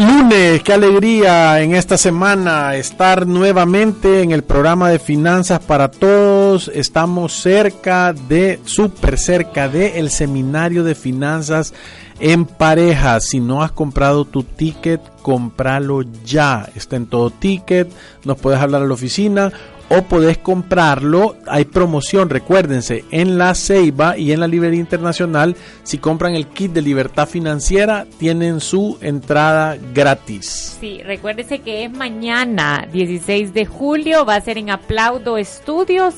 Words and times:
Lunes, 0.00 0.62
qué 0.62 0.72
alegría 0.72 1.60
en 1.60 1.74
esta 1.74 1.98
semana 1.98 2.74
estar 2.74 3.26
nuevamente 3.26 4.22
en 4.22 4.30
el 4.30 4.42
programa 4.42 4.88
de 4.88 4.98
Finanzas 4.98 5.60
para 5.60 5.90
Todos. 5.90 6.70
Estamos 6.74 7.34
cerca 7.34 8.14
de, 8.14 8.60
súper 8.64 9.18
cerca 9.18 9.68
de 9.68 9.98
el 9.98 10.08
seminario 10.08 10.84
de 10.84 10.94
finanzas 10.94 11.74
en 12.18 12.46
pareja. 12.46 13.20
Si 13.20 13.40
no 13.40 13.62
has 13.62 13.72
comprado 13.72 14.24
tu 14.24 14.42
ticket, 14.42 15.02
compralo 15.20 16.00
ya. 16.24 16.66
Está 16.74 16.96
en 16.96 17.04
todo 17.04 17.28
ticket. 17.28 17.92
Nos 18.24 18.38
puedes 18.38 18.58
hablar 18.58 18.80
a 18.80 18.86
la 18.86 18.94
oficina 18.94 19.52
o 19.90 20.02
podés 20.02 20.38
comprarlo. 20.38 21.36
Hay 21.46 21.64
promoción, 21.64 22.30
recuérdense, 22.30 23.04
en 23.10 23.38
la 23.38 23.54
Ceiba 23.54 24.16
y 24.16 24.32
en 24.32 24.40
la 24.40 24.46
Librería 24.46 24.78
Internacional. 24.78 25.56
Si 25.82 25.98
compran 25.98 26.34
el 26.36 26.46
kit 26.46 26.72
de 26.72 26.80
libertad 26.80 27.28
financiera, 27.28 28.06
tienen 28.18 28.60
su 28.60 28.98
entrada 29.00 29.76
gratis. 29.92 30.78
Sí, 30.80 31.02
recuérdense 31.02 31.58
que 31.58 31.84
es 31.84 31.92
mañana, 31.92 32.86
16 32.92 33.52
de 33.52 33.66
julio, 33.66 34.24
va 34.24 34.36
a 34.36 34.40
ser 34.40 34.58
en 34.58 34.70
Aplaudo 34.70 35.36
Estudios. 35.36 36.14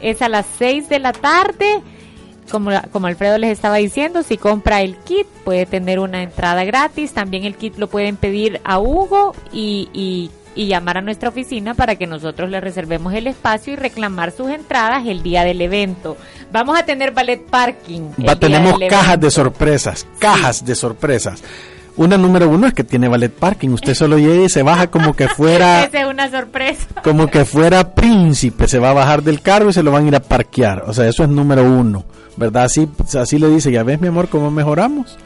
Es 0.00 0.20
a 0.20 0.28
las 0.28 0.44
6 0.58 0.90
de 0.90 0.98
la 0.98 1.12
tarde. 1.12 1.80
Como, 2.50 2.72
como 2.92 3.06
Alfredo 3.06 3.38
les 3.38 3.52
estaba 3.52 3.76
diciendo, 3.76 4.22
si 4.22 4.36
compra 4.36 4.82
el 4.82 4.96
kit 4.96 5.26
puede 5.44 5.64
tener 5.64 5.98
una 5.98 6.22
entrada 6.22 6.64
gratis. 6.64 7.14
También 7.14 7.44
el 7.44 7.56
kit 7.56 7.78
lo 7.78 7.88
pueden 7.88 8.16
pedir 8.16 8.60
a 8.64 8.78
Hugo 8.80 9.34
y, 9.50 9.88
y 9.94 10.30
y 10.54 10.66
llamar 10.66 10.98
a 10.98 11.02
nuestra 11.02 11.28
oficina 11.28 11.74
para 11.74 11.96
que 11.96 12.06
nosotros 12.06 12.50
le 12.50 12.60
reservemos 12.60 13.12
el 13.14 13.26
espacio 13.26 13.72
y 13.72 13.76
reclamar 13.76 14.32
sus 14.32 14.50
entradas 14.50 15.06
el 15.06 15.22
día 15.22 15.44
del 15.44 15.60
evento. 15.60 16.16
Vamos 16.52 16.78
a 16.78 16.84
tener 16.84 17.12
ballet 17.12 17.44
parking. 17.44 18.10
Va, 18.26 18.36
tenemos 18.36 18.78
cajas 18.88 19.20
de 19.20 19.30
sorpresas, 19.30 20.06
cajas 20.18 20.64
de 20.64 20.74
sorpresas. 20.74 21.42
Una 21.96 22.18
número 22.18 22.48
uno 22.48 22.66
es 22.66 22.72
que 22.72 22.82
tiene 22.82 23.06
ballet 23.06 23.32
parking. 23.32 23.68
Usted 23.68 23.94
solo 23.94 24.18
llega 24.18 24.44
y 24.44 24.48
se 24.48 24.64
baja 24.64 24.88
como 24.88 25.14
que 25.14 25.28
fuera. 25.28 25.84
Esa 25.84 26.00
es 26.00 26.06
una 26.08 26.28
sorpresa. 26.28 26.86
Como 27.04 27.28
que 27.28 27.44
fuera 27.44 27.94
príncipe. 27.94 28.66
Se 28.66 28.80
va 28.80 28.90
a 28.90 28.94
bajar 28.94 29.22
del 29.22 29.40
carro 29.40 29.70
y 29.70 29.72
se 29.72 29.82
lo 29.82 29.92
van 29.92 30.04
a 30.04 30.08
ir 30.08 30.16
a 30.16 30.20
parquear. 30.20 30.84
O 30.88 30.92
sea, 30.92 31.08
eso 31.08 31.22
es 31.22 31.28
número 31.28 31.62
uno. 31.62 32.04
¿Verdad? 32.36 32.64
Así, 32.64 32.88
así 33.16 33.38
le 33.38 33.48
dice, 33.48 33.70
ya 33.70 33.84
ves, 33.84 34.00
mi 34.00 34.08
amor, 34.08 34.28
cómo 34.28 34.50
mejoramos. 34.50 35.16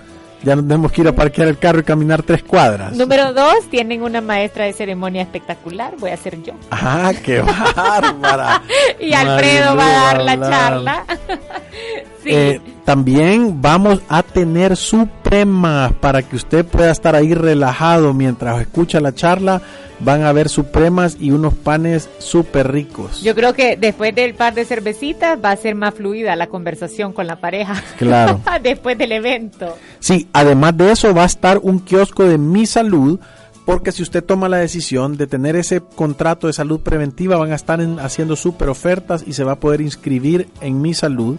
Ya 0.42 0.54
no 0.54 0.62
tenemos 0.62 0.92
que 0.92 1.00
ir 1.00 1.08
a 1.08 1.12
parquear 1.12 1.48
el 1.48 1.58
carro 1.58 1.80
y 1.80 1.82
caminar 1.82 2.22
tres 2.22 2.42
cuadras. 2.42 2.94
Número 2.96 3.32
dos, 3.32 3.68
tienen 3.70 4.02
una 4.02 4.20
maestra 4.20 4.64
de 4.66 4.72
ceremonia 4.72 5.22
espectacular. 5.22 5.94
Voy 5.98 6.10
a 6.10 6.16
ser 6.16 6.42
yo. 6.42 6.52
¡Ah, 6.70 7.12
qué 7.24 7.40
bárbara! 7.76 8.62
y 9.00 9.12
Alfredo 9.12 9.76
va 9.76 9.86
a 9.86 10.14
dar 10.14 10.22
la 10.22 10.40
charla. 10.48 11.04
sí. 12.22 12.30
Eh, 12.30 12.60
también 12.84 13.60
vamos 13.60 14.00
a 14.08 14.22
tener 14.22 14.76
supremas 15.28 15.92
para 15.92 16.22
que 16.22 16.36
usted 16.36 16.64
pueda 16.64 16.90
estar 16.90 17.14
ahí 17.14 17.34
relajado 17.34 18.14
mientras 18.14 18.60
escucha 18.62 18.98
la 18.98 19.14
charla 19.14 19.60
van 20.00 20.22
a 20.22 20.30
haber 20.30 20.48
supremas 20.48 21.18
y 21.20 21.32
unos 21.32 21.52
panes 21.52 22.08
súper 22.18 22.72
ricos. 22.72 23.20
Yo 23.22 23.34
creo 23.34 23.52
que 23.52 23.76
después 23.76 24.14
del 24.14 24.34
par 24.34 24.54
de 24.54 24.64
cervecitas 24.64 25.38
va 25.44 25.50
a 25.50 25.56
ser 25.56 25.74
más 25.74 25.94
fluida 25.94 26.34
la 26.34 26.46
conversación 26.46 27.12
con 27.12 27.26
la 27.26 27.36
pareja. 27.36 27.74
Claro. 27.98 28.40
después 28.62 28.96
del 28.96 29.12
evento. 29.12 29.76
Sí, 29.98 30.28
además 30.32 30.76
de 30.78 30.92
eso 30.92 31.12
va 31.12 31.24
a 31.24 31.26
estar 31.26 31.58
un 31.58 31.80
kiosco 31.80 32.24
de 32.24 32.38
Mi 32.38 32.64
Salud. 32.66 33.20
Porque 33.66 33.92
si 33.92 34.02
usted 34.02 34.24
toma 34.24 34.48
la 34.48 34.56
decisión 34.56 35.18
de 35.18 35.26
tener 35.26 35.54
ese 35.54 35.82
contrato 35.82 36.46
de 36.46 36.54
salud 36.54 36.80
preventiva, 36.80 37.36
van 37.36 37.52
a 37.52 37.54
estar 37.54 37.78
haciendo 38.00 38.34
súper 38.34 38.70
ofertas 38.70 39.22
y 39.26 39.34
se 39.34 39.44
va 39.44 39.52
a 39.52 39.60
poder 39.60 39.82
inscribir 39.82 40.48
en 40.62 40.80
Mi 40.80 40.94
Salud 40.94 41.36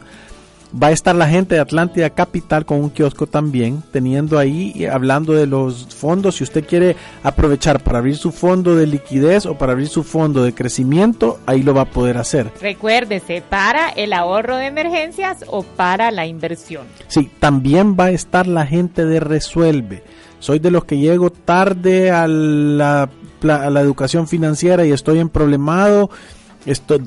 va 0.72 0.88
a 0.88 0.91
estar 0.91 1.16
la 1.16 1.28
gente 1.28 1.56
de 1.56 1.62
Atlántida 1.62 2.09
Capital 2.09 2.66
con 2.66 2.80
un 2.80 2.90
kiosco 2.90 3.28
también, 3.28 3.84
teniendo 3.91 4.38
ahí, 4.38 4.85
hablando 4.85 5.34
de 5.34 5.47
los 5.47 5.88
fondos, 5.96 6.35
si 6.35 6.44
usted 6.44 6.66
quiere 6.66 6.96
aprovechar 7.24 7.81
para 7.84 8.00
abrir 8.00 8.18
su 8.18 8.31
fondo 8.31 8.75
de 8.75 8.88
liquidez 8.88 9.46
o 9.46 9.58
para 9.58 9.74
abrir 9.74 9.88
su 9.88 10.03
fondo 10.03 10.44
de 10.44 10.53
crecimiento, 10.53 11.40
ahí 11.46 11.63
lo 11.63 11.74
va 11.74 11.81
a 11.81 11.90
poder 11.90 12.18
hacer. 12.18 12.52
Recuérdese, 12.62 13.41
para 13.47 13.90
el 13.90 14.13
ahorro 14.13 14.58
de 14.58 14.68
emergencias 14.68 15.44
o 15.47 15.63
para 15.63 16.12
la 16.12 16.25
inversión. 16.25 16.85
Sí, 17.08 17.29
también 17.40 17.96
va 18.00 18.06
a 18.06 18.12
estar 18.12 18.47
la 18.47 18.66
gente 18.66 19.06
de 19.06 19.19
Resuelve. 19.19 20.03
Soy 20.40 20.59
de 20.59 20.72
los 20.72 20.85
que 20.85 20.97
llego 20.97 21.31
tarde 21.31 22.12
a 22.12 22.28
la, 22.28 23.09
a 23.44 23.69
la 23.69 23.81
educación 23.81 24.28
financiera 24.28 24.85
y 24.85 24.91
estoy 24.91 25.19
en 25.19 25.29
problemado 25.29 26.09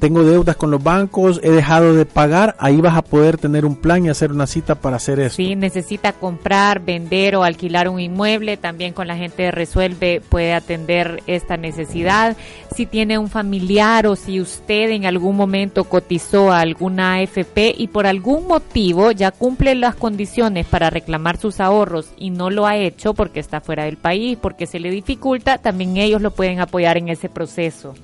tengo 0.00 0.24
deudas 0.24 0.56
con 0.56 0.70
los 0.70 0.82
bancos, 0.82 1.40
he 1.42 1.50
dejado 1.50 1.94
de 1.94 2.06
pagar, 2.06 2.56
ahí 2.58 2.80
vas 2.80 2.96
a 2.96 3.02
poder 3.02 3.36
tener 3.36 3.64
un 3.64 3.76
plan 3.76 4.04
y 4.04 4.08
hacer 4.08 4.32
una 4.32 4.46
cita 4.46 4.74
para 4.74 4.96
hacer 4.96 5.20
eso. 5.20 5.36
Si 5.36 5.54
necesita 5.56 6.12
comprar, 6.12 6.80
vender 6.80 7.36
o 7.36 7.44
alquilar 7.44 7.88
un 7.88 8.00
inmueble, 8.00 8.56
también 8.56 8.92
con 8.92 9.06
la 9.06 9.16
gente 9.16 9.44
de 9.44 9.50
Resuelve 9.50 10.22
puede 10.26 10.54
atender 10.54 11.22
esta 11.26 11.56
necesidad. 11.56 12.36
Si 12.74 12.86
tiene 12.86 13.18
un 13.18 13.28
familiar 13.28 14.06
o 14.06 14.16
si 14.16 14.40
usted 14.40 14.90
en 14.90 15.04
algún 15.04 15.36
momento 15.36 15.84
cotizó 15.84 16.50
a 16.50 16.60
alguna 16.60 17.16
AFP 17.16 17.74
y 17.76 17.88
por 17.88 18.06
algún 18.06 18.46
motivo 18.46 19.12
ya 19.12 19.30
cumple 19.30 19.74
las 19.74 19.94
condiciones 19.94 20.66
para 20.66 20.90
reclamar 20.90 21.36
sus 21.36 21.60
ahorros 21.60 22.10
y 22.16 22.30
no 22.30 22.50
lo 22.50 22.66
ha 22.66 22.76
hecho 22.76 23.14
porque 23.14 23.40
está 23.40 23.60
fuera 23.60 23.84
del 23.84 23.98
país, 23.98 24.38
porque 24.40 24.66
se 24.66 24.80
le 24.80 24.90
dificulta, 24.90 25.58
también 25.58 25.96
ellos 25.98 26.22
lo 26.22 26.30
pueden 26.30 26.60
apoyar 26.60 26.96
en 26.96 27.08
ese 27.08 27.28
proceso. 27.28 27.94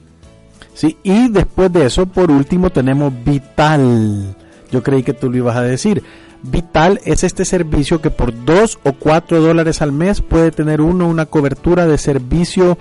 Sí, 0.78 0.97
y 1.03 1.27
después 1.28 1.72
de 1.72 1.87
eso, 1.87 2.06
por 2.06 2.31
último, 2.31 2.71
tenemos 2.71 3.12
Vital. 3.25 4.37
Yo 4.71 4.81
creí 4.84 5.03
que 5.03 5.12
tú 5.12 5.28
lo 5.28 5.37
ibas 5.37 5.56
a 5.56 5.62
decir. 5.62 6.05
Vital 6.44 7.00
es 7.05 7.25
este 7.25 7.44
servicio 7.44 8.00
que 8.00 8.11
por 8.11 8.44
2 8.44 8.78
o 8.84 8.93
4 8.93 9.41
dólares 9.41 9.83
al 9.83 9.91
mes 9.91 10.21
puede 10.21 10.53
tener 10.53 10.81
uno 10.81 11.09
una 11.09 11.27
cobertura 11.27 11.89
de 11.89 11.99
servicio 11.99 12.78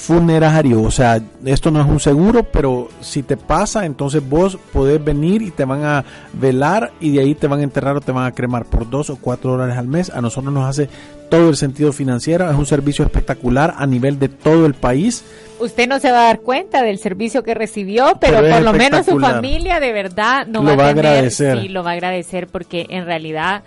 funerario. 0.00 0.82
O 0.82 0.90
sea, 0.90 1.20
esto 1.44 1.70
no 1.70 1.82
es 1.82 1.86
un 1.86 2.00
seguro, 2.00 2.44
pero 2.44 2.88
si 3.00 3.22
te 3.22 3.36
pasa, 3.36 3.84
entonces 3.84 4.26
vos 4.26 4.58
podés 4.72 5.02
venir 5.04 5.42
y 5.42 5.50
te 5.50 5.66
van 5.66 5.84
a 5.84 6.04
velar 6.32 6.90
y 7.00 7.12
de 7.12 7.20
ahí 7.20 7.34
te 7.34 7.46
van 7.46 7.60
a 7.60 7.64
enterrar 7.64 7.96
o 7.98 8.00
te 8.00 8.10
van 8.10 8.24
a 8.24 8.32
cremar 8.32 8.64
por 8.64 8.88
2 8.88 9.10
o 9.10 9.16
4 9.16 9.50
dólares 9.50 9.76
al 9.76 9.88
mes. 9.88 10.08
A 10.08 10.22
nosotros 10.22 10.52
nos 10.54 10.66
hace 10.66 10.88
todo 11.28 11.50
el 11.50 11.56
sentido 11.56 11.92
financiero. 11.92 12.50
Es 12.50 12.56
un 12.56 12.64
servicio 12.64 13.04
espectacular 13.04 13.74
a 13.76 13.86
nivel 13.86 14.18
de 14.18 14.30
todo 14.30 14.64
el 14.64 14.72
país 14.72 15.22
usted 15.58 15.86
no 15.86 16.00
se 16.00 16.10
va 16.10 16.22
a 16.22 16.24
dar 16.24 16.40
cuenta 16.40 16.82
del 16.82 16.98
servicio 16.98 17.42
que 17.42 17.52
recibió, 17.52 18.16
pero, 18.18 18.38
por 18.38 18.62
lo 18.62 18.72
menos 18.72 19.04
su 19.04 19.20
familia 19.20 19.78
de 19.78 19.92
verdad 19.92 20.46
no 20.46 20.64
va, 20.64 20.86
a, 20.86 20.88
agradecer. 20.88 21.60
Sí, 21.60 21.68
lo 21.68 21.84
va 21.84 21.90
a 21.90 21.92
agradecer 21.92 22.46
porque 22.46 22.86
en 22.88 23.04
realidad 23.04 23.62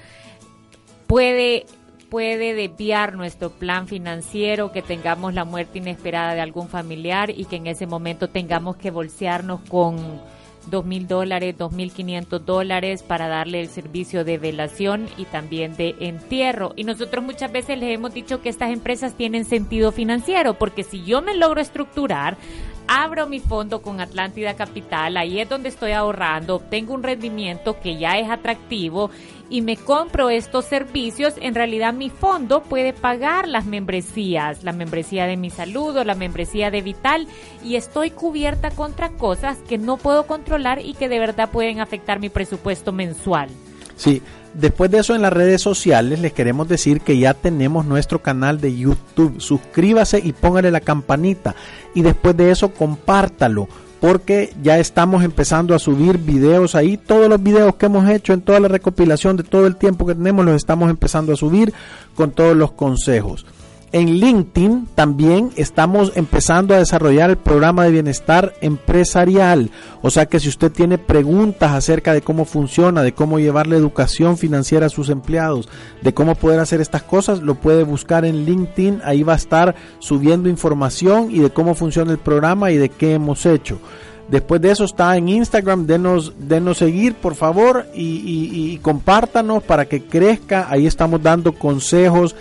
puede 1.05 1.67
puede 2.13 2.53
desviar 2.53 3.15
nuestro 3.15 3.49
plan 3.49 3.87
financiero, 3.87 4.71
que 4.71 4.83
tengamos 4.83 5.33
la 5.33 5.45
muerte 5.45 5.79
inesperada 5.79 6.35
de 6.35 6.41
algún 6.41 6.67
familiar 6.67 7.31
y 7.31 7.45
que 7.45 7.55
en 7.55 7.65
ese 7.65 7.87
momento 7.87 8.29
tengamos 8.29 8.75
que 8.75 8.91
bolsearnos 8.91 9.61
con 9.67 10.21
dos 10.67 10.85
mil 10.85 11.07
dólares, 11.07 11.57
dos 11.57 11.71
mil 11.71 11.91
quinientos 11.91 12.45
dólares 12.45 13.01
para 13.01 13.27
darle 13.27 13.61
el 13.61 13.67
servicio 13.67 14.23
de 14.23 14.37
velación 14.37 15.07
y 15.17 15.25
también 15.25 15.75
de 15.75 15.95
entierro. 16.01 16.73
Y 16.75 16.83
nosotros 16.83 17.25
muchas 17.25 17.51
veces 17.51 17.79
les 17.79 17.95
hemos 17.95 18.13
dicho 18.13 18.43
que 18.43 18.49
estas 18.49 18.71
empresas 18.71 19.15
tienen 19.15 19.43
sentido 19.43 19.91
financiero, 19.91 20.53
porque 20.53 20.83
si 20.83 21.03
yo 21.03 21.23
me 21.23 21.35
logro 21.35 21.61
estructurar, 21.61 22.37
abro 22.87 23.27
mi 23.27 23.39
fondo 23.39 23.81
con 23.81 23.99
Atlántida 23.99 24.55
Capital, 24.55 25.17
ahí 25.17 25.39
es 25.39 25.49
donde 25.49 25.69
estoy 25.69 25.91
ahorrando, 25.91 26.55
obtengo 26.55 26.93
un 26.93 27.03
rendimiento 27.03 27.79
que 27.79 27.97
ya 27.97 28.17
es 28.17 28.29
atractivo 28.29 29.09
y 29.49 29.61
me 29.61 29.77
compro 29.77 30.29
estos 30.29 30.65
servicios, 30.65 31.35
en 31.39 31.55
realidad 31.55 31.93
mi 31.93 32.09
fondo 32.09 32.63
puede 32.63 32.93
pagar 32.93 33.47
las 33.47 33.65
membresías, 33.65 34.63
la 34.63 34.71
membresía 34.71 35.27
de 35.27 35.37
mi 35.37 35.49
salud 35.49 35.95
o 35.95 36.03
la 36.03 36.15
membresía 36.15 36.71
de 36.71 36.81
Vital 36.81 37.27
y 37.63 37.75
estoy 37.75 38.11
cubierta 38.11 38.71
contra 38.71 39.09
cosas 39.09 39.57
que 39.67 39.77
no 39.77 39.97
puedo 39.97 40.25
controlar 40.25 40.79
y 40.79 40.93
que 40.93 41.09
de 41.09 41.19
verdad 41.19 41.49
pueden 41.51 41.79
afectar 41.79 42.19
mi 42.19 42.29
presupuesto 42.29 42.91
mensual. 42.91 43.49
Sí, 43.95 44.21
después 44.53 44.91
de 44.91 44.99
eso 44.99 45.15
en 45.15 45.21
las 45.21 45.33
redes 45.33 45.61
sociales 45.61 46.19
les 46.19 46.33
queremos 46.33 46.67
decir 46.67 47.01
que 47.01 47.17
ya 47.17 47.33
tenemos 47.33 47.85
nuestro 47.85 48.21
canal 48.21 48.59
de 48.59 48.75
YouTube. 48.75 49.39
Suscríbase 49.39 50.19
y 50.23 50.33
póngale 50.33 50.71
la 50.71 50.81
campanita. 50.81 51.55
Y 51.93 52.01
después 52.01 52.35
de 52.37 52.51
eso 52.51 52.73
compártalo 52.73 53.67
porque 54.03 54.53
ya 54.61 54.79
estamos 54.79 55.23
empezando 55.23 55.73
a 55.73 55.79
subir 55.79 56.17
videos 56.17 56.75
ahí. 56.75 56.97
Todos 56.97 57.29
los 57.29 57.41
videos 57.41 57.75
que 57.75 57.85
hemos 57.85 58.09
hecho 58.09 58.33
en 58.33 58.41
toda 58.41 58.59
la 58.59 58.67
recopilación 58.67 59.37
de 59.37 59.43
todo 59.43 59.65
el 59.65 59.77
tiempo 59.77 60.05
que 60.05 60.13
tenemos 60.13 60.43
los 60.43 60.55
estamos 60.55 60.89
empezando 60.89 61.31
a 61.31 61.37
subir 61.37 61.73
con 62.13 62.31
todos 62.31 62.53
los 62.53 62.73
consejos. 62.73 63.45
En 63.93 64.15
LinkedIn 64.19 64.87
también 64.95 65.51
estamos 65.55 66.13
empezando 66.15 66.73
a 66.73 66.79
desarrollar 66.79 67.29
el 67.29 67.37
programa 67.37 67.83
de 67.83 67.91
bienestar 67.91 68.55
empresarial. 68.61 69.69
O 70.01 70.09
sea 70.09 70.25
que 70.25 70.39
si 70.39 70.49
usted 70.49 70.71
tiene 70.71 70.97
preguntas 70.97 71.73
acerca 71.73 72.11
de 72.11 72.23
cómo 72.23 72.45
funciona, 72.45 73.03
de 73.03 73.13
cómo 73.13 73.37
llevar 73.37 73.67
la 73.67 73.75
educación 73.75 74.39
financiera 74.39 74.87
a 74.87 74.89
sus 74.89 75.09
empleados, 75.09 75.69
de 76.01 76.11
cómo 76.11 76.33
poder 76.33 76.59
hacer 76.59 76.81
estas 76.81 77.03
cosas, 77.03 77.43
lo 77.43 77.53
puede 77.53 77.83
buscar 77.83 78.25
en 78.25 78.45
LinkedIn. 78.45 79.01
Ahí 79.05 79.21
va 79.21 79.33
a 79.33 79.35
estar 79.35 79.75
subiendo 79.99 80.49
información 80.49 81.29
y 81.29 81.41
de 81.41 81.51
cómo 81.51 81.75
funciona 81.75 82.13
el 82.13 82.17
programa 82.17 82.71
y 82.71 82.77
de 82.77 82.89
qué 82.89 83.13
hemos 83.13 83.45
hecho. 83.45 83.77
Después 84.27 84.59
de 84.59 84.71
eso 84.71 84.85
está 84.85 85.15
en 85.17 85.29
Instagram, 85.29 85.85
denos, 85.85 86.33
denos 86.39 86.79
seguir 86.79 87.13
por 87.13 87.35
favor 87.35 87.85
y, 87.93 88.71
y 88.73 88.77
compártanos 88.79 89.61
para 89.61 89.85
que 89.85 90.01
crezca. 90.01 90.65
Ahí 90.67 90.87
estamos 90.87 91.21
dando 91.21 91.53
consejos 91.53 92.35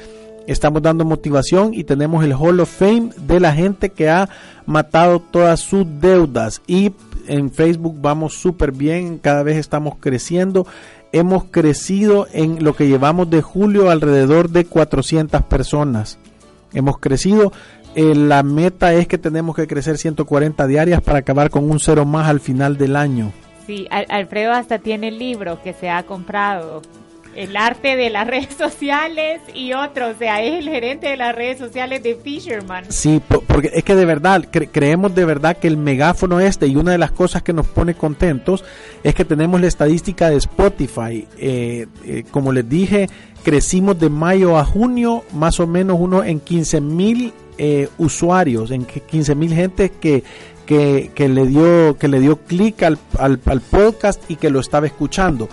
estamos 0.46 0.82
dando 0.82 1.04
motivación 1.04 1.74
y 1.74 1.84
tenemos 1.84 2.24
el 2.24 2.32
Hall 2.32 2.60
of 2.60 2.70
Fame 2.70 3.10
de 3.16 3.40
la 3.40 3.52
gente 3.52 3.90
que 3.90 4.10
ha 4.10 4.28
matado 4.66 5.20
todas 5.20 5.60
sus 5.60 5.86
deudas 6.00 6.62
y 6.66 6.92
en 7.26 7.50
Facebook 7.52 7.96
vamos 8.00 8.34
súper 8.34 8.72
bien, 8.72 9.18
cada 9.18 9.42
vez 9.42 9.56
estamos 9.56 9.94
creciendo. 10.00 10.66
Hemos 11.12 11.44
crecido 11.44 12.26
en 12.32 12.64
lo 12.64 12.74
que 12.74 12.88
llevamos 12.88 13.28
de 13.30 13.42
julio 13.42 13.90
alrededor 13.90 14.48
de 14.50 14.64
400 14.64 15.42
personas. 15.42 16.18
Hemos 16.72 16.98
crecido. 16.98 17.52
Eh, 17.94 18.14
la 18.14 18.42
meta 18.42 18.94
es 18.94 19.06
que 19.06 19.18
tenemos 19.18 19.54
que 19.54 19.66
crecer 19.66 19.98
140 19.98 20.66
diarias 20.66 21.02
para 21.02 21.18
acabar 21.18 21.50
con 21.50 21.70
un 21.70 21.78
cero 21.78 22.06
más 22.06 22.28
al 22.28 22.40
final 22.40 22.78
del 22.78 22.96
año. 22.96 23.32
Sí, 23.66 23.86
Alfredo 23.90 24.52
hasta 24.52 24.78
tiene 24.78 25.08
el 25.08 25.38
que 25.62 25.74
se 25.74 25.90
ha 25.90 26.02
comprado 26.04 26.82
el 27.34 27.56
arte 27.56 27.96
de 27.96 28.10
las 28.10 28.26
redes 28.26 28.54
sociales 28.56 29.40
y 29.54 29.72
otro, 29.72 30.10
o 30.10 30.14
sea, 30.14 30.42
es 30.42 30.58
el 30.58 30.68
gerente 30.68 31.08
de 31.08 31.16
las 31.16 31.34
redes 31.34 31.58
sociales 31.58 32.02
de 32.02 32.14
Fisherman. 32.14 32.84
Sí, 32.90 33.20
porque 33.28 33.70
es 33.72 33.84
que 33.84 33.94
de 33.94 34.04
verdad, 34.04 34.46
creemos 34.50 35.14
de 35.14 35.24
verdad 35.24 35.56
que 35.56 35.68
el 35.68 35.76
megáfono 35.76 36.40
este 36.40 36.66
y 36.66 36.76
una 36.76 36.92
de 36.92 36.98
las 36.98 37.12
cosas 37.12 37.42
que 37.42 37.52
nos 37.52 37.66
pone 37.66 37.94
contentos 37.94 38.64
es 39.02 39.14
que 39.14 39.24
tenemos 39.24 39.60
la 39.60 39.66
estadística 39.66 40.30
de 40.30 40.36
Spotify. 40.36 41.26
Eh, 41.38 41.86
eh, 42.04 42.24
como 42.30 42.52
les 42.52 42.68
dije, 42.68 43.08
crecimos 43.42 43.98
de 43.98 44.08
mayo 44.08 44.58
a 44.58 44.64
junio 44.64 45.24
más 45.32 45.60
o 45.60 45.66
menos 45.66 45.96
uno 45.98 46.24
en 46.24 46.40
15 46.40 46.80
mil 46.80 47.32
eh, 47.58 47.88
usuarios, 47.98 48.70
en 48.70 48.84
15 48.84 49.34
mil 49.34 49.52
gente 49.52 49.90
que 49.90 50.24
que, 50.66 51.28
le 51.28 51.46
dio 51.46 51.98
que 51.98 52.08
le 52.08 52.18
dio 52.18 52.38
clic 52.38 52.82
al, 52.82 52.98
al 53.18 53.60
podcast 53.60 54.22
y 54.30 54.36
que 54.36 54.48
lo 54.48 54.60
estaba 54.60 54.86
escuchando. 54.86 55.50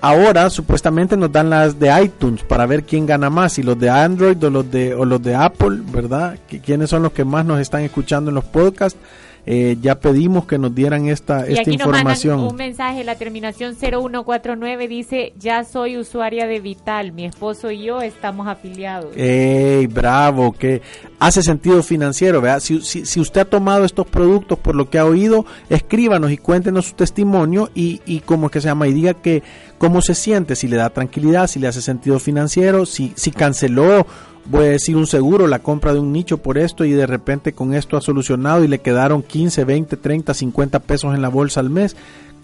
Ahora 0.00 0.48
supuestamente 0.48 1.16
nos 1.16 1.30
dan 1.30 1.50
las 1.50 1.78
de 1.78 2.02
iTunes 2.02 2.42
para 2.42 2.66
ver 2.66 2.84
quién 2.84 3.06
gana 3.06 3.28
más, 3.28 3.54
si 3.54 3.62
los 3.62 3.78
de 3.78 3.90
Android 3.90 4.42
o 4.42 4.50
los 4.50 4.70
de, 4.70 4.94
o 4.94 5.04
los 5.04 5.22
de 5.22 5.34
Apple, 5.34 5.80
¿verdad? 5.92 6.38
¿Quiénes 6.64 6.90
son 6.90 7.02
los 7.02 7.12
que 7.12 7.24
más 7.24 7.44
nos 7.44 7.60
están 7.60 7.82
escuchando 7.82 8.30
en 8.30 8.36
los 8.36 8.44
podcasts? 8.44 8.98
Eh, 9.46 9.78
ya 9.80 9.98
pedimos 9.98 10.44
que 10.44 10.58
nos 10.58 10.74
dieran 10.74 11.08
esta, 11.08 11.48
y 11.48 11.52
esta 11.52 11.62
aquí 11.62 11.72
información. 11.72 12.40
Nos 12.40 12.52
un 12.52 12.58
mensaje, 12.58 13.04
la 13.04 13.14
terminación 13.14 13.74
0149 13.74 14.86
dice, 14.86 15.32
ya 15.38 15.64
soy 15.64 15.96
usuaria 15.96 16.46
de 16.46 16.60
Vital, 16.60 17.12
mi 17.12 17.24
esposo 17.24 17.70
y 17.70 17.84
yo 17.84 18.02
estamos 18.02 18.46
afiliados. 18.48 19.16
¡Ey, 19.16 19.86
bravo! 19.86 20.52
Que 20.52 20.82
hace 21.18 21.42
sentido 21.42 21.82
financiero, 21.82 22.40
¿verdad? 22.40 22.60
Si, 22.60 22.82
si, 22.82 23.06
si, 23.06 23.18
usted 23.18 23.40
ha 23.40 23.44
tomado 23.46 23.84
estos 23.84 24.06
productos 24.06 24.58
por 24.58 24.74
lo 24.74 24.90
que 24.90 24.98
ha 24.98 25.06
oído, 25.06 25.46
escríbanos 25.70 26.30
y 26.32 26.36
cuéntenos 26.36 26.86
su 26.86 26.94
testimonio 26.94 27.70
y, 27.74 28.02
y 28.04 28.20
cómo 28.20 28.50
que 28.50 28.60
se 28.60 28.68
llama, 28.68 28.88
y 28.88 28.92
diga 28.92 29.14
que 29.14 29.42
cómo 29.80 30.02
se 30.02 30.14
siente, 30.14 30.56
si 30.56 30.68
le 30.68 30.76
da 30.76 30.90
tranquilidad, 30.90 31.46
si 31.46 31.58
le 31.58 31.66
hace 31.66 31.80
sentido 31.80 32.18
financiero, 32.18 32.84
si, 32.84 33.14
si 33.16 33.30
canceló 33.30 34.06
voy 34.44 34.66
a 34.66 34.70
decir 34.70 34.94
un 34.94 35.06
seguro, 35.06 35.46
la 35.46 35.60
compra 35.60 35.94
de 35.94 36.00
un 36.00 36.12
nicho 36.12 36.36
por 36.38 36.58
esto 36.58 36.84
y 36.84 36.92
de 36.92 37.06
repente 37.06 37.54
con 37.54 37.72
esto 37.72 37.96
ha 37.96 38.02
solucionado 38.02 38.62
y 38.62 38.68
le 38.68 38.80
quedaron 38.80 39.22
15, 39.22 39.64
20, 39.64 39.96
30, 39.96 40.34
50 40.34 40.80
pesos 40.80 41.14
en 41.14 41.22
la 41.22 41.30
bolsa 41.30 41.60
al 41.60 41.70
mes. 41.70 41.96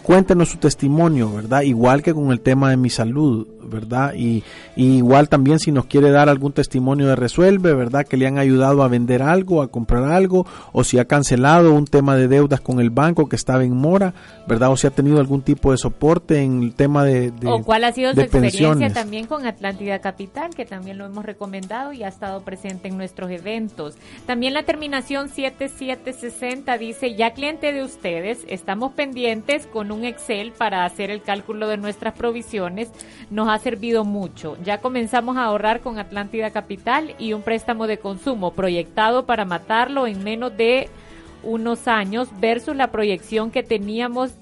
Cuéntenos 0.06 0.50
su 0.50 0.58
testimonio, 0.58 1.32
¿verdad? 1.32 1.62
Igual 1.62 2.00
que 2.00 2.14
con 2.14 2.30
el 2.30 2.40
tema 2.40 2.70
de 2.70 2.76
mi 2.76 2.90
salud, 2.90 3.44
¿verdad? 3.66 4.14
Y, 4.14 4.44
igual 4.76 5.28
también 5.28 5.58
si 5.58 5.72
nos 5.72 5.86
quiere 5.86 6.12
dar 6.12 6.28
algún 6.28 6.52
testimonio 6.52 7.08
de 7.08 7.16
Resuelve, 7.16 7.74
¿verdad? 7.74 8.06
Que 8.06 8.16
le 8.16 8.28
han 8.28 8.38
ayudado 8.38 8.84
a 8.84 8.88
vender 8.88 9.20
algo, 9.20 9.62
a 9.62 9.68
comprar 9.68 10.04
algo, 10.04 10.46
o 10.70 10.84
si 10.84 11.00
ha 11.00 11.06
cancelado 11.06 11.74
un 11.74 11.86
tema 11.86 12.14
de 12.14 12.28
deudas 12.28 12.60
con 12.60 12.78
el 12.78 12.90
banco 12.90 13.28
que 13.28 13.34
estaba 13.34 13.64
en 13.64 13.76
mora, 13.76 14.14
¿verdad? 14.46 14.70
O 14.70 14.76
si 14.76 14.86
ha 14.86 14.90
tenido 14.90 15.18
algún 15.18 15.42
tipo 15.42 15.72
de 15.72 15.78
soporte 15.78 16.40
en 16.40 16.62
el 16.62 16.74
tema 16.74 17.02
de... 17.02 17.32
de 17.32 17.48
o 17.48 17.64
cuál 17.64 17.82
ha 17.82 17.90
sido 17.90 18.14
su 18.14 18.20
experiencia 18.20 18.92
también 18.92 19.26
con 19.26 19.44
Atlántida 19.44 19.98
Capital, 19.98 20.54
que 20.54 20.66
también 20.66 20.98
lo 20.98 21.06
hemos 21.06 21.24
recomendado 21.24 21.92
y 21.92 22.04
ha 22.04 22.08
estado 22.08 22.42
presente 22.42 22.86
en 22.86 22.96
nuestros 22.96 23.28
eventos. 23.32 23.96
También 24.24 24.54
la 24.54 24.62
terminación 24.62 25.30
7760 25.30 26.78
dice, 26.78 27.16
ya 27.16 27.32
cliente 27.32 27.72
de 27.72 27.82
ustedes, 27.82 28.44
estamos 28.46 28.92
pendientes 28.92 29.66
con 29.66 29.90
un 29.90 29.95
Excel 30.04 30.52
para 30.52 30.84
hacer 30.84 31.10
el 31.10 31.22
cálculo 31.22 31.68
de 31.68 31.76
nuestras 31.76 32.14
provisiones. 32.14 32.90
Nos 33.30 33.48
ha 33.48 33.58
servido 33.58 34.04
mucho. 34.04 34.56
Ya 34.64 34.78
comenzamos 34.78 35.36
a 35.36 35.44
ahorrar 35.44 35.80
con 35.80 35.98
Atlántida 35.98 36.50
Capital 36.50 37.14
y 37.18 37.32
un 37.32 37.42
préstamo 37.42 37.86
de 37.86 37.98
consumo 37.98 38.52
proyectado 38.52 39.26
para 39.26 39.44
matarlo 39.44 40.06
en 40.06 40.22
menos 40.22 40.56
de 40.56 40.88
unos 41.42 41.88
años 41.88 42.28
versus 42.40 42.74
la 42.76 42.90
proyección 42.90 43.50
que 43.50 43.62
teníamos 43.62 44.32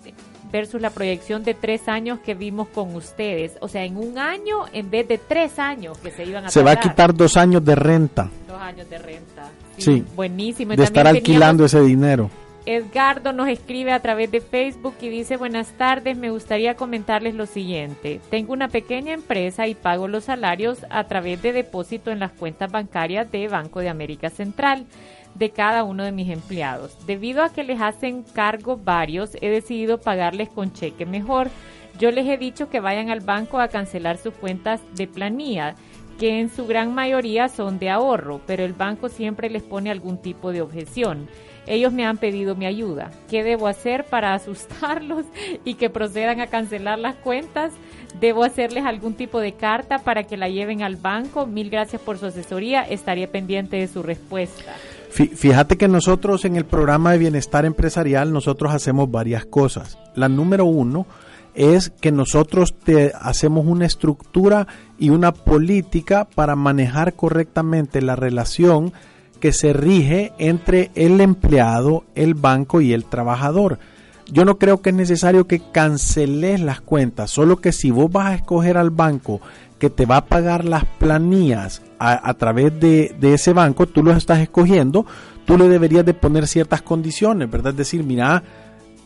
versus 0.50 0.80
la 0.80 0.90
proyección 0.90 1.42
de 1.42 1.52
tres 1.52 1.88
años 1.88 2.20
que 2.20 2.34
vimos 2.34 2.68
con 2.68 2.94
ustedes. 2.94 3.58
O 3.60 3.66
sea, 3.66 3.84
en 3.84 3.96
un 3.96 4.18
año 4.18 4.66
en 4.72 4.88
vez 4.88 5.08
de 5.08 5.18
tres 5.18 5.58
años 5.58 5.98
que 5.98 6.12
se 6.12 6.24
iban 6.24 6.44
a 6.44 6.50
Se 6.50 6.62
va 6.62 6.72
a 6.72 6.80
quitar 6.80 7.12
dos 7.12 7.36
años 7.36 7.64
de 7.64 7.74
renta. 7.74 8.30
Dos 8.46 8.60
años 8.60 8.88
de 8.88 8.98
renta. 8.98 9.50
Sí. 9.76 10.04
Buenísimo. 10.14 10.76
de 10.76 10.84
estar 10.84 11.08
alquilando 11.08 11.64
ese 11.64 11.80
dinero. 11.80 12.30
Edgardo 12.66 13.34
nos 13.34 13.48
escribe 13.48 13.92
a 13.92 14.00
través 14.00 14.30
de 14.30 14.40
Facebook 14.40 14.94
y 15.02 15.10
dice 15.10 15.36
buenas 15.36 15.72
tardes, 15.72 16.16
me 16.16 16.30
gustaría 16.30 16.76
comentarles 16.76 17.34
lo 17.34 17.44
siguiente. 17.44 18.22
Tengo 18.30 18.54
una 18.54 18.68
pequeña 18.68 19.12
empresa 19.12 19.66
y 19.66 19.74
pago 19.74 20.08
los 20.08 20.24
salarios 20.24 20.86
a 20.88 21.04
través 21.04 21.42
de 21.42 21.52
depósito 21.52 22.10
en 22.10 22.20
las 22.20 22.32
cuentas 22.32 22.72
bancarias 22.72 23.30
de 23.30 23.48
Banco 23.48 23.80
de 23.80 23.90
América 23.90 24.30
Central 24.30 24.86
de 25.34 25.50
cada 25.50 25.84
uno 25.84 26.04
de 26.04 26.12
mis 26.12 26.30
empleados. 26.30 26.96
Debido 27.06 27.42
a 27.42 27.52
que 27.52 27.64
les 27.64 27.82
hacen 27.82 28.22
cargo 28.22 28.78
varios, 28.78 29.36
he 29.42 29.50
decidido 29.50 30.00
pagarles 30.00 30.48
con 30.48 30.72
cheque 30.72 31.04
mejor. 31.04 31.50
Yo 31.98 32.10
les 32.12 32.26
he 32.26 32.38
dicho 32.38 32.70
que 32.70 32.80
vayan 32.80 33.10
al 33.10 33.20
banco 33.20 33.60
a 33.60 33.68
cancelar 33.68 34.16
sus 34.16 34.32
cuentas 34.32 34.80
de 34.94 35.06
planilla 35.06 35.74
que 36.18 36.40
en 36.40 36.50
su 36.50 36.66
gran 36.66 36.94
mayoría 36.94 37.48
son 37.48 37.78
de 37.78 37.90
ahorro, 37.90 38.40
pero 38.46 38.64
el 38.64 38.72
banco 38.72 39.08
siempre 39.08 39.50
les 39.50 39.62
pone 39.62 39.90
algún 39.90 40.18
tipo 40.18 40.52
de 40.52 40.62
objeción. 40.62 41.28
Ellos 41.66 41.92
me 41.92 42.04
han 42.04 42.18
pedido 42.18 42.54
mi 42.54 42.66
ayuda. 42.66 43.10
¿Qué 43.30 43.42
debo 43.42 43.68
hacer 43.68 44.04
para 44.04 44.34
asustarlos 44.34 45.24
y 45.64 45.74
que 45.74 45.90
procedan 45.90 46.40
a 46.40 46.46
cancelar 46.46 46.98
las 46.98 47.16
cuentas? 47.16 47.72
¿Debo 48.20 48.44
hacerles 48.44 48.84
algún 48.84 49.14
tipo 49.14 49.40
de 49.40 49.52
carta 49.52 49.98
para 49.98 50.24
que 50.24 50.36
la 50.36 50.48
lleven 50.48 50.82
al 50.82 50.96
banco? 50.96 51.46
Mil 51.46 51.70
gracias 51.70 52.02
por 52.02 52.18
su 52.18 52.26
asesoría. 52.26 52.82
Estaría 52.82 53.30
pendiente 53.30 53.76
de 53.78 53.88
su 53.88 54.02
respuesta. 54.02 54.72
Fíjate 55.10 55.76
que 55.76 55.86
nosotros 55.86 56.44
en 56.44 56.56
el 56.56 56.64
programa 56.64 57.12
de 57.12 57.18
bienestar 57.18 57.64
empresarial 57.64 58.32
nosotros 58.32 58.74
hacemos 58.74 59.10
varias 59.10 59.46
cosas. 59.46 59.96
La 60.16 60.28
número 60.28 60.64
uno 60.64 61.06
es 61.54 61.90
que 62.00 62.12
nosotros 62.12 62.74
te 62.74 63.12
hacemos 63.18 63.66
una 63.66 63.86
estructura 63.86 64.66
y 64.98 65.10
una 65.10 65.32
política 65.32 66.26
para 66.34 66.56
manejar 66.56 67.14
correctamente 67.14 68.02
la 68.02 68.16
relación 68.16 68.92
que 69.40 69.52
se 69.52 69.72
rige 69.72 70.32
entre 70.38 70.90
el 70.94 71.20
empleado, 71.20 72.04
el 72.14 72.34
banco 72.34 72.80
y 72.80 72.92
el 72.92 73.04
trabajador. 73.04 73.78
Yo 74.26 74.44
no 74.44 74.58
creo 74.58 74.80
que 74.80 74.90
es 74.90 74.96
necesario 74.96 75.46
que 75.46 75.60
canceles 75.70 76.60
las 76.60 76.80
cuentas, 76.80 77.30
solo 77.30 77.58
que 77.58 77.72
si 77.72 77.90
vos 77.90 78.10
vas 78.10 78.28
a 78.30 78.34
escoger 78.36 78.78
al 78.78 78.90
banco 78.90 79.40
que 79.78 79.90
te 79.90 80.06
va 80.06 80.16
a 80.16 80.24
pagar 80.24 80.64
las 80.64 80.84
planillas 80.86 81.82
a, 81.98 82.32
través 82.34 82.78
de, 82.80 83.14
de, 83.20 83.34
ese 83.34 83.52
banco, 83.52 83.86
tú 83.86 84.02
lo 84.02 84.12
estás 84.12 84.38
escogiendo, 84.38 85.04
tú 85.44 85.58
le 85.58 85.68
deberías 85.68 86.04
de 86.04 86.14
poner 86.14 86.46
ciertas 86.46 86.80
condiciones, 86.80 87.50
¿verdad? 87.50 87.72
Es 87.72 87.78
decir, 87.78 88.04
mira, 88.04 88.42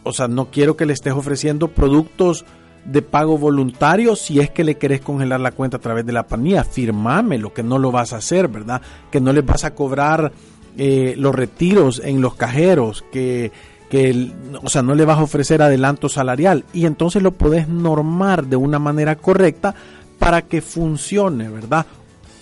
o 0.09 0.13
sea, 0.13 0.27
no 0.27 0.47
quiero 0.47 0.77
que 0.77 0.87
le 0.87 0.95
estés 0.95 1.13
ofreciendo 1.13 1.69
productos 1.69 2.45
de 2.85 3.03
pago 3.03 3.37
voluntario 3.37 4.17
si 4.17 4.41
es 4.41 4.51
que 4.51 4.65
le 4.65 4.77
querés 4.77 5.03
congelar 5.03 5.41
la 5.41 5.53
cuenta 5.53 5.77
a 5.77 5.81
través 5.81 6.07
de 6.07 6.13
la 6.13 6.27
planilla. 6.27 6.65
Firmame 6.65 7.39
lo 7.39 7.53
que 7.53 7.63
no 7.63 7.79
lo 7.79 7.93
vas 7.93 8.13
a 8.13 8.17
hacer, 8.17 8.49
¿verdad? 8.49 8.81
Que 9.11 9.21
no 9.21 9.33
les 9.33 9.45
vas 9.45 9.65
a 9.65 9.75
cobrar 9.75 10.33
eh, 10.79 11.15
los 11.19 11.35
retiros 11.35 12.01
en 12.03 12.23
los 12.23 12.35
cajeros, 12.37 13.05
que, 13.13 13.53
que, 13.91 14.33
o 14.63 14.71
sea, 14.71 14.81
no 14.81 14.95
le 14.95 15.05
vas 15.05 15.19
a 15.19 15.25
ofrecer 15.25 15.61
adelanto 15.61 16.09
salarial 16.09 16.65
y 16.73 16.87
entonces 16.87 17.23
lo 17.23 17.33
puedes 17.33 17.69
normar 17.69 18.47
de 18.47 18.57
una 18.57 18.79
manera 18.79 19.17
correcta 19.17 19.75
para 20.19 20.43
que 20.43 20.63
funcione, 20.63 21.51
¿verdad? 21.51 21.85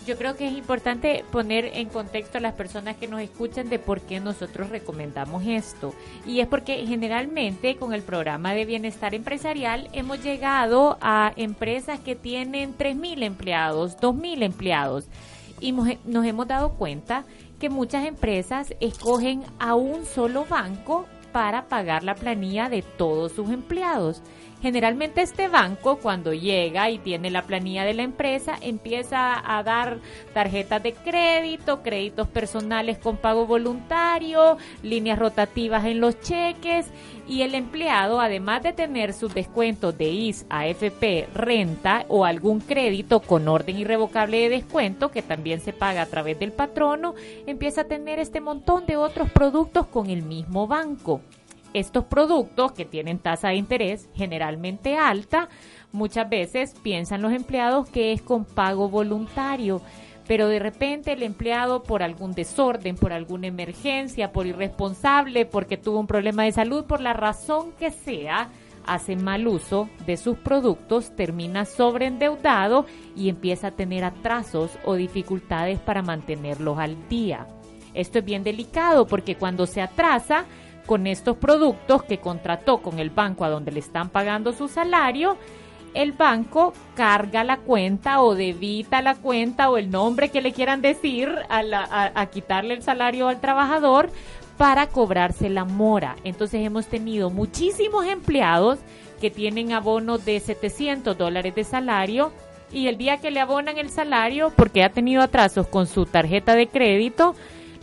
Yo 0.06 0.16
creo 0.16 0.36
que 0.36 0.46
es 0.46 0.56
importante 0.56 1.24
poner 1.32 1.64
en 1.74 1.88
contexto 1.88 2.38
a 2.38 2.40
las 2.40 2.54
personas 2.54 2.96
que 2.96 3.08
nos 3.08 3.20
escuchan 3.20 3.68
de 3.68 3.80
por 3.80 4.00
qué 4.02 4.20
nosotros 4.20 4.70
recomendamos 4.70 5.44
esto. 5.44 5.94
Y 6.24 6.38
es 6.38 6.46
porque 6.46 6.86
generalmente 6.86 7.74
con 7.74 7.92
el 7.92 8.02
programa 8.02 8.54
de 8.54 8.64
bienestar 8.66 9.16
empresarial 9.16 9.88
hemos 9.92 10.22
llegado 10.22 10.96
a 11.00 11.32
empresas 11.34 11.98
que 11.98 12.14
tienen 12.14 12.78
3.000 12.78 13.24
empleados, 13.24 13.98
2.000 13.98 14.44
empleados. 14.44 15.08
Y 15.60 15.72
nos 15.72 16.24
hemos 16.24 16.46
dado 16.46 16.74
cuenta 16.74 17.24
que 17.58 17.68
muchas 17.68 18.06
empresas 18.06 18.74
escogen 18.78 19.42
a 19.58 19.74
un 19.74 20.06
solo 20.06 20.44
banco 20.44 21.06
para 21.32 21.66
pagar 21.66 22.04
la 22.04 22.14
planilla 22.14 22.68
de 22.68 22.82
todos 22.82 23.32
sus 23.32 23.50
empleados. 23.50 24.22
Generalmente 24.66 25.22
este 25.22 25.46
banco 25.46 25.98
cuando 25.98 26.34
llega 26.34 26.90
y 26.90 26.98
tiene 26.98 27.30
la 27.30 27.42
planilla 27.42 27.84
de 27.84 27.94
la 27.94 28.02
empresa 28.02 28.58
empieza 28.60 29.40
a 29.56 29.62
dar 29.62 29.98
tarjetas 30.34 30.82
de 30.82 30.92
crédito, 30.92 31.84
créditos 31.84 32.26
personales 32.26 32.98
con 32.98 33.16
pago 33.16 33.46
voluntario, 33.46 34.56
líneas 34.82 35.20
rotativas 35.20 35.84
en 35.84 36.00
los 36.00 36.18
cheques 36.18 36.86
y 37.28 37.42
el 37.42 37.54
empleado 37.54 38.20
además 38.20 38.64
de 38.64 38.72
tener 38.72 39.12
sus 39.12 39.32
descuentos 39.32 39.96
de 39.96 40.08
IS, 40.10 40.46
AFP, 40.50 41.28
renta 41.32 42.04
o 42.08 42.24
algún 42.24 42.58
crédito 42.58 43.20
con 43.20 43.46
orden 43.46 43.78
irrevocable 43.78 44.40
de 44.40 44.48
descuento 44.48 45.12
que 45.12 45.22
también 45.22 45.60
se 45.60 45.74
paga 45.74 46.02
a 46.02 46.06
través 46.06 46.40
del 46.40 46.50
patrono, 46.50 47.14
empieza 47.46 47.82
a 47.82 47.84
tener 47.84 48.18
este 48.18 48.40
montón 48.40 48.84
de 48.84 48.96
otros 48.96 49.30
productos 49.30 49.86
con 49.86 50.10
el 50.10 50.22
mismo 50.22 50.66
banco 50.66 51.20
estos 51.78 52.04
productos 52.04 52.72
que 52.72 52.84
tienen 52.84 53.18
tasa 53.18 53.48
de 53.48 53.56
interés 53.56 54.08
generalmente 54.14 54.96
alta, 54.96 55.48
muchas 55.92 56.28
veces 56.28 56.74
piensan 56.82 57.22
los 57.22 57.32
empleados 57.32 57.88
que 57.90 58.12
es 58.12 58.22
con 58.22 58.44
pago 58.44 58.88
voluntario, 58.88 59.82
pero 60.26 60.48
de 60.48 60.58
repente 60.58 61.12
el 61.12 61.22
empleado 61.22 61.82
por 61.82 62.02
algún 62.02 62.32
desorden, 62.32 62.96
por 62.96 63.12
alguna 63.12 63.48
emergencia, 63.48 64.32
por 64.32 64.46
irresponsable, 64.46 65.44
porque 65.44 65.76
tuvo 65.76 66.00
un 66.00 66.06
problema 66.06 66.44
de 66.44 66.52
salud, 66.52 66.84
por 66.86 67.00
la 67.00 67.12
razón 67.12 67.72
que 67.78 67.90
sea, 67.90 68.48
hace 68.86 69.16
mal 69.16 69.46
uso 69.46 69.90
de 70.06 70.16
sus 70.16 70.38
productos, 70.38 71.14
termina 71.14 71.64
sobreendeudado 71.64 72.86
y 73.14 73.28
empieza 73.28 73.68
a 73.68 73.72
tener 73.72 74.04
atrasos 74.04 74.70
o 74.84 74.94
dificultades 74.94 75.78
para 75.78 76.02
mantenerlos 76.02 76.78
al 76.78 77.08
día. 77.08 77.46
Esto 77.94 78.18
es 78.18 78.24
bien 78.24 78.44
delicado 78.44 79.06
porque 79.06 79.36
cuando 79.36 79.66
se 79.66 79.80
atrasa, 79.80 80.44
con 80.86 81.06
estos 81.06 81.36
productos 81.36 82.04
que 82.04 82.18
contrató 82.18 82.78
con 82.78 82.98
el 82.98 83.10
banco 83.10 83.44
a 83.44 83.50
donde 83.50 83.72
le 83.72 83.80
están 83.80 84.08
pagando 84.08 84.52
su 84.52 84.68
salario, 84.68 85.36
el 85.94 86.12
banco 86.12 86.74
carga 86.94 87.42
la 87.42 87.56
cuenta 87.56 88.20
o 88.20 88.34
debita 88.34 89.02
la 89.02 89.14
cuenta 89.14 89.70
o 89.70 89.78
el 89.78 89.90
nombre 89.90 90.28
que 90.28 90.42
le 90.42 90.52
quieran 90.52 90.82
decir 90.82 91.30
a, 91.48 92.26
quitarle 92.26 92.74
el 92.74 92.82
salario 92.82 93.28
al 93.28 93.40
trabajador 93.40 94.10
para 94.58 94.88
cobrarse 94.88 95.48
la 95.48 95.64
mora. 95.64 96.16
Entonces 96.22 96.64
hemos 96.64 96.86
tenido 96.86 97.30
muchísimos 97.30 98.04
empleados 98.06 98.78
que 99.20 99.30
tienen 99.30 99.72
abonos 99.72 100.24
de 100.24 100.38
700 100.38 101.16
dólares 101.16 101.54
de 101.54 101.64
salario 101.64 102.30
y 102.72 102.88
el 102.88 102.98
día 102.98 103.18
que 103.18 103.30
le 103.30 103.40
abonan 103.40 103.78
el 103.78 103.90
salario, 103.90 104.52
porque 104.54 104.82
ha 104.82 104.90
tenido 104.90 105.22
atrasos 105.22 105.66
con 105.66 105.86
su 105.86 106.04
tarjeta 106.04 106.54
de 106.54 106.66
crédito, 106.66 107.34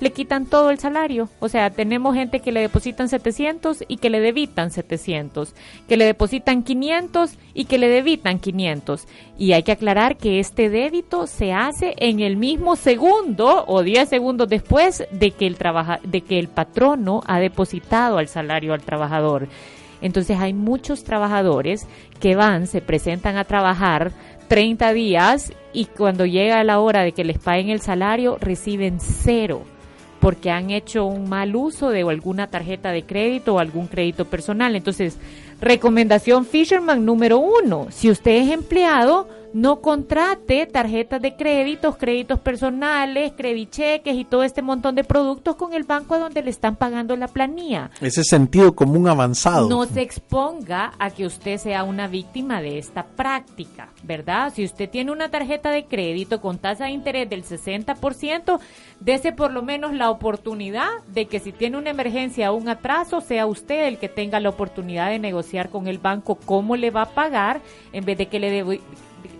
le 0.03 0.11
quitan 0.11 0.45
todo 0.45 0.69
el 0.69 0.77
salario. 0.77 1.29
O 1.39 1.49
sea, 1.49 1.71
tenemos 1.71 2.13
gente 2.13 2.41
que 2.41 2.51
le 2.51 2.59
depositan 2.59 3.09
700 3.09 3.85
y 3.87 3.97
que 3.97 4.09
le 4.09 4.19
debitan 4.19 4.69
700, 4.69 5.55
que 5.87 5.97
le 5.97 6.05
depositan 6.05 6.63
500 6.63 7.31
y 7.53 7.65
que 7.65 7.77
le 7.79 7.87
debitan 7.87 8.39
500. 8.39 9.07
Y 9.37 9.53
hay 9.53 9.63
que 9.63 9.71
aclarar 9.71 10.17
que 10.17 10.39
este 10.39 10.69
débito 10.69 11.25
se 11.25 11.53
hace 11.53 11.95
en 11.97 12.19
el 12.19 12.37
mismo 12.37 12.75
segundo 12.75 13.63
o 13.65 13.81
10 13.81 14.07
segundos 14.07 14.49
después 14.49 15.05
de 15.11 15.31
que 15.31 15.47
el, 15.47 15.55
trabaja, 15.55 15.99
de 16.03 16.21
que 16.21 16.37
el 16.37 16.49
patrono 16.49 17.21
ha 17.25 17.39
depositado 17.39 18.17
al 18.17 18.27
salario 18.27 18.73
al 18.73 18.81
trabajador. 18.81 19.47
Entonces 20.01 20.37
hay 20.37 20.53
muchos 20.53 21.05
trabajadores 21.05 21.87
que 22.19 22.35
van, 22.35 22.67
se 22.67 22.81
presentan 22.81 23.37
a 23.37 23.45
trabajar 23.45 24.11
30 24.49 24.91
días 24.91 25.53
y 25.71 25.85
cuando 25.85 26.25
llega 26.25 26.61
la 26.65 26.79
hora 26.79 27.03
de 27.03 27.13
que 27.13 27.23
les 27.23 27.37
paguen 27.37 27.69
el 27.69 27.79
salario 27.79 28.37
reciben 28.39 28.99
cero 28.99 29.63
porque 30.23 30.51
han 30.51 30.71
hecho 30.71 31.05
un 31.05 31.27
mal 31.27 31.53
uso 31.53 31.89
de 31.89 32.03
alguna 32.03 32.47
tarjeta 32.47 32.91
de 32.93 33.03
crédito 33.03 33.55
o 33.55 33.59
algún 33.59 33.87
crédito 33.87 34.23
personal. 34.23 34.73
Entonces, 34.73 35.17
recomendación 35.59 36.45
Fisherman 36.45 37.03
número 37.03 37.39
uno, 37.39 37.87
si 37.89 38.09
usted 38.09 38.31
es 38.31 38.49
empleado, 38.49 39.27
no 39.53 39.81
contrate 39.81 40.65
tarjetas 40.65 41.21
de 41.21 41.35
créditos, 41.35 41.95
créditos 41.97 42.39
personales, 42.39 43.33
cheques 43.69 44.15
y 44.15 44.25
todo 44.25 44.43
este 44.43 44.61
montón 44.61 44.95
de 44.95 45.03
productos 45.03 45.55
con 45.55 45.73
el 45.73 45.83
banco 45.83 46.15
a 46.15 46.19
donde 46.19 46.41
le 46.41 46.49
están 46.49 46.75
pagando 46.75 47.15
la 47.15 47.27
planilla. 47.27 47.91
Ese 48.01 48.23
sentido 48.23 48.75
común 48.75 49.07
avanzado. 49.07 49.69
No 49.69 49.85
se 49.85 50.01
exponga 50.01 50.93
a 50.97 51.11
que 51.11 51.25
usted 51.25 51.57
sea 51.57 51.83
una 51.83 52.07
víctima 52.07 52.61
de 52.61 52.79
esta 52.79 53.03
práctica, 53.05 53.89
¿verdad? 54.03 54.51
Si 54.53 54.65
usted 54.65 54.89
tiene 54.89 55.11
una 55.11 55.29
tarjeta 55.29 55.69
de 55.69 55.85
crédito 55.85 56.41
con 56.41 56.57
tasa 56.57 56.85
de 56.85 56.91
interés 56.91 57.29
del 57.29 57.43
60%, 57.43 58.59
dese 58.99 59.33
por 59.33 59.51
lo 59.51 59.61
menos 59.61 59.93
la 59.93 60.09
oportunidad 60.09 60.89
de 61.13 61.27
que 61.27 61.39
si 61.39 61.51
tiene 61.51 61.77
una 61.77 61.91
emergencia 61.91 62.51
o 62.51 62.55
un 62.55 62.69
atraso, 62.69 63.21
sea 63.21 63.45
usted 63.45 63.87
el 63.87 63.99
que 63.99 64.09
tenga 64.09 64.39
la 64.39 64.49
oportunidad 64.49 65.09
de 65.09 65.19
negociar 65.19 65.69
con 65.69 65.87
el 65.87 65.99
banco 65.99 66.35
cómo 66.35 66.75
le 66.75 66.89
va 66.89 67.03
a 67.03 67.13
pagar 67.13 67.61
en 67.91 68.05
vez 68.05 68.17
de 68.17 68.27
que 68.27 68.39
le 68.39 68.79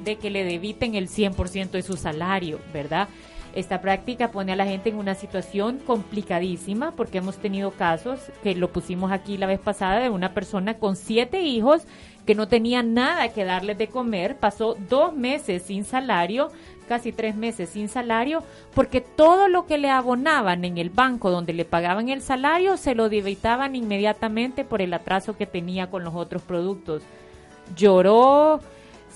de 0.03 0.17
que 0.17 0.29
le 0.29 0.43
debiten 0.43 0.95
el 0.95 1.09
100% 1.09 1.71
de 1.71 1.81
su 1.81 1.97
salario, 1.97 2.59
¿verdad? 2.73 3.07
Esta 3.53 3.81
práctica 3.81 4.31
pone 4.31 4.51
a 4.51 4.55
la 4.55 4.65
gente 4.65 4.89
en 4.89 4.95
una 4.95 5.13
situación 5.13 5.77
complicadísima 5.77 6.91
porque 6.95 7.19
hemos 7.19 7.37
tenido 7.37 7.69
casos 7.69 8.19
que 8.41 8.55
lo 8.55 8.71
pusimos 8.71 9.11
aquí 9.11 9.37
la 9.37 9.45
vez 9.45 9.59
pasada 9.59 9.99
de 9.99 10.09
una 10.09 10.33
persona 10.33 10.79
con 10.79 10.95
siete 10.95 11.41
hijos 11.41 11.83
que 12.25 12.33
no 12.33 12.47
tenía 12.47 12.81
nada 12.81 13.29
que 13.29 13.43
darles 13.43 13.77
de 13.77 13.89
comer, 13.89 14.37
pasó 14.37 14.75
dos 14.89 15.13
meses 15.13 15.63
sin 15.63 15.83
salario, 15.83 16.51
casi 16.87 17.11
tres 17.11 17.35
meses 17.35 17.69
sin 17.69 17.89
salario, 17.89 18.43
porque 18.73 19.01
todo 19.01 19.47
lo 19.49 19.67
que 19.67 19.77
le 19.77 19.89
abonaban 19.89 20.65
en 20.65 20.79
el 20.79 20.89
banco 20.89 21.29
donde 21.29 21.53
le 21.53 21.65
pagaban 21.65 22.09
el 22.09 22.21
salario 22.21 22.77
se 22.77 22.95
lo 22.95 23.09
debitaban 23.09 23.75
inmediatamente 23.75 24.63
por 24.63 24.81
el 24.81 24.93
atraso 24.93 25.37
que 25.37 25.45
tenía 25.45 25.91
con 25.91 26.03
los 26.03 26.15
otros 26.15 26.41
productos. 26.41 27.03
Lloró, 27.75 28.61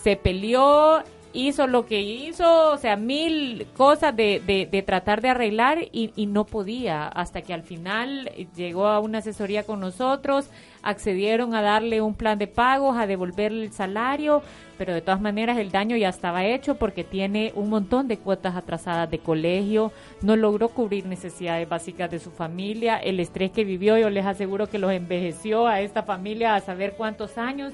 se 0.01 0.15
peleó, 0.15 1.03
hizo 1.33 1.67
lo 1.67 1.85
que 1.85 2.01
hizo, 2.01 2.71
o 2.71 2.77
sea, 2.77 2.95
mil 2.95 3.67
cosas 3.75 4.15
de, 4.15 4.41
de, 4.71 4.81
tratar 4.81 5.21
de 5.21 5.29
arreglar 5.29 5.79
y, 5.91 6.11
y, 6.15 6.25
no 6.25 6.45
podía, 6.45 7.07
hasta 7.07 7.41
que 7.41 7.53
al 7.53 7.63
final 7.63 8.31
llegó 8.55 8.87
a 8.87 8.99
una 8.99 9.19
asesoría 9.19 9.63
con 9.63 9.79
nosotros, 9.79 10.49
accedieron 10.81 11.53
a 11.53 11.61
darle 11.61 12.01
un 12.01 12.15
plan 12.15 12.39
de 12.39 12.47
pagos, 12.47 12.97
a 12.97 13.05
devolverle 13.05 13.65
el 13.65 13.71
salario, 13.71 14.41
pero 14.77 14.93
de 14.93 15.01
todas 15.01 15.21
maneras 15.21 15.57
el 15.57 15.71
daño 15.71 15.95
ya 15.95 16.09
estaba 16.09 16.45
hecho 16.45 16.75
porque 16.75 17.03
tiene 17.03 17.51
un 17.55 17.69
montón 17.69 18.07
de 18.07 18.17
cuotas 18.17 18.55
atrasadas 18.55 19.09
de 19.11 19.19
colegio, 19.19 19.91
no 20.21 20.35
logró 20.35 20.69
cubrir 20.69 21.05
necesidades 21.05 21.67
básicas 21.67 22.09
de 22.09 22.19
su 22.19 22.31
familia, 22.31 22.97
el 22.97 23.19
estrés 23.19 23.51
que 23.51 23.63
vivió, 23.63 23.97
yo 23.97 24.09
les 24.09 24.25
aseguro 24.25 24.67
que 24.67 24.79
los 24.79 24.91
envejeció 24.91 25.67
a 25.67 25.81
esta 25.81 26.03
familia 26.03 26.55
a 26.55 26.61
saber 26.61 26.93
cuántos 26.93 27.37
años. 27.37 27.73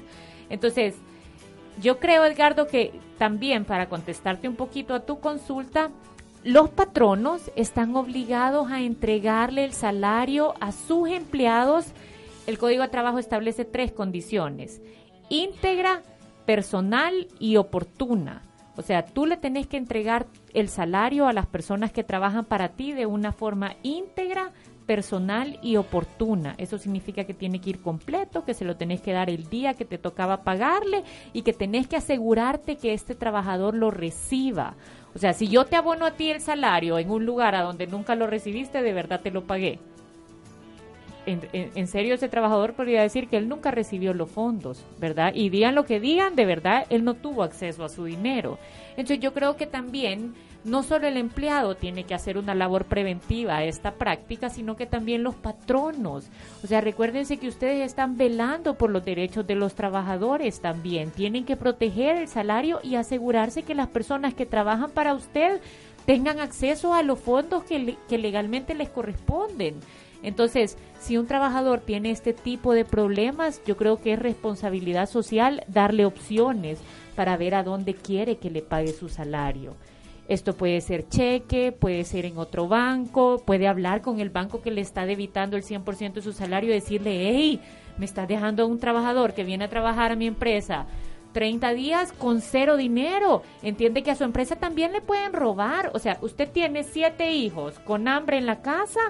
Entonces, 0.50 0.96
yo 1.80 1.98
creo, 1.98 2.24
Edgardo, 2.24 2.66
que 2.66 2.92
también 3.18 3.64
para 3.64 3.88
contestarte 3.88 4.48
un 4.48 4.56
poquito 4.56 4.94
a 4.94 5.00
tu 5.00 5.20
consulta, 5.20 5.90
los 6.42 6.68
patronos 6.68 7.50
están 7.56 7.96
obligados 7.96 8.70
a 8.70 8.80
entregarle 8.80 9.64
el 9.64 9.72
salario 9.72 10.54
a 10.60 10.72
sus 10.72 11.08
empleados. 11.08 11.86
El 12.46 12.58
Código 12.58 12.82
de 12.82 12.88
Trabajo 12.88 13.18
establece 13.18 13.64
tres 13.64 13.92
condiciones. 13.92 14.82
Íntegra, 15.30 16.02
personal 16.44 17.28
y 17.38 17.56
oportuna. 17.56 18.42
O 18.76 18.82
sea, 18.82 19.04
tú 19.04 19.24
le 19.24 19.36
tenés 19.36 19.66
que 19.66 19.76
entregar 19.76 20.26
el 20.52 20.68
salario 20.68 21.26
a 21.26 21.32
las 21.32 21.46
personas 21.46 21.92
que 21.92 22.04
trabajan 22.04 22.44
para 22.44 22.70
ti 22.70 22.92
de 22.92 23.06
una 23.06 23.32
forma 23.32 23.76
íntegra, 23.82 24.52
personal 24.86 25.58
y 25.62 25.76
oportuna. 25.76 26.54
Eso 26.58 26.78
significa 26.78 27.24
que 27.24 27.34
tiene 27.34 27.60
que 27.60 27.70
ir 27.70 27.80
completo, 27.80 28.44
que 28.44 28.54
se 28.54 28.64
lo 28.64 28.76
tenés 28.76 29.00
que 29.00 29.12
dar 29.12 29.30
el 29.30 29.48
día 29.48 29.74
que 29.74 29.84
te 29.84 29.98
tocaba 29.98 30.42
pagarle 30.42 31.02
y 31.32 31.42
que 31.42 31.52
tenés 31.52 31.86
que 31.86 31.96
asegurarte 31.96 32.76
que 32.76 32.92
este 32.92 33.14
trabajador 33.14 33.74
lo 33.74 33.90
reciba. 33.90 34.74
O 35.14 35.18
sea, 35.18 35.32
si 35.32 35.48
yo 35.48 35.64
te 35.64 35.76
abono 35.76 36.06
a 36.06 36.12
ti 36.12 36.30
el 36.30 36.40
salario 36.40 36.98
en 36.98 37.10
un 37.10 37.24
lugar 37.24 37.54
a 37.54 37.62
donde 37.62 37.86
nunca 37.86 38.14
lo 38.14 38.26
recibiste, 38.26 38.82
de 38.82 38.92
verdad 38.92 39.20
te 39.20 39.30
lo 39.30 39.44
pagué. 39.44 39.78
en, 41.26 41.86
serio 41.86 42.14
ese 42.14 42.28
trabajador 42.28 42.74
podría 42.74 43.00
decir 43.00 43.28
que 43.28 43.38
él 43.38 43.48
nunca 43.48 43.70
recibió 43.70 44.12
los 44.12 44.30
fondos, 44.30 44.84
¿verdad? 44.98 45.32
Y 45.34 45.48
digan 45.48 45.74
lo 45.74 45.86
que 45.86 45.98
digan, 45.98 46.36
de 46.36 46.44
verdad, 46.44 46.84
él 46.90 47.02
no 47.02 47.14
tuvo 47.14 47.42
acceso 47.42 47.82
a 47.84 47.88
su 47.88 48.04
dinero. 48.04 48.58
Entonces 48.90 49.20
yo 49.20 49.32
creo 49.32 49.56
que 49.56 49.66
también 49.66 50.34
no 50.64 50.82
solo 50.82 51.06
el 51.06 51.16
empleado 51.18 51.74
tiene 51.74 52.04
que 52.04 52.14
hacer 52.14 52.38
una 52.38 52.54
labor 52.54 52.86
preventiva 52.86 53.56
a 53.56 53.64
esta 53.64 53.94
práctica, 53.94 54.48
sino 54.48 54.76
que 54.76 54.86
también 54.86 55.22
los 55.22 55.34
patronos. 55.34 56.26
O 56.62 56.66
sea, 56.66 56.80
recuérdense 56.80 57.36
que 57.36 57.48
ustedes 57.48 57.84
están 57.84 58.16
velando 58.16 58.74
por 58.74 58.90
los 58.90 59.04
derechos 59.04 59.46
de 59.46 59.54
los 59.54 59.74
trabajadores 59.74 60.60
también. 60.60 61.10
Tienen 61.10 61.44
que 61.44 61.56
proteger 61.56 62.16
el 62.16 62.28
salario 62.28 62.80
y 62.82 62.94
asegurarse 62.96 63.62
que 63.62 63.74
las 63.74 63.88
personas 63.88 64.34
que 64.34 64.46
trabajan 64.46 64.90
para 64.90 65.14
usted 65.14 65.60
tengan 66.06 66.40
acceso 66.40 66.94
a 66.94 67.02
los 67.02 67.18
fondos 67.18 67.64
que, 67.64 67.96
que 68.08 68.18
legalmente 68.18 68.74
les 68.74 68.88
corresponden. 68.88 69.74
Entonces, 70.22 70.78
si 70.98 71.18
un 71.18 71.26
trabajador 71.26 71.80
tiene 71.80 72.10
este 72.10 72.32
tipo 72.32 72.72
de 72.72 72.86
problemas, 72.86 73.60
yo 73.66 73.76
creo 73.76 74.00
que 74.00 74.14
es 74.14 74.18
responsabilidad 74.18 75.06
social 75.06 75.62
darle 75.68 76.06
opciones 76.06 76.78
para 77.14 77.36
ver 77.36 77.54
a 77.54 77.62
dónde 77.62 77.92
quiere 77.92 78.38
que 78.38 78.50
le 78.50 78.62
pague 78.62 78.94
su 78.94 79.10
salario. 79.10 79.76
Esto 80.28 80.54
puede 80.54 80.80
ser 80.80 81.08
cheque, 81.08 81.72
puede 81.72 82.04
ser 82.04 82.24
en 82.24 82.38
otro 82.38 82.66
banco, 82.66 83.42
puede 83.44 83.68
hablar 83.68 84.00
con 84.00 84.20
el 84.20 84.30
banco 84.30 84.62
que 84.62 84.70
le 84.70 84.80
está 84.80 85.04
debitando 85.04 85.56
el 85.56 85.62
100% 85.62 86.14
de 86.14 86.22
su 86.22 86.32
salario 86.32 86.70
y 86.70 86.74
decirle, 86.74 87.28
hey, 87.28 87.60
me 87.98 88.06
estás 88.06 88.26
dejando 88.26 88.66
un 88.66 88.78
trabajador 88.78 89.34
que 89.34 89.44
viene 89.44 89.64
a 89.64 89.70
trabajar 89.70 90.12
a 90.12 90.16
mi 90.16 90.26
empresa 90.26 90.86
30 91.34 91.74
días 91.74 92.12
con 92.12 92.40
cero 92.40 92.78
dinero. 92.78 93.42
Entiende 93.62 94.02
que 94.02 94.10
a 94.10 94.16
su 94.16 94.24
empresa 94.24 94.56
también 94.56 94.92
le 94.92 95.02
pueden 95.02 95.34
robar. 95.34 95.90
O 95.92 95.98
sea, 95.98 96.16
usted 96.22 96.48
tiene 96.48 96.84
siete 96.84 97.32
hijos 97.32 97.78
con 97.80 98.08
hambre 98.08 98.38
en 98.38 98.46
la 98.46 98.62
casa, 98.62 99.00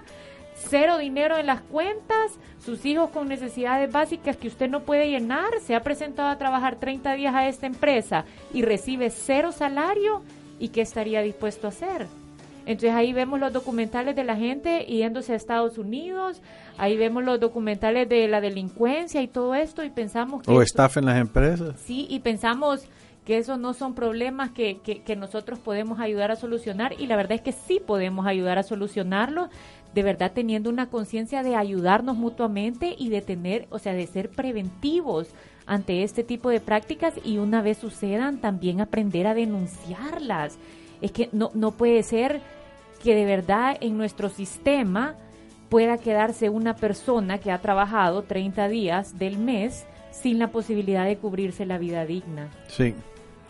cero 0.54 0.98
dinero 0.98 1.36
en 1.36 1.46
las 1.46 1.60
cuentas, 1.60 2.32
sus 2.58 2.84
hijos 2.86 3.10
con 3.10 3.28
necesidades 3.28 3.92
básicas 3.92 4.36
que 4.36 4.48
usted 4.48 4.68
no 4.68 4.80
puede 4.80 5.10
llenar, 5.10 5.60
se 5.60 5.76
ha 5.76 5.82
presentado 5.82 6.28
a 6.28 6.38
trabajar 6.38 6.76
30 6.76 7.12
días 7.14 7.34
a 7.34 7.46
esta 7.46 7.66
empresa 7.66 8.24
y 8.52 8.62
recibe 8.62 9.10
cero 9.10 9.52
salario 9.52 10.22
y 10.64 10.68
qué 10.68 10.80
estaría 10.80 11.20
dispuesto 11.20 11.66
a 11.66 11.70
hacer. 11.70 12.06
Entonces 12.64 12.92
ahí 12.92 13.12
vemos 13.12 13.38
los 13.38 13.52
documentales 13.52 14.16
de 14.16 14.24
la 14.24 14.34
gente 14.34 14.86
yéndose 14.86 15.34
a 15.34 15.36
Estados 15.36 15.76
Unidos, 15.76 16.40
ahí 16.78 16.96
vemos 16.96 17.22
los 17.22 17.38
documentales 17.38 18.08
de 18.08 18.26
la 18.28 18.40
delincuencia 18.40 19.20
y 19.20 19.28
todo 19.28 19.54
esto 19.54 19.84
y 19.84 19.90
pensamos 19.90 20.42
que... 20.42 20.50
O 20.50 20.62
estafa 20.62 21.00
en 21.00 21.06
las 21.06 21.20
empresas. 21.20 21.78
Sí, 21.84 22.06
y 22.08 22.20
pensamos 22.20 22.88
que 23.26 23.36
esos 23.36 23.58
no 23.58 23.74
son 23.74 23.94
problemas 23.94 24.52
que, 24.52 24.78
que, 24.78 25.02
que, 25.02 25.16
nosotros 25.16 25.58
podemos 25.58 26.00
ayudar 26.00 26.30
a 26.30 26.36
solucionar 26.36 26.94
y 26.98 27.08
la 27.08 27.16
verdad 27.16 27.32
es 27.32 27.42
que 27.42 27.52
sí 27.52 27.78
podemos 27.86 28.26
ayudar 28.26 28.58
a 28.58 28.62
solucionarlo, 28.62 29.50
de 29.94 30.02
verdad 30.02 30.32
teniendo 30.34 30.70
una 30.70 30.88
conciencia 30.88 31.42
de 31.42 31.56
ayudarnos 31.56 32.16
mutuamente 32.16 32.94
y 32.98 33.10
de 33.10 33.20
tener, 33.20 33.66
o 33.68 33.78
sea, 33.78 33.92
de 33.92 34.06
ser 34.06 34.30
preventivos 34.30 35.28
ante 35.66 36.02
este 36.02 36.24
tipo 36.24 36.50
de 36.50 36.60
prácticas 36.60 37.14
y 37.24 37.38
una 37.38 37.62
vez 37.62 37.78
sucedan 37.78 38.38
también 38.38 38.80
aprender 38.80 39.26
a 39.26 39.34
denunciarlas. 39.34 40.58
Es 41.00 41.12
que 41.12 41.28
no, 41.32 41.50
no 41.54 41.72
puede 41.72 42.02
ser 42.02 42.40
que 43.02 43.14
de 43.14 43.24
verdad 43.24 43.76
en 43.80 43.98
nuestro 43.98 44.28
sistema 44.28 45.16
pueda 45.68 45.98
quedarse 45.98 46.48
una 46.48 46.76
persona 46.76 47.38
que 47.38 47.50
ha 47.50 47.58
trabajado 47.58 48.22
30 48.22 48.68
días 48.68 49.18
del 49.18 49.38
mes 49.38 49.86
sin 50.10 50.38
la 50.38 50.48
posibilidad 50.48 51.04
de 51.04 51.16
cubrirse 51.16 51.66
la 51.66 51.78
vida 51.78 52.06
digna. 52.06 52.48
Sí. 52.68 52.94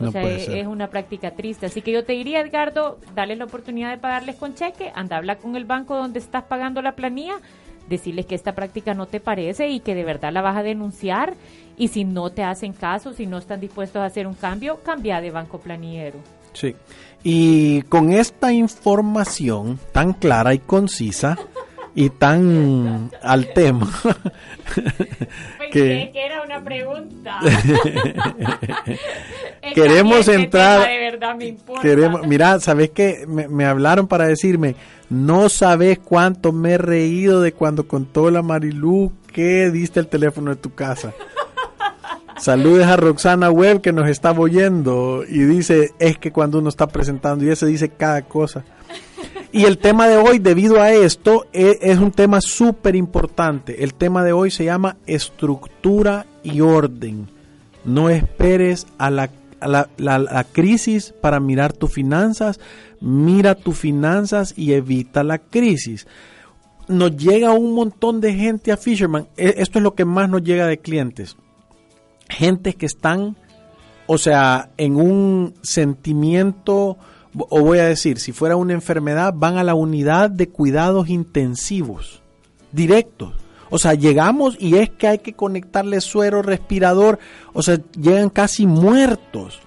o 0.00 0.11
sea, 0.11 0.23
es, 0.23 0.66
una 0.66 0.88
práctica 0.88 1.33
triste. 1.33 1.66
Así 1.66 1.83
que 1.83 1.92
yo 1.92 2.04
te 2.04 2.14
diría, 2.14 2.40
Edgardo, 2.40 2.99
dale 3.14 3.37
la 3.37 3.44
oportunidad 3.44 3.90
de 3.90 3.99
pagarles 3.99 4.37
con 4.37 4.54
cheque, 4.54 4.90
anda, 4.94 5.18
habla 5.18 5.37
con 5.37 5.54
el 5.54 5.66
banco 5.66 5.97
donde 5.97 6.18
estás 6.18 6.44
pagando 6.44 6.83
la 6.83 6.97
planilla, 6.97 7.35
decirles 7.88 8.26
que 8.26 8.34
esta 8.34 8.54
práctica 8.54 8.94
no 8.94 9.06
te 9.06 9.20
parece 9.20 9.68
y 9.68 9.80
que 9.80 9.94
de 9.94 10.04
verdad 10.04 10.32
la 10.32 10.42
vas 10.42 10.56
a 10.56 10.62
denunciar 10.62 11.34
y 11.76 11.88
si 11.88 12.04
no 12.04 12.30
te 12.30 12.42
hacen 12.42 12.72
caso, 12.72 13.12
si 13.12 13.26
no 13.26 13.38
están 13.38 13.60
dispuestos 13.60 14.00
a 14.00 14.06
hacer 14.06 14.26
un 14.26 14.34
cambio, 14.34 14.80
cambia 14.82 15.20
de 15.20 15.30
banco 15.30 15.58
planillero. 15.58 16.18
Sí. 16.52 16.74
Y 17.22 17.82
con 17.82 18.12
esta 18.12 18.52
información 18.52 19.78
tan 19.92 20.12
clara 20.12 20.54
y 20.54 20.58
concisa 20.60 21.36
y 21.94 22.10
tan 22.10 23.10
al 23.22 23.52
tema 23.52 23.90
que, 25.75 26.11
que, 26.12 26.25
era 26.25 26.43
una 26.43 26.62
pregunta. 26.62 27.40
queremos 29.75 30.28
entrar. 30.28 30.87
De 30.87 30.99
verdad 30.99 31.37
me 31.37 31.47
importa. 31.47 31.83
Queremos, 31.83 32.26
mira, 32.26 32.61
sabes 32.61 32.90
que 32.90 33.25
me, 33.26 33.49
me, 33.49 33.64
hablaron 33.64 34.07
para 34.07 34.26
decirme, 34.26 34.76
no 35.11 35.49
sabes 35.49 35.99
cuánto 35.99 36.52
me 36.52 36.73
he 36.73 36.78
reído 36.78 37.41
de 37.41 37.52
cuando 37.52 37.89
contó 37.89 38.30
la 38.30 38.43
Marilú 38.43 39.13
que 39.32 39.71
diste 39.71 40.00
el 40.00 40.06
teléfono 40.06 40.50
de 40.50 40.56
tu 40.56 40.75
casa. 40.75 41.13
Saludes 42.37 42.87
a 42.87 42.97
Roxana 42.97 43.50
Webb 43.50 43.80
que 43.80 43.93
nos 43.93 44.08
está 44.08 44.32
oyendo 44.32 45.25
y 45.28 45.41
dice, 45.41 45.93
es 45.99 46.19
que 46.19 46.32
cuando 46.32 46.58
uno 46.58 46.69
está 46.69 46.87
presentando 46.87 47.45
y 47.45 47.50
ese 47.50 47.67
dice 47.67 47.89
cada 47.89 48.23
cosa. 48.23 48.65
Y 49.52 49.64
el 49.64 49.78
tema 49.78 50.08
de 50.08 50.16
hoy, 50.16 50.38
debido 50.38 50.80
a 50.80 50.92
esto, 50.92 51.47
e, 51.52 51.78
es, 51.80 51.99
un 51.99 52.10
tema 52.10 52.40
súper 52.40 52.97
importante. 52.97 53.84
El 53.84 53.94
tema 53.94 54.25
de 54.25 54.32
hoy 54.32 54.50
se 54.50 54.64
llama 54.64 54.97
estructura 55.06 56.26
y 56.42 56.60
orden. 56.60 57.28
No 57.84 58.10
esperes 58.10 58.86
a 58.99 59.10
la, 59.10 59.30
la 59.60 60.47
crisis 60.52 61.14
para 61.20 61.40
mirar 61.40 61.73
tus 61.73 61.92
finanzas. 61.92 62.60
Mira 63.00 63.54
tus 63.54 63.78
finanzas 63.78 64.54
y 64.56 64.73
evita 64.73 65.23
la 65.23 65.38
crisis 65.38 66.06
nos 66.86 67.16
llega 67.16 67.54
un 67.54 67.73
montón 67.73 68.20
de 68.20 68.34
gente 68.34 68.70
a 68.70 68.76
Fisherman. 68.76 69.26
E, 69.38 69.54
esto 69.56 69.78
es 69.78 69.82
lo 69.82 69.94
que 69.94 70.04
más 70.04 70.28
nos 70.28 70.42
llega 70.42 70.66
de 70.66 70.76
clientes 70.78 71.34
gente 72.28 72.75
que 72.75 72.86
están, 72.86 73.36
o 74.06 74.18
sea, 74.18 74.70
en 74.76 74.97
un 74.97 75.54
sentimiento, 75.62 76.99
o 77.36 77.60
voy 77.60 77.78
a 77.78 77.86
decir, 77.86 78.18
si 78.18 78.32
fuera 78.32 78.56
una 78.56 78.73
enfermedad, 78.73 79.34
van 79.34 79.56
a 79.56 79.64
la 79.64 79.75
unidad 79.75 80.30
de 80.30 80.49
cuidados 80.49 81.08
intensivos, 81.08 82.23
directos. 82.73 83.34
O 83.70 83.78
sea, 83.78 83.94
llegamos 83.94 84.56
y 84.60 84.76
es 84.76 84.90
que 84.90 85.08
hay 85.08 85.18
que 85.18 85.32
conectarle 85.32 86.00
suero 86.00 86.42
respirador, 86.42 87.18
o 87.52 87.62
sea, 87.62 87.80
llegan 88.00 88.30
casi 88.30 88.66
muertos. 88.66 89.60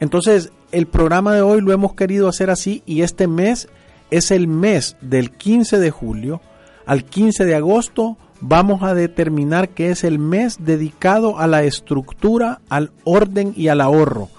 Entonces, 0.00 0.50
el 0.72 0.86
programa 0.86 1.34
de 1.34 1.42
hoy 1.42 1.60
lo 1.60 1.72
hemos 1.72 1.94
querido 1.94 2.28
hacer 2.28 2.50
así 2.50 2.82
y 2.84 3.02
este 3.02 3.28
mes 3.28 3.68
es 4.10 4.30
el 4.30 4.48
mes 4.48 4.96
del 5.00 5.30
15 5.30 5.78
de 5.78 5.90
julio 5.90 6.40
al 6.88 7.04
15 7.04 7.44
de 7.44 7.54
agosto 7.54 8.16
vamos 8.40 8.82
a 8.82 8.94
determinar 8.94 9.68
que 9.68 9.90
es 9.90 10.04
el 10.04 10.18
mes 10.18 10.56
dedicado 10.64 11.38
a 11.38 11.46
la 11.46 11.62
estructura, 11.62 12.62
al 12.70 12.92
orden 13.04 13.52
y 13.54 13.68
al 13.68 13.82
ahorro. 13.82 14.30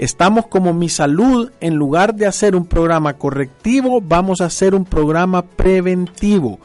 Estamos 0.00 0.46
como 0.46 0.72
mi 0.72 0.88
salud, 0.88 1.50
en 1.60 1.74
lugar 1.74 2.14
de 2.14 2.24
hacer 2.24 2.56
un 2.56 2.64
programa 2.64 3.18
correctivo, 3.18 4.00
vamos 4.00 4.40
a 4.40 4.46
hacer 4.46 4.74
un 4.74 4.86
programa 4.86 5.42
preventivo. 5.42 6.58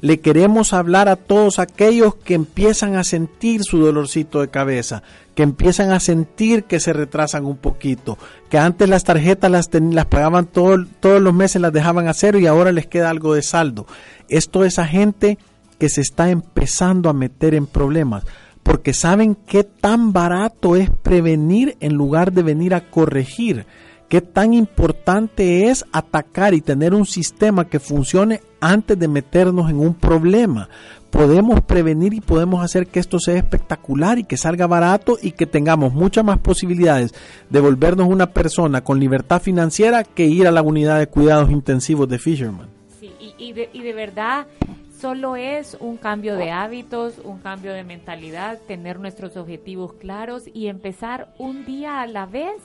Le 0.00 0.18
queremos 0.18 0.72
hablar 0.72 1.08
a 1.08 1.14
todos 1.14 1.60
aquellos 1.60 2.16
que 2.16 2.34
empiezan 2.34 2.96
a 2.96 3.04
sentir 3.04 3.62
su 3.62 3.78
dolorcito 3.78 4.40
de 4.40 4.48
cabeza, 4.48 5.04
que 5.36 5.44
empiezan 5.44 5.92
a 5.92 6.00
sentir 6.00 6.64
que 6.64 6.80
se 6.80 6.92
retrasan 6.92 7.44
un 7.46 7.58
poquito, 7.58 8.18
que 8.48 8.58
antes 8.58 8.88
las 8.88 9.04
tarjetas 9.04 9.52
las, 9.52 9.68
pagaban 10.06 10.46
todos 10.46 10.88
los 11.00 11.32
meses, 11.32 11.62
las 11.62 11.72
dejaban 11.72 12.08
a 12.08 12.12
cero 12.12 12.40
y 12.40 12.48
ahora 12.48 12.72
les 12.72 12.88
queda 12.88 13.08
algo 13.08 13.34
de 13.34 13.42
saldo. 13.42 13.86
Esto 14.28 14.64
es 14.64 14.80
a 14.80 14.86
gente 14.88 15.38
que 15.78 15.88
se 15.88 16.00
está 16.00 16.30
empezando 16.30 17.08
a 17.08 17.12
meter 17.12 17.54
en 17.54 17.68
problemas, 17.68 18.24
porque 18.62 18.92
saben 18.94 19.34
qué 19.34 19.64
tan 19.64 20.12
barato 20.12 20.76
es 20.76 20.90
prevenir 20.90 21.76
en 21.80 21.94
lugar 21.94 22.32
de 22.32 22.42
venir 22.42 22.74
a 22.74 22.90
corregir, 22.90 23.66
qué 24.08 24.20
tan 24.20 24.54
importante 24.54 25.68
es 25.68 25.84
atacar 25.92 26.54
y 26.54 26.60
tener 26.60 26.94
un 26.94 27.06
sistema 27.06 27.66
que 27.66 27.80
funcione 27.80 28.40
antes 28.60 28.98
de 28.98 29.08
meternos 29.08 29.70
en 29.70 29.78
un 29.78 29.94
problema. 29.94 30.68
Podemos 31.10 31.60
prevenir 31.62 32.14
y 32.14 32.20
podemos 32.20 32.64
hacer 32.64 32.86
que 32.86 33.00
esto 33.00 33.18
sea 33.18 33.36
espectacular 33.36 34.18
y 34.18 34.24
que 34.24 34.36
salga 34.36 34.66
barato 34.66 35.18
y 35.20 35.32
que 35.32 35.46
tengamos 35.46 35.92
muchas 35.92 36.24
más 36.24 36.38
posibilidades 36.38 37.12
de 37.48 37.60
volvernos 37.60 38.08
una 38.08 38.26
persona 38.26 38.84
con 38.84 39.00
libertad 39.00 39.42
financiera 39.42 40.04
que 40.04 40.26
ir 40.26 40.46
a 40.46 40.52
la 40.52 40.62
unidad 40.62 41.00
de 41.00 41.08
cuidados 41.08 41.50
intensivos 41.50 42.08
de 42.08 42.18
Fisherman. 42.18 42.68
Sí, 43.00 43.10
y, 43.38 43.52
de, 43.52 43.70
y 43.72 43.82
de 43.82 43.92
verdad 43.92 44.46
Solo 45.00 45.34
es 45.34 45.78
un 45.80 45.96
cambio 45.96 46.36
de 46.36 46.50
hábitos, 46.50 47.22
un 47.24 47.38
cambio 47.38 47.72
de 47.72 47.84
mentalidad, 47.84 48.58
tener 48.68 49.00
nuestros 49.00 49.34
objetivos 49.38 49.94
claros 49.94 50.44
y 50.52 50.66
empezar 50.66 51.32
un 51.38 51.64
día 51.64 52.02
a 52.02 52.06
la 52.06 52.26
vez 52.26 52.60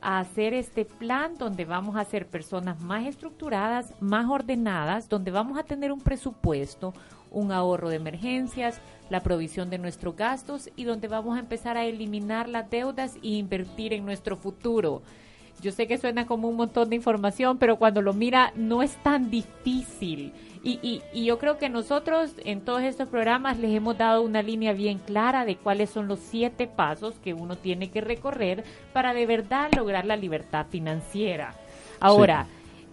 a 0.00 0.20
hacer 0.20 0.54
este 0.54 0.84
plan 0.84 1.36
donde 1.36 1.64
vamos 1.64 1.96
a 1.96 2.04
ser 2.04 2.28
personas 2.28 2.80
más 2.80 3.08
estructuradas, 3.08 3.92
más 3.98 4.30
ordenadas, 4.30 5.08
donde 5.08 5.32
vamos 5.32 5.58
a 5.58 5.64
tener 5.64 5.90
un 5.90 6.00
presupuesto, 6.00 6.94
un 7.32 7.50
ahorro 7.50 7.88
de 7.88 7.96
emergencias, 7.96 8.80
la 9.08 9.20
provisión 9.20 9.68
de 9.68 9.78
nuestros 9.78 10.14
gastos 10.14 10.70
y 10.76 10.84
donde 10.84 11.08
vamos 11.08 11.36
a 11.36 11.40
empezar 11.40 11.76
a 11.76 11.86
eliminar 11.86 12.48
las 12.48 12.70
deudas 12.70 13.16
e 13.16 13.30
invertir 13.30 13.94
en 13.94 14.04
nuestro 14.04 14.36
futuro 14.36 15.02
Yo 15.60 15.72
sé 15.72 15.88
que 15.88 15.98
suena 15.98 16.24
como 16.24 16.48
un 16.48 16.56
montón 16.56 16.88
de 16.88 16.96
información, 16.96 17.58
pero 17.58 17.76
cuando 17.76 18.00
lo 18.00 18.12
mira 18.12 18.52
no 18.54 18.80
es 18.80 18.94
tan 19.02 19.28
difícil. 19.28 20.32
Y, 20.62 20.78
y, 20.82 21.02
y, 21.14 21.24
yo 21.24 21.38
creo 21.38 21.56
que 21.56 21.70
nosotros 21.70 22.34
en 22.44 22.60
todos 22.60 22.82
estos 22.82 23.08
programas 23.08 23.58
les 23.58 23.74
hemos 23.74 23.96
dado 23.96 24.20
una 24.20 24.42
línea 24.42 24.74
bien 24.74 24.98
clara 24.98 25.46
de 25.46 25.56
cuáles 25.56 25.88
son 25.88 26.06
los 26.06 26.18
siete 26.18 26.66
pasos 26.66 27.14
que 27.24 27.32
uno 27.32 27.56
tiene 27.56 27.90
que 27.90 28.02
recorrer 28.02 28.64
para 28.92 29.14
de 29.14 29.24
verdad 29.24 29.70
lograr 29.74 30.04
la 30.04 30.16
libertad 30.16 30.66
financiera. 30.68 31.54
Ahora, 31.98 32.46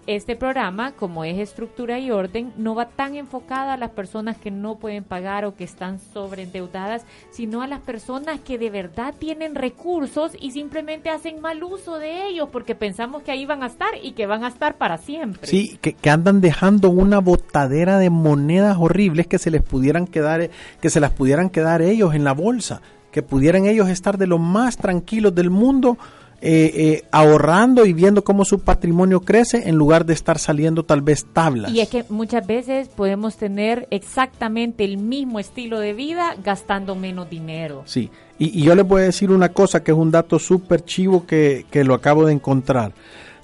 este 0.07 0.37
programa, 0.37 0.93
como 0.93 1.25
es 1.25 1.37
estructura 1.37 1.99
y 1.99 2.11
orden, 2.11 2.53
no 2.57 2.75
va 2.75 2.87
tan 2.87 3.15
enfocada 3.15 3.73
a 3.73 3.77
las 3.77 3.91
personas 3.91 4.37
que 4.37 4.51
no 4.51 4.75
pueden 4.75 5.03
pagar 5.03 5.43
o 5.43 5.55
que 5.55 5.65
están 5.65 5.99
sobreendeudadas, 5.99 7.03
sino 7.29 7.61
a 7.61 7.67
las 7.67 7.81
personas 7.81 8.39
que 8.39 8.57
de 8.57 8.69
verdad 8.69 9.13
tienen 9.19 9.53
recursos 9.53 10.31
y 10.39 10.51
simplemente 10.51 11.09
hacen 11.09 11.41
mal 11.41 11.61
uso 11.61 11.99
de 11.99 12.27
ellos 12.27 12.47
porque 12.51 12.73
pensamos 12.73 13.21
que 13.23 13.31
ahí 13.31 13.45
van 13.45 13.63
a 13.63 13.67
estar 13.67 13.89
y 14.01 14.13
que 14.13 14.25
van 14.25 14.45
a 14.45 14.47
estar 14.47 14.77
para 14.77 14.97
siempre. 14.97 15.45
Sí, 15.45 15.77
que, 15.81 15.91
que 15.93 16.09
andan 16.09 16.39
dejando 16.39 16.89
una 16.89 17.19
botadera 17.19 17.99
de 17.99 18.09
monedas 18.09 18.77
horribles 18.79 19.27
que 19.27 19.39
se 19.39 19.51
les 19.51 19.61
pudieran 19.61 20.07
quedar, 20.07 20.49
que 20.81 20.89
se 20.89 21.01
las 21.01 21.11
pudieran 21.11 21.49
quedar 21.49 21.81
ellos 21.81 22.15
en 22.15 22.23
la 22.23 22.33
bolsa, 22.33 22.81
que 23.11 23.23
pudieran 23.23 23.65
ellos 23.65 23.89
estar 23.89 24.17
de 24.17 24.27
lo 24.27 24.37
más 24.37 24.77
tranquilos 24.77 25.35
del 25.35 25.49
mundo 25.49 25.97
eh, 26.39 26.71
eh, 26.75 27.03
ahorrando 27.11 27.85
y 27.85 27.93
viendo 27.93 28.23
cómo 28.23 28.45
su 28.45 28.59
patrimonio 28.59 29.21
crece 29.21 29.67
en 29.69 29.75
lugar 29.75 30.05
de 30.05 30.13
estar 30.13 30.37
saliendo 30.37 30.83
tal 30.83 31.01
vez 31.01 31.25
tablas. 31.33 31.71
Y 31.71 31.79
es 31.79 31.89
que 31.89 32.05
muchas 32.09 32.45
veces 32.45 32.89
podemos 32.89 33.37
tener 33.37 33.87
exactamente 33.89 34.85
el 34.85 34.97
mismo 34.97 35.39
estilo 35.39 35.79
de 35.79 35.93
vida 35.93 36.35
gastando 36.43 36.95
menos 36.95 37.27
dinero. 37.29 37.81
Sí, 37.85 38.11
y, 38.37 38.59
y 38.59 38.63
yo 38.63 38.75
les 38.75 38.87
voy 38.87 39.01
a 39.01 39.05
decir 39.05 39.31
una 39.31 39.49
cosa 39.49 39.83
que 39.83 39.91
es 39.91 39.97
un 39.97 40.11
dato 40.11 40.37
súper 40.37 40.85
chivo 40.85 41.25
que, 41.25 41.65
que 41.71 41.83
lo 41.83 41.95
acabo 41.95 42.25
de 42.25 42.33
encontrar. 42.33 42.93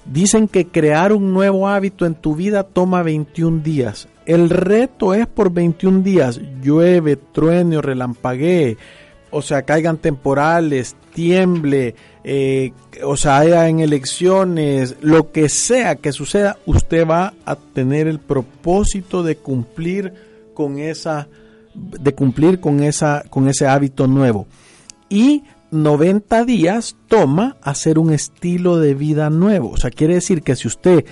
Dicen 0.04 0.48
que 0.48 0.66
crear 0.66 1.12
un 1.12 1.32
nuevo 1.32 1.66
hábito 1.66 2.04
en 2.06 2.14
tu 2.14 2.36
vida 2.36 2.62
toma 2.62 3.02
21 3.02 3.62
días. 3.62 4.06
El 4.26 4.50
reto 4.50 5.14
es 5.14 5.26
por 5.26 5.50
21 5.50 6.00
días. 6.00 6.40
Llueve, 6.62 7.16
truene 7.16 7.78
o 7.78 7.82
relampaguee. 7.82 8.76
O 9.34 9.42
sea, 9.42 9.62
caigan 9.62 9.98
temporales, 9.98 10.96
tiemble, 11.12 11.94
eh, 12.22 12.72
o 13.02 13.16
sea, 13.16 13.38
haya 13.38 13.68
en 13.68 13.80
elecciones, 13.80 14.96
lo 15.00 15.32
que 15.32 15.48
sea 15.48 15.96
que 15.96 16.12
suceda, 16.12 16.56
usted 16.66 17.06
va 17.06 17.34
a 17.44 17.56
tener 17.56 18.06
el 18.06 18.20
propósito 18.20 19.22
de 19.22 19.36
cumplir 19.36 20.12
con 20.54 20.78
esa, 20.78 21.28
de 21.74 22.14
cumplir 22.14 22.60
con 22.60 22.82
esa, 22.82 23.24
con 23.28 23.48
ese 23.48 23.66
hábito 23.66 24.06
nuevo. 24.06 24.46
Y 25.08 25.42
90 25.70 26.44
días 26.44 26.96
toma 27.08 27.56
hacer 27.60 27.98
un 27.98 28.12
estilo 28.12 28.78
de 28.78 28.94
vida 28.94 29.28
nuevo. 29.30 29.70
O 29.70 29.76
sea, 29.76 29.90
quiere 29.90 30.14
decir 30.14 30.42
que 30.42 30.56
si 30.56 30.68
usted 30.68 31.04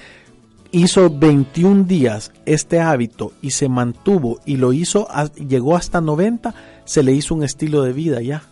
hizo 0.71 1.11
21 1.11 1.85
días 1.85 2.33
este 2.47 2.81
hábito 2.81 3.33
y 3.43 3.51
se 3.51 3.69
mantuvo 3.69 4.41
y 4.47 4.57
lo 4.57 4.73
hizo, 4.73 5.07
llegó 5.47 5.77
hasta 5.77 6.01
90, 6.01 6.55
se 6.85 7.03
le 7.03 7.13
hizo 7.13 7.35
un 7.35 7.45
estilo 7.45 7.83
de 7.83 7.93
vida 7.93 8.21
ya 8.21 8.43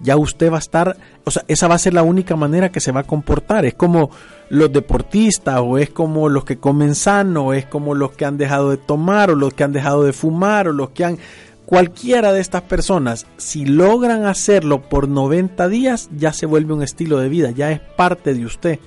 ya 0.00 0.16
usted 0.16 0.50
va 0.50 0.56
a 0.56 0.60
estar, 0.60 0.96
o 1.24 1.30
sea, 1.30 1.44
esa 1.46 1.68
va 1.68 1.74
a 1.74 1.78
ser 1.78 1.94
la 1.94 2.02
única 2.02 2.36
manera 2.36 2.72
que 2.72 2.80
se 2.80 2.92
va 2.92 3.00
a 3.00 3.06
comportar. 3.06 3.66
Es 3.66 3.74
como 3.74 4.10
los 4.48 4.72
deportistas, 4.72 5.60
o 5.62 5.78
es 5.78 5.90
como 5.90 6.28
los 6.28 6.44
que 6.44 6.58
comen 6.58 6.94
sano, 6.94 7.46
o 7.46 7.52
es 7.52 7.66
como 7.66 7.94
los 7.94 8.12
que 8.12 8.24
han 8.24 8.38
dejado 8.38 8.70
de 8.70 8.78
tomar, 8.78 9.30
o 9.30 9.34
los 9.34 9.52
que 9.52 9.64
han 9.64 9.72
dejado 9.72 10.04
de 10.04 10.12
fumar, 10.12 10.68
o 10.68 10.72
los 10.72 10.90
que 10.90 11.04
han... 11.04 11.18
Cualquiera 11.66 12.32
de 12.32 12.40
estas 12.40 12.62
personas, 12.62 13.26
si 13.36 13.64
logran 13.64 14.24
hacerlo 14.24 14.82
por 14.82 15.06
90 15.06 15.68
días, 15.68 16.10
ya 16.16 16.32
se 16.32 16.46
vuelve 16.46 16.74
un 16.74 16.82
estilo 16.82 17.18
de 17.18 17.28
vida, 17.28 17.52
ya 17.52 17.70
es 17.70 17.78
parte 17.78 18.34
de 18.34 18.44
usted. 18.44 18.80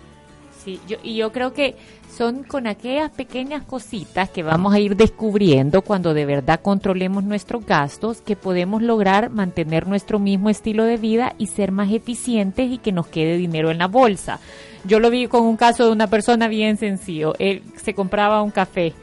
Sí, 0.65 0.81
yo, 0.85 0.97
y 1.01 1.15
yo 1.15 1.31
creo 1.31 1.53
que 1.53 1.77
son 2.15 2.43
con 2.43 2.67
aquellas 2.67 3.11
pequeñas 3.11 3.63
cositas 3.63 4.29
que 4.29 4.43
vamos 4.43 4.73
a 4.73 4.79
ir 4.79 4.95
descubriendo 4.95 5.81
cuando 5.81 6.13
de 6.13 6.25
verdad 6.25 6.59
controlemos 6.61 7.23
nuestros 7.23 7.65
gastos 7.65 8.21
que 8.21 8.35
podemos 8.35 8.81
lograr 8.81 9.29
mantener 9.29 9.87
nuestro 9.87 10.19
mismo 10.19 10.49
estilo 10.49 10.83
de 10.83 10.97
vida 10.97 11.33
y 11.37 11.47
ser 11.47 11.71
más 11.71 11.91
eficientes 11.91 12.71
y 12.71 12.77
que 12.77 12.91
nos 12.91 13.07
quede 13.07 13.37
dinero 13.37 13.71
en 13.71 13.79
la 13.79 13.87
bolsa. 13.87 14.39
Yo 14.85 14.99
lo 14.99 15.09
vi 15.09 15.27
con 15.27 15.43
un 15.43 15.57
caso 15.57 15.85
de 15.85 15.91
una 15.91 16.07
persona 16.07 16.47
bien 16.47 16.77
sencillo. 16.77 17.33
Él 17.39 17.63
se 17.81 17.93
compraba 17.93 18.41
un 18.41 18.51
café 18.51 18.93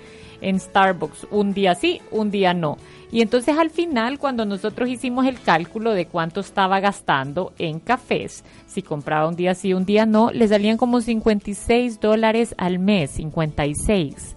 en 0.40 0.59
Starbucks 0.61 1.26
un 1.31 1.53
día 1.55 1.74
sí, 1.74 2.00
un 2.11 2.31
día 2.31 2.55
no 2.55 2.76
y 3.12 3.22
entonces 3.22 3.57
al 3.59 3.70
final, 3.70 4.18
cuando 4.18 4.44
nosotros 4.44 4.88
hicimos 4.88 5.26
el 5.26 5.40
cálculo 5.40 5.92
de 5.92 6.07
cuánto 6.07 6.40
estaba 6.40 6.79
gastando 6.81 7.53
en 7.59 7.81
cafés, 7.81 8.44
si 8.66 8.83
compraba 8.83 9.29
un 9.29 9.35
día 9.37 9.55
sí, 9.55 9.74
un 9.74 9.85
día 9.85 10.07
no, 10.07 10.31
le 10.31 10.46
salían 10.46 10.76
como 10.76 11.00
56 11.00 11.98
dólares 11.98 12.55
al 12.57 12.79
mes, 12.79 13.11
56. 13.12 14.37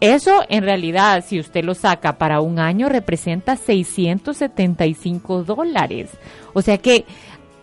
Eso 0.00 0.42
en 0.48 0.64
realidad, 0.64 1.24
si 1.26 1.38
usted 1.38 1.64
lo 1.64 1.74
saca 1.74 2.18
para 2.18 2.40
un 2.40 2.58
año, 2.58 2.88
representa 2.88 3.56
675 3.56 5.44
dólares. 5.44 6.10
O 6.54 6.62
sea 6.62 6.78
que 6.78 7.04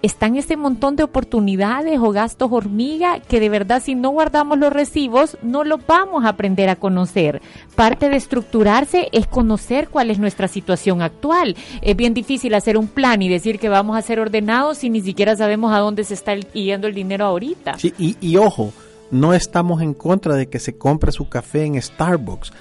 están 0.02 0.36
este 0.38 0.56
montón 0.56 0.96
de 0.96 1.04
oportunidades 1.04 2.00
o 2.00 2.12
gastos 2.12 2.52
hormiga 2.52 3.20
que 3.20 3.40
de 3.40 3.50
verdad 3.50 3.82
si 3.84 3.96
no 3.96 4.10
guardamos 4.10 4.58
los 4.58 4.72
recibos 4.72 5.38
no 5.42 5.64
los 5.64 5.86
vamos 5.86 6.24
a 6.24 6.30
aprender 6.30 6.70
a 6.70 6.78
conocer. 6.78 7.42
Parte 7.76 8.10
de 8.10 8.16
estructurarse 8.16 9.10
es 9.12 9.28
conocer 9.28 9.90
cuál 9.90 10.12
es 10.12 10.20
nuestra 10.20 10.48
situación 10.48 11.02
actual. 11.02 11.56
Es 11.82 11.96
bien 11.96 12.14
difícil 12.14 12.54
hacer 12.54 12.78
un 12.78 12.88
plan 12.88 13.22
y 13.22 13.30
decir 13.30 13.60
que 13.60 13.70
vamos 13.70 13.98
a 13.98 14.02
ser 14.02 14.20
ordenados 14.20 14.80
si 14.80 14.90
ni 14.90 15.02
siquiera 15.02 15.36
sabemos 15.36 15.74
a 15.74 15.80
dónde 15.80 16.04
se 16.04 16.14
está 16.14 16.36
yendo 16.36 16.88
el 16.88 16.94
dinero 16.94 17.26
ahorita. 17.26 17.76
Y, 17.98 18.18
y 18.22 18.38
ojo, 18.38 18.72
no 19.12 19.34
estamos 19.34 19.82
en 19.82 19.94
contra 19.94 20.36
de 20.36 20.48
que 20.48 20.60
se 20.60 20.78
compre 20.78 21.12
su 21.12 21.28
café 21.28 21.66
en 21.66 21.82
Starbucks 21.82 22.54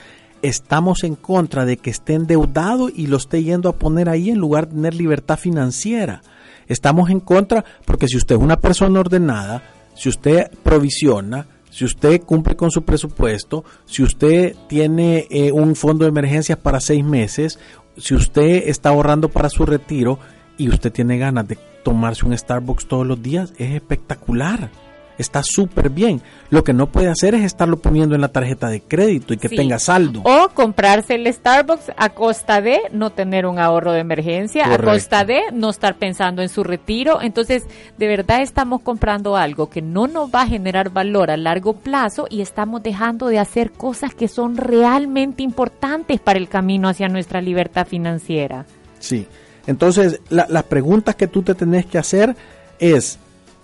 estamos 0.43 1.03
en 1.03 1.17
contra 1.17 1.65
de 1.65 1.79
que 1.79 1.91
esté 1.91 2.15
endeudado 2.15 2.89
y 2.89 3.09
lo 3.09 3.17
esté 3.17 3.43
yendo 3.43 3.69
a 3.69 3.77
poner 3.77 4.09
ahí 4.09 4.31
en 4.31 4.39
lugar 4.39 4.69
de 4.69 4.75
tener 4.77 4.95
libertad 4.95 5.37
financiera. 5.37 6.23
Estamos 6.69 7.11
en 7.11 7.21
contra 7.21 7.65
porque 7.85 8.09
si 8.09 8.17
usted 8.17 8.37
es 8.37 8.41
una 8.41 8.61
persona 8.61 9.01
ordenada, 9.01 9.63
si 9.95 10.09
usted 10.09 10.51
provisiona, 10.63 11.47
si 11.71 11.85
usted 11.85 12.23
cumple 12.23 12.57
con 12.57 12.71
su 12.71 12.83
presupuesto, 12.83 13.65
si 13.87 14.03
usted 14.03 14.55
tiene 14.69 15.27
eh, 15.31 15.53
un 15.53 15.75
fondo 15.75 16.05
de 16.05 16.11
emergencias 16.11 16.59
para 16.59 16.81
seis 16.81 17.05
meses, 17.05 17.59
si 17.97 18.15
usted 18.15 18.69
está 18.69 18.91
ahorrando 18.91 19.29
para 19.29 19.49
su 19.49 19.67
retiro 19.67 20.19
y 20.57 20.69
usted 20.69 20.93
tiene 20.93 21.19
ganas 21.19 21.49
de 21.49 21.59
tomarse 21.83 22.27
un 22.27 22.37
Starbucks 22.37 22.87
todos 22.87 23.07
los 23.07 23.23
días, 23.23 23.53
es 23.59 23.75
espectacular 23.75 24.71
está 25.19 25.43
súper 25.43 25.91
bien. 25.91 26.23
Lo 26.51 26.65
que 26.65 26.73
no 26.73 26.87
puede 26.87 27.09
hacer 27.09 27.35
es 27.35 27.43
estarlo 27.43 27.79
poniendo 27.79 28.15
en 28.15 28.21
la 28.21 28.29
tarjeta 28.29 28.69
de 28.69 28.81
crédito 28.81 29.35
y 29.35 29.37
que 29.37 29.49
tenga 29.49 29.79
saldo. 29.79 30.23
O 30.25 30.49
comprarse 30.51 31.17
el 31.17 31.33
Starbucks 31.33 31.93
a 31.97 32.11
costa 32.11 32.61
de 32.61 32.81
no 32.93 33.11
tener 33.11 33.45
un 33.45 33.59
ahorro 33.59 33.93
de 33.93 34.01
emergencia, 34.01 34.73
a 34.73 34.79
costa 34.79 35.25
de 35.25 35.41
no 35.53 35.71
estar 35.71 35.97
pensando 35.97 36.41
en 36.41 36.49
su 36.49 36.65
retiro. 36.65 37.21
Entonces, 37.21 37.65
de 37.99 38.07
verdad 38.07 38.41
estamos 38.41 38.81
comprando 38.83 39.37
algo 39.37 39.69
que 39.69 39.83
no 39.83 40.07
nos 40.07 40.31
va 40.33 40.43
a 40.43 40.47
generar 40.47 40.91
valor 40.91 41.31
a 41.31 41.37
largo 41.37 41.75
plazo 41.75 42.27
y 42.31 42.41
estamos 42.41 42.83
dejando 42.83 43.27
de 43.27 43.39
hacer 43.39 43.73
cosas 43.73 44.15
que 44.15 44.29
son 44.29 44.57
realmente 44.57 45.43
importantes 45.43 46.21
para 46.21 46.39
el 46.39 46.49
camino 46.49 46.89
hacia 46.89 47.09
nuestra 47.09 47.41
libertad 47.41 47.87
financiera. 47.87 48.65
Sí. 49.01 49.27
Entonces, 49.67 50.21
las 50.31 50.63
preguntas 50.65 51.15
que 51.15 51.27
tú 51.27 51.43
te 51.43 51.55
tenés 51.55 51.85
que 51.85 51.99
hacer 51.99 52.35
es, 52.79 53.19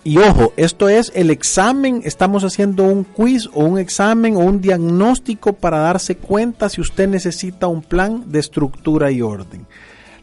y 0.07 0.19
ojo, 0.19 0.53
esto 0.55 0.87
es 0.87 1.11
el 1.15 1.31
examen, 1.31 2.01
estamos 2.05 2.43
haciendo 2.43 2.83
un 2.83 3.05
quiz 3.05 3.49
o 3.55 3.65
un 3.65 3.79
examen 3.79 4.35
o 4.35 4.41
un 4.41 4.61
diagnóstico 4.61 5.53
para 5.53 5.79
darse 5.79 6.15
cuenta 6.15 6.69
si 6.69 6.79
usted 6.79 7.09
necesita 7.09 7.65
un 7.65 7.81
plan 7.81 8.23
de 8.27 8.37
estructura 8.37 9.09
y 9.09 9.23
orden. 9.23 9.65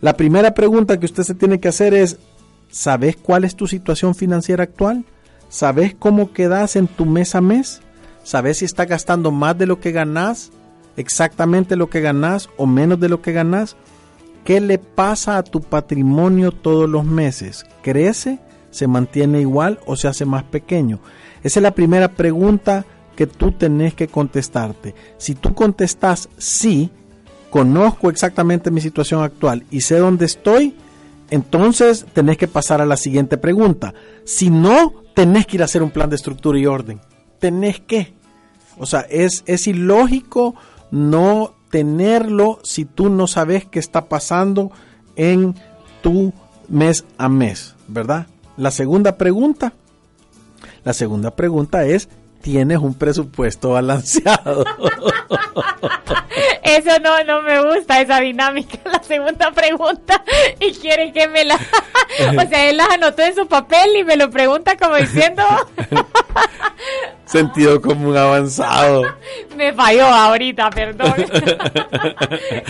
La 0.00 0.16
primera 0.16 0.54
pregunta 0.54 1.00
que 1.00 1.06
usted 1.06 1.24
se 1.24 1.34
tiene 1.34 1.58
que 1.58 1.66
hacer 1.66 1.94
es, 1.94 2.18
¿sabes 2.70 3.16
cuál 3.16 3.42
es 3.42 3.56
tu 3.56 3.66
situación 3.66 4.14
financiera 4.14 4.62
actual? 4.62 5.04
¿Sabes 5.48 5.96
cómo 5.98 6.32
quedas 6.32 6.76
en 6.76 6.86
tu 6.86 7.04
mes 7.04 7.34
a 7.34 7.40
mes? 7.40 7.80
¿Sabes 8.22 8.58
si 8.58 8.66
está 8.66 8.84
gastando 8.84 9.32
más 9.32 9.58
de 9.58 9.66
lo 9.66 9.80
que 9.80 9.90
ganas? 9.90 10.52
¿Exactamente 10.96 11.74
lo 11.74 11.90
que 11.90 12.00
ganas 12.00 12.50
o 12.56 12.66
menos 12.66 13.00
de 13.00 13.08
lo 13.08 13.20
que 13.20 13.32
ganas? 13.32 13.74
¿Qué 14.44 14.60
le 14.60 14.78
pasa 14.78 15.38
a 15.38 15.42
tu 15.42 15.60
patrimonio 15.60 16.52
todos 16.52 16.88
los 16.88 17.04
meses? 17.04 17.66
¿Crece? 17.82 18.38
Se 18.72 18.88
mantiene 18.88 19.40
igual 19.40 19.78
o 19.86 19.94
se 19.94 20.08
hace 20.08 20.24
más 20.24 20.42
pequeño? 20.42 20.98
Esa 21.44 21.60
es 21.60 21.62
la 21.62 21.74
primera 21.74 22.08
pregunta 22.08 22.84
que 23.14 23.28
tú 23.28 23.52
tenés 23.52 23.94
que 23.94 24.08
contestarte. 24.08 24.96
Si 25.18 25.36
tú 25.36 25.54
contestas 25.54 26.28
sí, 26.38 26.90
conozco 27.50 28.10
exactamente 28.10 28.72
mi 28.72 28.80
situación 28.80 29.22
actual 29.22 29.64
y 29.70 29.82
sé 29.82 29.98
dónde 29.98 30.24
estoy, 30.24 30.74
entonces 31.30 32.06
tenés 32.12 32.36
que 32.36 32.48
pasar 32.48 32.80
a 32.80 32.86
la 32.86 32.96
siguiente 32.96 33.38
pregunta. 33.38 33.94
Si 34.24 34.50
no, 34.50 34.92
tenés 35.14 35.46
que 35.46 35.56
ir 35.56 35.62
a 35.62 35.66
hacer 35.66 35.82
un 35.82 35.90
plan 35.90 36.10
de 36.10 36.16
estructura 36.16 36.58
y 36.58 36.66
orden. 36.66 37.00
Tenés 37.38 37.80
que. 37.80 38.14
O 38.78 38.86
sea, 38.86 39.00
es, 39.00 39.44
es 39.46 39.66
ilógico 39.66 40.54
no 40.90 41.54
tenerlo 41.70 42.58
si 42.62 42.84
tú 42.84 43.08
no 43.08 43.26
sabes 43.26 43.64
qué 43.64 43.78
está 43.78 44.08
pasando 44.08 44.70
en 45.16 45.54
tu 46.02 46.32
mes 46.68 47.04
a 47.18 47.28
mes, 47.28 47.74
¿verdad? 47.88 48.26
La 48.56 48.70
segunda 48.70 49.16
pregunta, 49.16 49.72
La 50.84 50.92
segunda 50.92 51.30
pregunta 51.30 51.84
es, 51.84 52.08
¿tienes 52.42 52.78
un 52.78 52.94
presupuesto 52.94 53.70
balanceado? 53.70 54.64
Eso 56.62 56.98
no, 57.00 57.22
no 57.24 57.42
me 57.42 57.60
gusta, 57.62 58.00
esa 58.00 58.20
dinámica. 58.20 58.78
La 58.84 59.02
segunda 59.02 59.50
pregunta 59.52 60.22
y 60.60 60.72
quiere 60.72 61.12
que 61.12 61.28
me 61.28 61.44
la... 61.44 61.54
o 62.38 62.48
sea, 62.48 62.68
él 62.68 62.76
las 62.76 62.90
anotó 62.90 63.22
en 63.22 63.34
su 63.34 63.46
papel 63.46 63.96
y 63.96 64.04
me 64.04 64.16
lo 64.16 64.30
pregunta 64.30 64.76
como 64.76 64.96
diciendo... 64.96 65.42
Sentido 67.24 67.80
común 67.80 68.16
avanzado. 68.16 69.04
me 69.56 69.72
falló 69.72 70.04
ahorita, 70.06 70.68
perdón. 70.70 71.14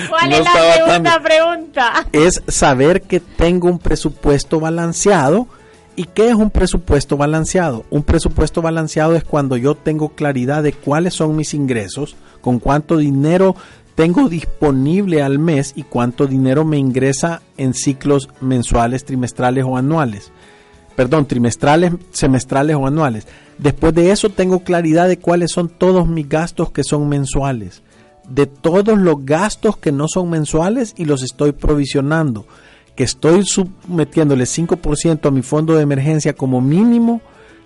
¿Cuál 0.09 0.33
es 0.33 0.45
la 0.45 0.75
segunda 0.75 1.21
pregunta? 1.21 2.07
Es 2.13 2.43
saber 2.47 3.03
que 3.03 3.19
tengo 3.19 3.69
un 3.69 3.79
presupuesto 3.79 4.61
balanceado. 4.61 5.49
¿Y 5.95 6.05
qué 6.05 6.31
es 6.31 6.35
un 6.35 6.51
presupuesto 6.51 7.19
balanceado? 7.19 7.85
Un 7.91 8.03
presupuesto 8.03 8.63
balanceado 8.63 9.15
es 9.15 9.25
cuando 9.25 9.59
yo 9.59 9.75
tengo 9.75 10.11
claridad 10.11 10.63
de 10.63 10.73
cuáles 10.73 11.15
son 11.15 11.37
mis 11.37 11.53
ingresos, 11.53 12.17
con 12.41 12.59
cuánto 12.59 12.97
dinero 12.97 13.55
tengo 13.95 14.31
disponible 14.31 15.23
al 15.23 15.39
mes 15.39 15.75
y 15.77 15.83
cuánto 15.83 16.27
dinero 16.27 16.65
me 16.65 16.79
ingresa 16.79 17.43
en 17.59 17.75
ciclos 17.75 18.31
mensuales, 18.41 19.05
trimestrales 19.05 19.67
o 19.67 19.77
anuales. 19.77 20.33
Perdón, 20.97 21.27
trimestrales, 21.27 21.93
semestrales 22.11 22.77
o 22.77 22.87
anuales. 22.87 23.27
Después 23.59 23.95
de 23.95 24.11
eso 24.11 24.31
tengo 24.31 24.61
claridad 24.61 25.09
de 25.09 25.19
cuáles 25.19 25.53
son 25.53 25.69
todos 25.69 26.09
mis 26.09 26.27
gastos 26.27 26.71
que 26.71 26.85
son 26.85 27.09
mensuales. 27.09 27.83
De 28.29 28.47
todos 28.47 28.97
los 28.97 29.27
gastos 29.27 29.77
que 29.77 29.93
no 29.93 30.07
son 30.09 30.31
mensuales 30.31 30.95
y 30.97 31.05
los 31.05 31.23
estoy 31.23 31.53
provisionando. 31.53 32.47
Que 32.95 33.05
estoy 33.05 33.45
metiéndole 33.89 34.45
5% 34.45 35.27
a 35.27 35.31
mi 35.31 35.43
fondo 35.43 35.75
de 35.75 35.83
emergencia 35.83 36.35
como 36.35 36.61
mínimo. 36.61 37.21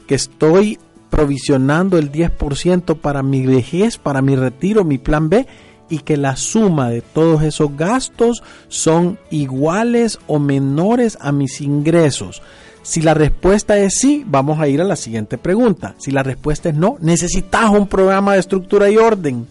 Que 0.07 0.15
estoy 0.15 0.79
provisionando 1.11 1.99
el 1.99 2.13
10% 2.13 2.99
para 2.99 3.23
mi 3.23 3.47
vejez, 3.47 3.99
para 3.99 4.23
mi 4.23 4.37
retiro, 4.37 4.85
mi 4.85 4.99
plan 4.99 5.29
B 5.29 5.47
y 5.89 6.01
que 6.01 6.17
la 6.17 6.37
suma 6.37 6.91
de 6.91 7.01
todos 7.01 7.43
esos 7.43 7.77
gastos 7.77 8.43
son 8.69 9.19
iguales 9.31 10.19
o 10.27 10.39
menores 10.39 11.17
a 11.21 11.33
mis 11.33 11.61
ingresos. 11.61 12.43
Si 12.83 13.03
la 13.03 13.15
respuesta 13.15 13.79
es 13.79 13.99
sí, 13.99 14.25
vamos 14.27 14.61
a 14.61 14.69
ir 14.69 14.81
a 14.81 14.85
la 14.85 14.97
siguiente 14.97 15.39
pregunta. 15.39 15.95
Si 15.99 16.11
la 16.11 16.23
respuesta 16.23 16.69
es 16.69 16.77
no, 16.77 16.97
necesitas 17.01 17.71
un 17.71 17.89
programa 17.89 18.35
de 18.35 18.41
estructura 18.41 18.91
y 18.91 18.97
orden. 18.97 19.47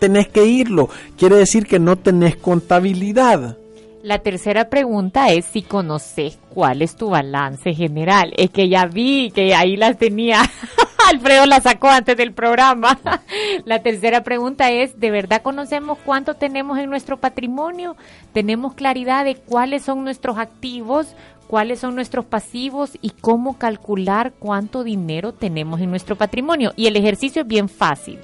Tenés 0.00 0.28
que 0.28 0.44
irlo. 0.44 0.88
Quiere 1.16 1.36
decir 1.36 1.66
que 1.66 1.78
no 1.78 1.96
tenés 1.96 2.36
contabilidad. 2.36 3.56
La 4.02 4.20
tercera 4.20 4.70
pregunta 4.70 5.28
es 5.28 5.44
si 5.44 5.60
conoces 5.60 6.38
cuál 6.48 6.80
es 6.80 6.96
tu 6.96 7.10
balance 7.10 7.74
general. 7.74 8.32
Es 8.38 8.48
que 8.48 8.70
ya 8.70 8.86
vi 8.86 9.30
que 9.30 9.54
ahí 9.54 9.76
las 9.76 9.98
tenía. 9.98 10.40
Alfredo 11.10 11.44
la 11.44 11.60
sacó 11.60 11.88
antes 11.88 12.16
del 12.16 12.32
programa. 12.32 12.98
La 13.64 13.82
tercera 13.82 14.22
pregunta 14.22 14.70
es, 14.70 14.98
¿de 15.00 15.10
verdad 15.10 15.42
conocemos 15.42 15.98
cuánto 16.04 16.34
tenemos 16.34 16.78
en 16.78 16.88
nuestro 16.88 17.16
patrimonio? 17.16 17.96
¿Tenemos 18.32 18.74
claridad 18.74 19.24
de 19.24 19.34
cuáles 19.34 19.82
son 19.82 20.04
nuestros 20.04 20.38
activos? 20.38 21.16
Cuáles 21.50 21.80
son 21.80 21.96
nuestros 21.96 22.24
pasivos 22.24 22.96
y 23.02 23.10
cómo 23.10 23.58
calcular 23.58 24.32
cuánto 24.38 24.84
dinero 24.84 25.32
tenemos 25.32 25.80
en 25.80 25.90
nuestro 25.90 26.14
patrimonio. 26.14 26.72
Y 26.76 26.86
el 26.86 26.94
ejercicio 26.94 27.42
es 27.42 27.48
bien 27.48 27.68
fácil. 27.68 28.20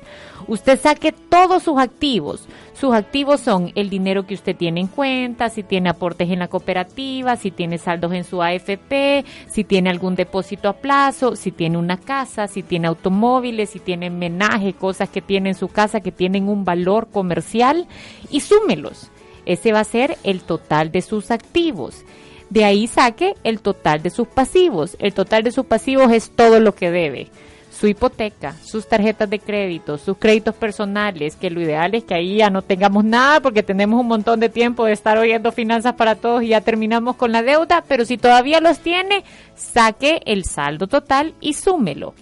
Usted 0.47 0.79
saque 0.81 1.11
todos 1.11 1.65
sus 1.65 1.77
activos. 1.77 2.47
Sus 2.73 2.95
activos 2.95 3.41
son 3.41 3.73
el 3.75 3.91
dinero 3.91 4.29
que 4.29 4.35
usted 4.35 4.55
tiene 4.55 4.79
en 4.79 4.87
cuenta, 4.87 5.49
si 5.49 5.65
tiene 5.65 5.89
aportes 5.89 6.31
en 6.31 6.39
la 6.39 6.47
cooperativa, 6.47 7.35
si 7.35 7.51
tiene 7.51 7.79
saldos 7.79 8.13
en 8.13 8.23
su 8.23 8.45
AFP, 8.45 9.25
si 9.49 9.65
tiene 9.65 9.91
algún 9.91 10.15
depósito 10.15 10.69
a 10.69 10.75
plazo, 10.75 11.35
si 11.35 11.51
tiene 11.51 11.79
una 11.79 11.97
casa, 11.97 12.47
si 12.47 12.63
tiene 12.63 12.87
automóviles, 12.87 13.71
si 13.71 13.81
tiene 13.81 14.09
menaje, 14.09 14.73
cosas 14.73 15.09
que 15.09 15.21
tiene 15.21 15.49
en 15.49 15.57
su 15.57 15.67
casa 15.67 16.01
que 16.01 16.13
tienen 16.13 16.49
un 16.49 16.65
valor 16.65 17.09
comercial 17.11 17.89
y 18.31 18.39
súmelos. 18.39 19.11
Ese 19.47 19.73
va 19.73 19.81
a 19.81 19.85
ser 19.85 20.17
el 20.23 20.43
total 20.43 20.93
de 20.93 21.03
sus 21.03 21.33
activos. 21.33 22.05
De 22.51 22.65
ahí 22.65 22.87
saque 22.87 23.35
el 23.45 23.61
total 23.61 24.03
de 24.03 24.11
sus 24.11 24.29
pasivos. 24.29 24.97
El 24.99 25.15
total 25.15 25.43
de 25.43 25.53
sus 25.53 25.67
pasivos 25.67 26.13
es 26.13 26.31
todo 26.31 26.61
lo 26.61 26.75
que 26.75 26.91
debe. 26.91 27.29
Su 27.71 27.89
hipoteca, 27.89 28.55
sus 28.65 28.89
tarjetas 28.89 29.29
de 29.29 29.39
crédito, 29.39 29.99
sus 29.99 30.17
créditos 30.17 30.55
personales, 30.55 31.37
que 31.37 31.51
lo 31.51 31.61
ideal 31.61 31.95
es 31.95 32.05
que 32.05 32.15
ahí 32.15 32.37
ya 32.37 32.49
no 32.49 32.63
tengamos 32.63 33.05
nada 33.05 33.41
porque 33.41 33.63
tenemos 33.63 34.01
un 34.01 34.07
montón 34.07 34.41
de 34.41 34.49
tiempo 34.49 34.87
de 34.87 34.93
estar 34.93 35.19
oyendo 35.19 35.53
finanzas 35.53 35.95
para 35.95 36.15
todos 36.15 36.43
y 36.43 36.49
ya 36.49 36.63
terminamos 36.63 37.17
con 37.17 37.33
la 37.33 37.43
deuda, 37.43 37.85
pero 37.87 38.07
si 38.07 38.17
todavía 38.17 38.63
los 38.63 38.79
tiene, 38.79 39.25
saque 39.57 40.23
el 40.25 40.45
saldo 40.45 40.87
total 40.87 41.35
y 41.43 41.53
súmelo 41.53 42.15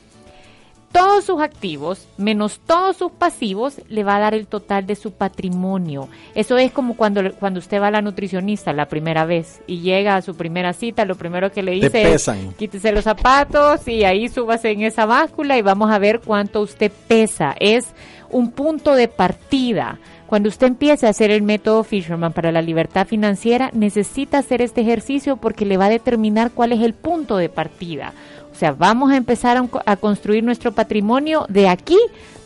todos 0.95 1.25
sus 1.25 1.41
activos 1.41 2.07
menos 2.17 2.61
todos 2.65 2.97
sus 2.97 3.11
pasivos 3.11 3.81
le 3.89 4.05
va 4.05 4.15
a 4.15 4.21
dar 4.21 4.33
el 4.33 4.47
total 4.47 4.87
de 4.87 4.95
su 4.95 5.11
patrimonio. 5.11 6.09
Eso 6.37 6.57
es 6.57 6.71
como 6.71 6.97
cuando, 6.97 7.35
cuando 7.35 7.59
usted 7.59 7.83
va 7.83 7.89
a 7.89 7.91
la 7.91 8.01
nutricionista 8.01 8.73
la 8.73 8.87
primera 8.87 9.25
vez 9.25 9.61
y 9.67 9.81
llega 9.81 10.15
a 10.15 10.23
su 10.23 10.37
primera 10.37 10.73
cita, 10.73 11.05
lo 11.05 11.17
primero 11.17 11.51
que 11.51 11.65
le 11.65 11.73
dice 11.73 12.15
es 12.15 12.31
quítese 12.57 12.93
los 12.93 13.03
zapatos 13.03 13.89
y 13.89 14.05
ahí 14.05 14.29
súbase 14.29 14.71
en 14.71 14.83
esa 14.83 15.05
báscula 15.05 15.59
y 15.59 15.63
vamos 15.63 15.91
a 15.91 15.99
ver 15.99 16.21
cuánto 16.21 16.61
usted 16.61 16.93
pesa. 17.09 17.57
Es 17.59 17.93
un 18.31 18.53
punto 18.53 18.95
de 18.95 19.09
partida. 19.09 19.99
Cuando 20.27 20.49
usted 20.49 20.69
empiece 20.69 21.07
a 21.07 21.11
hacer 21.11 21.31
el 21.31 21.43
método 21.43 21.85
Fisherman 21.85 22.33
para 22.33 22.51
la 22.51 22.63
libertad 22.63 23.07
financiera, 23.07 23.71
necesita 23.73 24.39
hacer 24.39 24.63
este 24.63 24.81
ejercicio 24.81 25.37
porque 25.37 25.67
le 25.67 25.77
va 25.77 25.87
a 25.87 25.91
determinar 25.91 26.51
cuál 26.51 26.73
es 26.73 26.81
el 26.81 26.95
punto 26.95 27.37
de 27.37 27.49
partida. 27.49 28.15
O 28.55 28.57
sea, 28.57 28.71
vamos 28.71 29.11
a 29.11 29.17
empezar 29.17 29.61
a, 29.85 29.97
construir 29.97 30.45
nuestro 30.45 30.71
patrimonio 30.71 31.45
de 31.49 31.69
aquí 31.69 31.99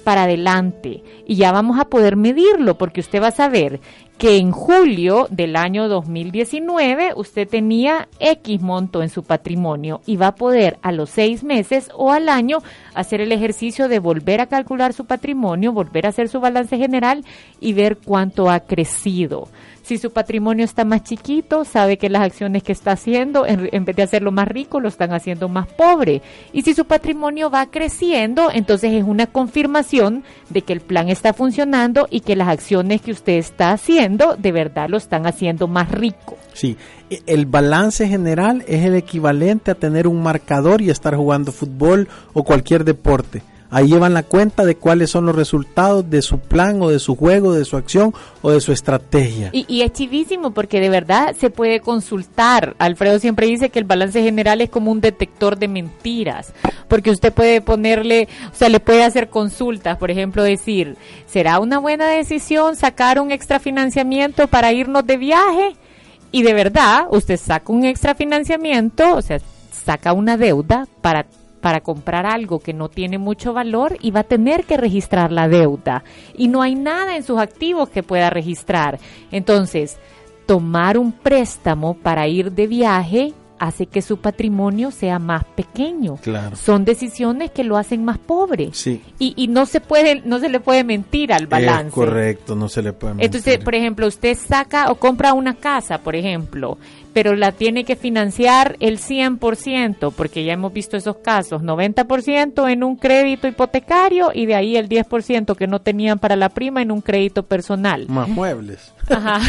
para 0.04 0.22
adelante 0.22 1.02
y 1.26 1.36
ya 1.36 1.52
vamos 1.52 1.78
a 1.78 1.84
poder 1.84 2.16
medirlo 2.16 2.78
porque 2.78 3.00
usted 3.00 3.22
va 3.22 3.26
a 3.26 3.30
saber 3.30 3.78
que 4.16 4.38
en 4.38 4.50
julio 4.50 5.26
del 5.30 5.54
año 5.54 5.86
2019 5.86 7.12
usted 7.14 7.46
tenía 7.46 8.08
X 8.20 8.62
monto 8.62 9.02
en 9.02 9.10
su 9.10 9.22
patrimonio 9.22 10.00
y 10.06 10.16
va 10.16 10.28
a 10.28 10.34
poder 10.34 10.78
a 10.80 10.92
los 10.92 11.10
seis 11.10 11.44
meses 11.44 11.90
o 11.94 12.10
al 12.10 12.30
año 12.30 12.60
hacer 12.94 13.20
el 13.20 13.30
ejercicio 13.30 13.88
de 13.88 13.98
volver 13.98 14.40
a 14.40 14.46
calcular 14.46 14.94
su 14.94 15.04
patrimonio, 15.04 15.72
volver 15.72 16.06
a 16.06 16.08
hacer 16.08 16.30
su 16.30 16.40
balance 16.40 16.78
general 16.78 17.22
y 17.60 17.74
ver 17.74 17.98
cuánto 17.98 18.48
ha 18.48 18.60
crecido. 18.60 19.48
Si 19.88 19.96
su 19.96 20.10
patrimonio 20.10 20.66
está 20.66 20.84
más 20.84 21.02
chiquito, 21.02 21.64
sabe 21.64 21.96
que 21.96 22.10
las 22.10 22.20
acciones 22.20 22.62
que 22.62 22.72
está 22.72 22.90
haciendo, 22.92 23.46
en, 23.46 23.86
vez 23.86 23.96
de 23.96 24.02
hacerlo 24.02 24.30
más 24.30 24.46
rico, 24.46 24.80
lo 24.80 24.88
están 24.88 25.14
haciendo 25.14 25.48
más 25.48 25.66
pobre. 25.66 26.20
Y 26.52 26.60
si 26.60 26.74
su 26.74 26.84
patrimonio 26.84 27.48
va 27.48 27.70
creciendo, 27.70 28.50
entonces 28.52 28.92
es 28.92 29.02
una 29.02 29.28
confirmación 29.28 30.24
de 30.50 30.60
que 30.60 30.74
el 30.74 30.82
plan 30.82 31.08
está 31.08 31.32
funcionando 31.32 32.06
y 32.10 32.20
que 32.20 32.36
las 32.36 32.48
acciones 32.48 33.00
que 33.00 33.12
usted 33.12 33.38
está 33.38 33.70
haciendo 33.70 34.36
de 34.36 34.52
verdad 34.52 34.90
lo 34.90 34.98
están 34.98 35.26
haciendo 35.26 35.68
más 35.68 35.90
rico. 35.90 36.36
Sí, 36.52 36.76
e, 37.08 37.22
el 37.24 37.46
balance 37.46 38.06
general 38.06 38.64
es 38.68 38.84
el 38.84 38.94
equivalente 38.94 39.70
a 39.70 39.74
tener 39.74 40.06
un 40.06 40.22
marcador 40.22 40.82
y 40.82 40.90
estar 40.90 41.16
jugando 41.16 41.50
fútbol 41.50 42.08
o 42.34 42.44
cualquier 42.44 42.84
deporte. 42.84 43.40
Ahí 43.70 43.88
llevan 43.88 44.14
la 44.14 44.22
cuenta 44.22 44.64
de 44.64 44.76
cuáles 44.76 45.10
son 45.10 45.26
los 45.26 45.36
resultados 45.36 46.08
de 46.08 46.22
su 46.22 46.38
plan 46.38 46.80
o 46.80 46.88
de 46.88 46.98
su 46.98 47.16
juego, 47.16 47.52
de 47.52 47.66
su 47.66 47.76
acción 47.76 48.14
o 48.40 48.50
de 48.50 48.60
su 48.62 48.72
estrategia. 48.72 49.50
Y, 49.52 49.82
es 49.82 49.92
chivísimo 49.92 50.52
porque 50.52 50.80
de 50.80 50.88
verdad 50.88 51.36
se 51.38 51.50
puede 51.50 51.80
consultar. 51.80 52.74
Alfredo 52.78 53.18
siempre 53.18 53.46
dice 53.46 53.68
que 53.68 53.78
el 53.78 53.84
balance 53.84 54.22
general 54.22 54.62
es 54.62 54.70
como 54.70 54.90
un 54.90 55.02
detector 55.02 55.58
de 55.58 55.68
mentiras, 55.68 56.54
porque 56.88 57.10
usted 57.10 57.32
puede 57.32 57.60
ponerle, 57.60 58.28
o 58.50 58.54
sea, 58.54 58.70
le 58.70 58.80
puede 58.80 59.04
hacer 59.04 59.28
consultas, 59.28 59.98
por 59.98 60.10
ejemplo, 60.10 60.42
decir, 60.42 60.96
¿será 61.26 61.58
una 61.58 61.78
buena 61.78 62.06
decisión 62.08 62.74
sacar 62.74 63.20
un 63.20 63.30
extrafinanciamiento 63.30 64.48
para 64.48 64.72
irnos 64.72 65.06
de 65.06 65.18
viaje? 65.18 65.76
Y 66.32 66.42
de 66.42 66.54
verdad, 66.54 67.06
usted 67.10 67.36
saca 67.38 67.70
un 67.72 67.84
extrafinanciamiento, 67.84 69.14
o 69.14 69.22
sea, 69.22 69.40
saca 69.84 70.12
una 70.12 70.36
deuda 70.36 70.86
para 71.00 71.26
para 71.60 71.80
comprar 71.80 72.26
algo 72.26 72.60
que 72.60 72.72
no 72.72 72.88
tiene 72.88 73.18
mucho 73.18 73.52
valor 73.52 73.96
y 74.00 74.10
va 74.10 74.20
a 74.20 74.24
tener 74.24 74.64
que 74.64 74.76
registrar 74.76 75.32
la 75.32 75.48
deuda. 75.48 76.04
Y 76.36 76.48
no 76.48 76.62
hay 76.62 76.74
nada 76.74 77.16
en 77.16 77.22
sus 77.22 77.38
activos 77.38 77.88
que 77.88 78.02
pueda 78.02 78.30
registrar. 78.30 78.98
Entonces, 79.30 79.98
tomar 80.46 80.98
un 80.98 81.12
préstamo 81.12 81.94
para 81.94 82.26
ir 82.28 82.52
de 82.52 82.66
viaje 82.66 83.34
hace 83.58 83.86
que 83.86 84.02
su 84.02 84.18
patrimonio 84.18 84.90
sea 84.90 85.18
más 85.18 85.44
pequeño. 85.44 86.16
Claro. 86.16 86.56
Son 86.56 86.84
decisiones 86.84 87.50
que 87.50 87.64
lo 87.64 87.76
hacen 87.76 88.04
más 88.04 88.18
pobre. 88.18 88.70
Sí. 88.72 89.02
Y, 89.18 89.34
y 89.36 89.48
no 89.48 89.66
se 89.66 89.80
puede, 89.80 90.22
no 90.24 90.38
se 90.38 90.48
le 90.48 90.60
puede 90.60 90.84
mentir 90.84 91.32
al 91.32 91.46
balance. 91.46 91.90
correcto, 91.90 92.54
no 92.54 92.68
se 92.68 92.82
le 92.82 92.92
puede 92.92 93.14
mentir. 93.14 93.26
Entonces, 93.26 93.58
por 93.58 93.74
ejemplo, 93.74 94.06
usted 94.06 94.36
saca 94.36 94.90
o 94.90 94.94
compra 94.94 95.32
una 95.32 95.54
casa, 95.54 95.98
por 95.98 96.16
ejemplo, 96.16 96.78
pero 97.18 97.34
la 97.34 97.50
tiene 97.50 97.82
que 97.82 97.96
financiar 97.96 98.76
el 98.78 99.00
100%, 99.00 100.12
porque 100.16 100.44
ya 100.44 100.52
hemos 100.52 100.72
visto 100.72 100.96
esos 100.96 101.16
casos, 101.16 101.62
90% 101.62 102.70
en 102.70 102.84
un 102.84 102.94
crédito 102.94 103.48
hipotecario 103.48 104.30
y 104.32 104.46
de 104.46 104.54
ahí 104.54 104.76
el 104.76 104.88
10% 104.88 105.56
que 105.56 105.66
no 105.66 105.80
tenían 105.80 106.20
para 106.20 106.36
la 106.36 106.48
prima 106.48 106.80
en 106.80 106.92
un 106.92 107.00
crédito 107.00 107.42
personal. 107.42 108.06
Más 108.06 108.28
muebles. 108.28 108.94
Ajá. 109.10 109.40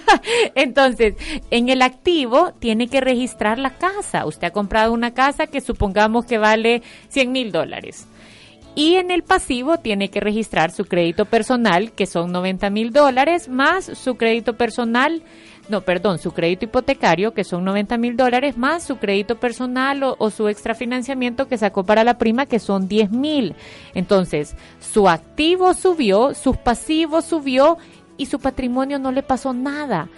Entonces, 0.54 1.14
en 1.50 1.70
el 1.70 1.82
activo 1.82 2.52
tiene 2.60 2.86
que 2.86 3.00
registrar 3.00 3.58
la 3.58 3.70
casa. 3.70 4.24
Usted 4.24 4.46
ha 4.46 4.52
comprado 4.52 4.92
una 4.92 5.12
casa 5.12 5.48
que 5.48 5.60
supongamos 5.60 6.24
que 6.24 6.38
vale 6.38 6.82
100 7.08 7.32
mil 7.32 7.50
dólares. 7.50 8.06
Y 8.76 8.94
en 8.94 9.10
el 9.10 9.24
pasivo 9.24 9.78
tiene 9.78 10.08
que 10.08 10.20
registrar 10.20 10.70
su 10.70 10.84
crédito 10.84 11.24
personal, 11.24 11.90
que 11.90 12.06
son 12.06 12.30
90 12.30 12.70
mil 12.70 12.92
dólares, 12.92 13.48
más 13.48 13.86
su 13.86 14.14
crédito 14.14 14.56
personal, 14.56 15.24
no, 15.68 15.82
perdón, 15.82 16.18
su 16.18 16.32
crédito 16.32 16.64
hipotecario, 16.64 17.34
que 17.34 17.44
son 17.44 17.64
90 17.64 17.98
mil 17.98 18.16
dólares, 18.16 18.56
más 18.56 18.82
su 18.82 18.96
crédito 18.96 19.38
personal 19.38 20.02
o, 20.02 20.30
su 20.30 20.48
extrafinanciamiento 20.48 21.48
que 21.48 21.58
sacó 21.58 21.84
para 21.84 22.04
la 22.04 22.18
prima, 22.18 22.46
que 22.46 22.58
son 22.58 22.88
10 22.88 23.10
mil. 23.10 23.54
Entonces, 23.94 24.56
su 24.80 25.08
activo 25.08 25.74
subió, 25.74 26.34
sus 26.34 26.56
pasivos 26.56 27.24
subió 27.24 27.78
y 28.16 28.26
su 28.26 28.38
patrimonio 28.38 28.98
no 28.98 29.12
le 29.12 29.22
pasó 29.22 29.52
nada. 29.52 30.08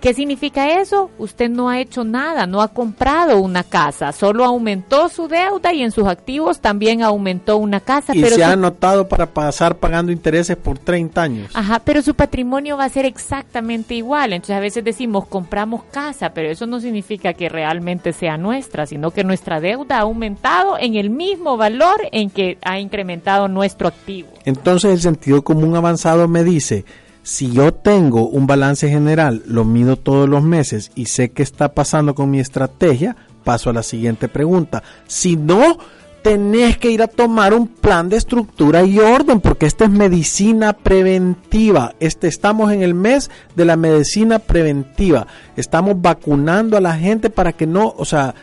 ¿Qué 0.00 0.14
significa 0.14 0.80
eso? 0.80 1.10
Usted 1.18 1.50
no 1.50 1.68
ha 1.68 1.80
hecho 1.80 2.04
nada, 2.04 2.46
no 2.46 2.62
ha 2.62 2.68
comprado 2.68 3.40
una 3.40 3.64
casa, 3.64 4.12
solo 4.12 4.44
aumentó 4.44 5.08
su 5.08 5.26
deuda 5.26 5.72
y 5.72 5.82
en 5.82 5.90
sus 5.90 6.06
activos 6.06 6.60
también 6.60 7.02
aumentó 7.02 7.56
una 7.56 7.80
casa. 7.80 8.14
Y 8.14 8.20
pero 8.22 8.36
se 8.36 8.42
su, 8.42 8.48
ha 8.48 8.52
anotado 8.52 9.08
para 9.08 9.26
pasar 9.26 9.76
pagando 9.76 10.12
intereses 10.12 10.56
por 10.56 10.78
30 10.78 11.20
años. 11.20 11.50
Ajá, 11.52 11.80
pero 11.80 12.00
su 12.02 12.14
patrimonio 12.14 12.76
va 12.76 12.84
a 12.84 12.88
ser 12.88 13.06
exactamente 13.06 13.94
igual. 13.94 14.32
Entonces 14.32 14.56
a 14.56 14.60
veces 14.60 14.84
decimos 14.84 15.26
compramos 15.26 15.82
casa, 15.90 16.30
pero 16.30 16.48
eso 16.48 16.66
no 16.66 16.78
significa 16.78 17.32
que 17.32 17.48
realmente 17.48 18.12
sea 18.12 18.36
nuestra, 18.36 18.86
sino 18.86 19.10
que 19.10 19.24
nuestra 19.24 19.60
deuda 19.60 19.98
ha 19.98 20.02
aumentado 20.02 20.78
en 20.78 20.94
el 20.94 21.10
mismo 21.10 21.56
valor 21.56 21.96
en 22.12 22.30
que 22.30 22.56
ha 22.62 22.78
incrementado 22.78 23.48
nuestro 23.48 23.88
activo. 23.88 24.28
Entonces 24.44 24.92
el 24.92 25.00
sentido 25.00 25.42
común 25.42 25.74
avanzado 25.74 26.28
me 26.28 26.44
dice, 26.44 26.84
si 27.28 27.52
yo 27.52 27.74
tengo 27.74 28.26
un 28.26 28.46
balance 28.46 28.88
general, 28.88 29.42
lo 29.44 29.66
mido 29.66 29.96
todos 29.96 30.26
los 30.26 30.42
meses 30.42 30.90
y 30.94 31.04
sé 31.04 31.30
qué 31.30 31.42
está 31.42 31.74
pasando 31.74 32.14
con 32.14 32.30
mi 32.30 32.40
estrategia, 32.40 33.16
paso 33.44 33.68
a 33.68 33.74
la 33.74 33.82
siguiente 33.82 34.28
pregunta. 34.28 34.82
Si 35.06 35.36
no, 35.36 35.76
tenés 36.22 36.78
que 36.78 36.90
ir 36.90 37.02
a 37.02 37.06
tomar 37.06 37.52
un 37.52 37.68
plan 37.68 38.08
de 38.08 38.16
estructura 38.16 38.82
y 38.82 38.98
orden, 38.98 39.40
porque 39.40 39.66
esta 39.66 39.84
es 39.84 39.90
medicina 39.90 40.72
preventiva. 40.72 41.94
Este, 42.00 42.28
estamos 42.28 42.72
en 42.72 42.82
el 42.82 42.94
mes 42.94 43.30
de 43.54 43.66
la 43.66 43.76
medicina 43.76 44.38
preventiva. 44.38 45.26
Estamos 45.54 46.00
vacunando 46.00 46.78
a 46.78 46.80
la 46.80 46.94
gente 46.94 47.28
para 47.28 47.52
que 47.52 47.66
no, 47.66 47.92
o 47.98 48.06
sea, 48.06 48.34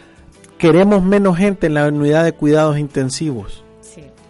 queremos 0.59 1.01
menos 1.01 1.37
gente 1.37 1.65
en 1.65 1.73
la 1.73 1.87
unidad 1.87 2.23
de 2.23 2.33
cuidados 2.33 2.77
intensivos. 2.77 3.64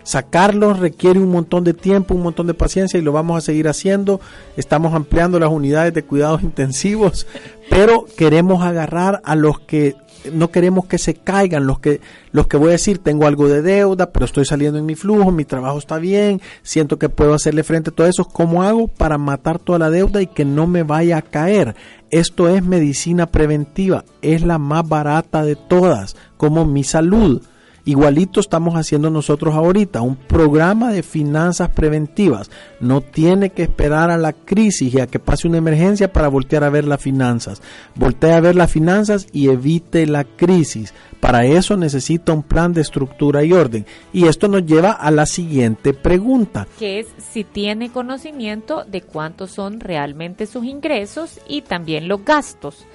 Sacarlos 0.05 0.77
requiere 0.77 1.19
un 1.19 1.31
montón 1.31 1.63
de 1.63 1.73
tiempo, 1.73 2.13
un 2.13 2.21
montón 2.21 2.45
de 2.45 2.53
paciencia 2.53 2.99
y 2.99 3.01
lo 3.01 3.11
vamos 3.11 3.37
a 3.37 3.41
seguir 3.41 3.67
haciendo. 3.67 4.21
Estamos 4.55 4.93
ampliando 4.93 5.39
las 5.39 5.49
unidades 5.49 5.95
de 5.95 6.03
cuidados 6.03 6.41
intensivos, 6.43 7.25
pero 7.69 8.05
queremos 8.15 8.63
agarrar 8.63 9.21
a 9.25 9.35
los 9.35 9.59
que 9.59 9.95
no 10.31 10.51
queremos 10.51 10.85
que 10.85 10.97
se 10.97 11.15
caigan, 11.15 11.67
los 11.67 11.79
que 11.79 12.01
los 12.31 12.47
que 12.47 12.57
voy 12.57 12.69
a 12.69 12.73
decir, 12.73 12.99
tengo 12.99 13.25
algo 13.25 13.47
de 13.47 13.61
deuda, 13.61 14.11
pero 14.11 14.25
estoy 14.25 14.45
saliendo 14.45 14.77
en 14.77 14.85
mi 14.85 14.95
flujo, 14.95 15.31
mi 15.31 15.45
trabajo 15.45 15.77
está 15.77 15.97
bien, 15.97 16.41
siento 16.63 16.97
que 16.97 17.09
puedo 17.09 17.33
hacerle 17.33 17.63
frente 17.63 17.89
a 17.89 17.93
todo 17.93 18.07
eso, 18.07 18.25
¿cómo 18.25 18.63
hago 18.63 18.87
para 18.87 19.17
matar 19.17 19.59
toda 19.59 19.79
la 19.79 19.89
deuda 19.89 20.21
y 20.21 20.27
que 20.27 20.45
no 20.45 20.67
me 20.67 20.83
vaya 20.83 21.17
a 21.17 21.21
caer? 21.21 21.75
Esto 22.11 22.49
es 22.49 22.63
medicina 22.63 23.27
preventiva, 23.27 24.05
es 24.21 24.43
la 24.43 24.57
más 24.57 24.87
barata 24.87 25.43
de 25.43 25.55
todas, 25.55 26.15
como 26.37 26.65
mi 26.65 26.83
salud. 26.83 27.41
Igualito 27.87 28.39
estamos 28.39 28.73
haciendo 28.73 29.11
nosotros 29.11 29.53
ahorita, 29.53 30.01
un 30.01 30.15
programa 30.15 30.91
de 30.91 31.03
finanzas 31.03 31.69
preventivas. 31.69 32.49
No 32.79 33.01
tiene 33.01 33.51
que 33.51 33.61
esperar 33.61 34.09
a 34.09 34.17
la 34.17 34.33
crisis 34.33 34.95
y 34.95 34.99
a 34.99 35.05
que 35.05 35.19
pase 35.19 35.47
una 35.47 35.59
emergencia 35.59 36.11
para 36.11 36.27
voltear 36.27 36.63
a 36.63 36.71
ver 36.71 36.85
las 36.85 36.99
finanzas. 36.99 37.61
Voltea 37.93 38.37
a 38.37 38.41
ver 38.41 38.55
las 38.55 38.71
finanzas 38.71 39.27
y 39.31 39.49
evite 39.49 40.07
la 40.07 40.23
crisis. 40.23 40.95
Para 41.19 41.45
eso 41.45 41.77
necesita 41.77 42.33
un 42.33 42.41
plan 42.41 42.73
de 42.73 42.81
estructura 42.81 43.43
y 43.43 43.53
orden. 43.53 43.85
Y 44.11 44.25
esto 44.25 44.47
nos 44.47 44.65
lleva 44.65 44.91
a 44.91 45.11
la 45.11 45.27
siguiente 45.27 45.93
pregunta. 45.93 46.67
Que 46.79 47.01
es 47.01 47.07
si 47.31 47.43
tiene 47.43 47.91
conocimiento 47.91 48.83
de 48.83 49.01
cuántos 49.01 49.51
son 49.51 49.79
realmente 49.79 50.47
sus 50.47 50.65
ingresos 50.65 51.39
y 51.47 51.61
también 51.61 52.07
los 52.07 52.25
gastos. 52.25 52.87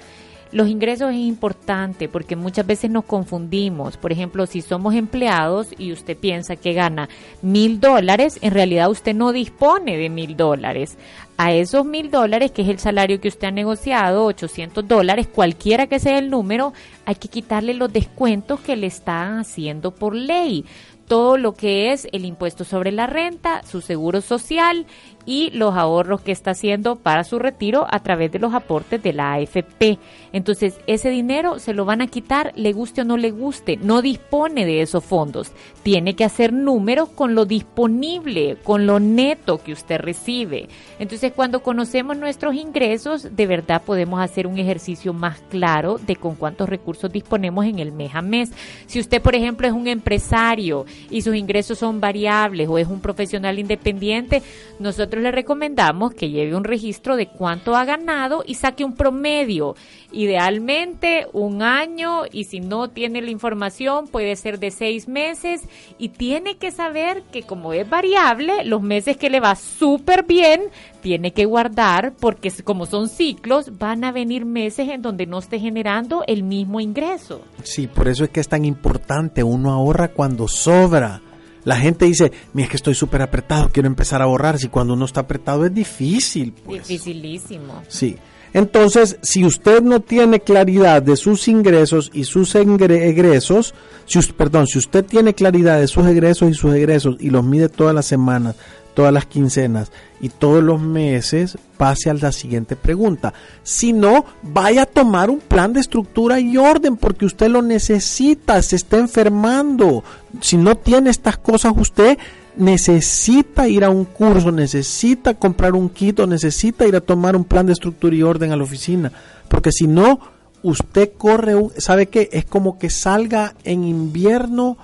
Los 0.51 0.67
ingresos 0.67 1.11
es 1.11 1.17
importante 1.17 2.09
porque 2.09 2.35
muchas 2.35 2.67
veces 2.67 2.91
nos 2.91 3.05
confundimos. 3.05 3.95
Por 3.95 4.11
ejemplo, 4.11 4.45
si 4.45 4.61
somos 4.61 4.95
empleados 4.95 5.69
y 5.77 5.93
usted 5.93 6.17
piensa 6.17 6.57
que 6.57 6.73
gana 6.73 7.07
mil 7.41 7.79
dólares, 7.79 8.37
en 8.41 8.51
realidad 8.51 8.89
usted 8.89 9.15
no 9.15 9.31
dispone 9.31 9.97
de 9.97 10.09
mil 10.09 10.35
dólares. 10.35 10.97
A 11.37 11.53
esos 11.53 11.85
mil 11.85 12.11
dólares, 12.11 12.51
que 12.51 12.63
es 12.63 12.67
el 12.67 12.79
salario 12.79 13.21
que 13.21 13.29
usted 13.29 13.47
ha 13.47 13.51
negociado, 13.51 14.25
800 14.25 14.85
dólares, 14.87 15.27
cualquiera 15.27 15.87
que 15.87 15.99
sea 15.99 16.19
el 16.19 16.29
número, 16.29 16.73
hay 17.05 17.15
que 17.15 17.29
quitarle 17.29 17.73
los 17.73 17.91
descuentos 17.91 18.59
que 18.59 18.75
le 18.75 18.87
están 18.87 19.39
haciendo 19.39 19.95
por 19.95 20.13
ley 20.13 20.65
todo 21.11 21.35
lo 21.35 21.55
que 21.55 21.91
es 21.91 22.07
el 22.13 22.23
impuesto 22.23 22.63
sobre 22.63 22.93
la 22.93 23.05
renta, 23.05 23.63
su 23.63 23.81
seguro 23.81 24.21
social 24.21 24.85
y 25.25 25.51
los 25.51 25.75
ahorros 25.75 26.21
que 26.21 26.31
está 26.31 26.51
haciendo 26.51 26.95
para 26.95 27.23
su 27.23 27.37
retiro 27.37 27.85
a 27.89 27.99
través 27.99 28.31
de 28.31 28.39
los 28.39 28.53
aportes 28.53 29.03
de 29.03 29.13
la 29.13 29.33
AFP. 29.33 29.99
Entonces, 30.31 30.79
ese 30.87 31.09
dinero 31.09 31.59
se 31.59 31.73
lo 31.73 31.85
van 31.85 32.01
a 32.01 32.07
quitar, 32.07 32.53
le 32.55 32.71
guste 32.73 33.01
o 33.01 33.03
no 33.03 33.17
le 33.17 33.31
guste, 33.31 33.77
no 33.77 34.01
dispone 34.01 34.65
de 34.65 34.81
esos 34.81 35.03
fondos. 35.03 35.51
Tiene 35.83 36.15
que 36.15 36.23
hacer 36.23 36.53
números 36.53 37.09
con 37.09 37.35
lo 37.35 37.45
disponible, 37.45 38.57
con 38.63 38.87
lo 38.87 38.99
neto 38.99 39.61
que 39.61 39.73
usted 39.73 39.99
recibe. 39.99 40.69
Entonces, 40.97 41.33
cuando 41.35 41.61
conocemos 41.61 42.17
nuestros 42.17 42.55
ingresos, 42.55 43.35
de 43.35 43.47
verdad 43.47 43.83
podemos 43.83 44.21
hacer 44.21 44.47
un 44.47 44.57
ejercicio 44.57 45.13
más 45.13 45.41
claro 45.49 45.97
de 45.97 46.15
con 46.15 46.35
cuántos 46.35 46.69
recursos 46.69 47.11
disponemos 47.11 47.65
en 47.65 47.79
el 47.79 47.91
mes 47.91 48.15
a 48.15 48.21
mes. 48.21 48.51
Si 48.85 48.99
usted, 48.99 49.21
por 49.21 49.35
ejemplo, 49.35 49.67
es 49.67 49.73
un 49.73 49.87
empresario 49.87 50.85
y 51.09 51.21
sus 51.21 51.35
ingresos 51.35 51.79
son 51.79 51.99
variables 51.99 52.67
o 52.69 52.77
es 52.77 52.87
un 52.87 53.01
profesional 53.01 53.59
independiente, 53.59 54.41
nosotros 54.79 55.23
le 55.23 55.31
recomendamos 55.31 56.13
que 56.13 56.29
lleve 56.29 56.55
un 56.55 56.63
registro 56.63 57.15
de 57.15 57.27
cuánto 57.27 57.75
ha 57.75 57.85
ganado 57.85 58.43
y 58.45 58.55
saque 58.55 58.83
un 58.83 58.95
promedio. 58.95 59.75
Idealmente 60.11 61.27
un 61.33 61.61
año 61.61 62.23
y 62.31 62.43
si 62.45 62.59
no 62.59 62.89
tiene 62.89 63.21
la 63.21 63.31
información 63.31 64.07
puede 64.07 64.35
ser 64.35 64.59
de 64.59 64.71
seis 64.71 65.07
meses 65.07 65.61
y 65.97 66.09
tiene 66.09 66.57
que 66.57 66.71
saber 66.71 67.23
que 67.31 67.43
como 67.43 67.73
es 67.73 67.89
variable, 67.89 68.63
los 68.65 68.81
meses 68.81 69.17
que 69.17 69.29
le 69.29 69.39
va 69.39 69.55
súper 69.55 70.23
bien, 70.23 70.61
tiene 71.01 71.33
que 71.33 71.45
guardar 71.45 72.13
porque 72.19 72.51
como 72.63 72.85
son 72.85 73.09
ciclos, 73.09 73.77
van 73.77 74.03
a 74.03 74.11
venir 74.11 74.45
meses 74.45 74.87
en 74.89 75.01
donde 75.01 75.25
no 75.25 75.39
esté 75.39 75.59
generando 75.59 76.23
el 76.27 76.43
mismo 76.43 76.79
ingreso. 76.79 77.41
Sí, 77.63 77.87
por 77.87 78.07
eso 78.07 78.23
es 78.23 78.29
que 78.29 78.39
es 78.39 78.47
tan 78.47 78.65
importante, 78.65 79.43
uno 79.43 79.71
ahorra 79.71 80.09
cuando 80.09 80.47
sobra. 80.47 81.21
La 81.63 81.75
gente 81.75 82.05
dice, 82.05 82.31
mira, 82.53 82.65
es 82.65 82.71
que 82.71 82.77
estoy 82.77 82.95
súper 82.95 83.21
apretado, 83.21 83.69
quiero 83.69 83.87
empezar 83.87 84.21
a 84.21 84.25
ahorrar. 84.25 84.57
Si 84.57 84.67
cuando 84.67 84.93
uno 84.93 85.05
está 85.05 85.21
apretado 85.21 85.65
es 85.65 85.73
difícil. 85.73 86.53
Pues. 86.53 86.87
Dificilísimo. 86.87 87.83
Sí. 87.87 88.17
Entonces, 88.53 89.17
si 89.21 89.45
usted 89.45 89.81
no 89.81 90.01
tiene 90.01 90.41
claridad 90.41 91.01
de 91.01 91.15
sus 91.15 91.47
ingresos 91.47 92.11
y 92.13 92.25
sus 92.25 92.53
egresos, 92.55 93.73
si, 94.05 94.19
perdón, 94.33 94.67
si 94.67 94.77
usted 94.77 95.05
tiene 95.05 95.33
claridad 95.33 95.79
de 95.79 95.87
sus 95.87 96.05
egresos 96.05 96.49
y 96.49 96.53
sus 96.53 96.73
egresos 96.73 97.15
y 97.19 97.29
los 97.29 97.45
mide 97.45 97.69
todas 97.69 97.95
las 97.95 98.05
semanas, 98.05 98.55
todas 99.01 99.13
las 99.15 99.25
quincenas 99.25 99.91
y 100.19 100.29
todos 100.29 100.63
los 100.63 100.79
meses, 100.79 101.57
pase 101.75 102.11
a 102.11 102.13
la 102.13 102.31
siguiente 102.31 102.75
pregunta. 102.75 103.33
Si 103.63 103.93
no, 103.93 104.25
vaya 104.43 104.83
a 104.83 104.85
tomar 104.85 105.31
un 105.31 105.39
plan 105.39 105.73
de 105.73 105.79
estructura 105.79 106.39
y 106.39 106.55
orden 106.55 106.97
porque 106.97 107.25
usted 107.25 107.49
lo 107.49 107.63
necesita, 107.63 108.61
se 108.61 108.75
está 108.75 108.99
enfermando. 108.99 110.03
Si 110.39 110.55
no 110.55 110.77
tiene 110.77 111.09
estas 111.09 111.37
cosas, 111.37 111.73
usted 111.75 112.19
necesita 112.55 113.67
ir 113.67 113.83
a 113.83 113.89
un 113.89 114.05
curso, 114.05 114.51
necesita 114.51 115.33
comprar 115.33 115.73
un 115.73 115.89
kit 115.89 116.19
o 116.19 116.27
necesita 116.27 116.85
ir 116.85 116.95
a 116.95 117.01
tomar 117.01 117.35
un 117.35 117.43
plan 117.43 117.65
de 117.65 117.73
estructura 117.73 118.15
y 118.15 118.21
orden 118.21 118.51
a 118.51 118.55
la 118.55 118.63
oficina. 118.63 119.11
Porque 119.47 119.71
si 119.71 119.87
no, 119.87 120.19
usted 120.61 121.13
corre 121.17 121.55
¿sabe 121.77 122.05
qué? 122.05 122.29
Es 122.31 122.45
como 122.45 122.77
que 122.77 122.91
salga 122.91 123.55
en 123.63 123.83
invierno 123.83 124.77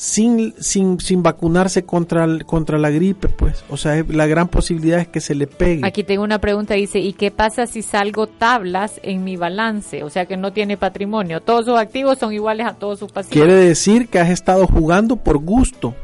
sin, 0.00 0.54
sin, 0.58 0.98
sin 0.98 1.22
vacunarse 1.22 1.84
contra, 1.84 2.26
contra 2.46 2.78
la 2.78 2.88
gripe, 2.88 3.28
pues. 3.28 3.62
O 3.68 3.76
sea, 3.76 4.02
la 4.08 4.26
gran 4.26 4.48
posibilidad 4.48 4.98
es 4.98 5.08
que 5.08 5.20
se 5.20 5.34
le 5.34 5.46
pegue. 5.46 5.82
Aquí 5.84 6.04
tengo 6.04 6.24
una 6.24 6.38
pregunta, 6.38 6.72
dice, 6.72 7.00
¿y 7.00 7.12
qué 7.12 7.30
pasa 7.30 7.66
si 7.66 7.82
salgo 7.82 8.26
tablas 8.26 8.98
en 9.02 9.24
mi 9.24 9.36
balance? 9.36 10.02
O 10.02 10.08
sea, 10.08 10.24
que 10.24 10.38
no 10.38 10.54
tiene 10.54 10.78
patrimonio. 10.78 11.42
Todos 11.42 11.66
sus 11.66 11.78
activos 11.78 12.16
son 12.16 12.32
iguales 12.32 12.66
a 12.66 12.72
todos 12.72 12.98
sus 12.98 13.12
pasivos. 13.12 13.34
Quiere 13.34 13.52
decir 13.52 14.08
que 14.08 14.18
has 14.18 14.30
estado 14.30 14.66
jugando 14.66 15.16
por 15.16 15.36
gusto. 15.36 15.94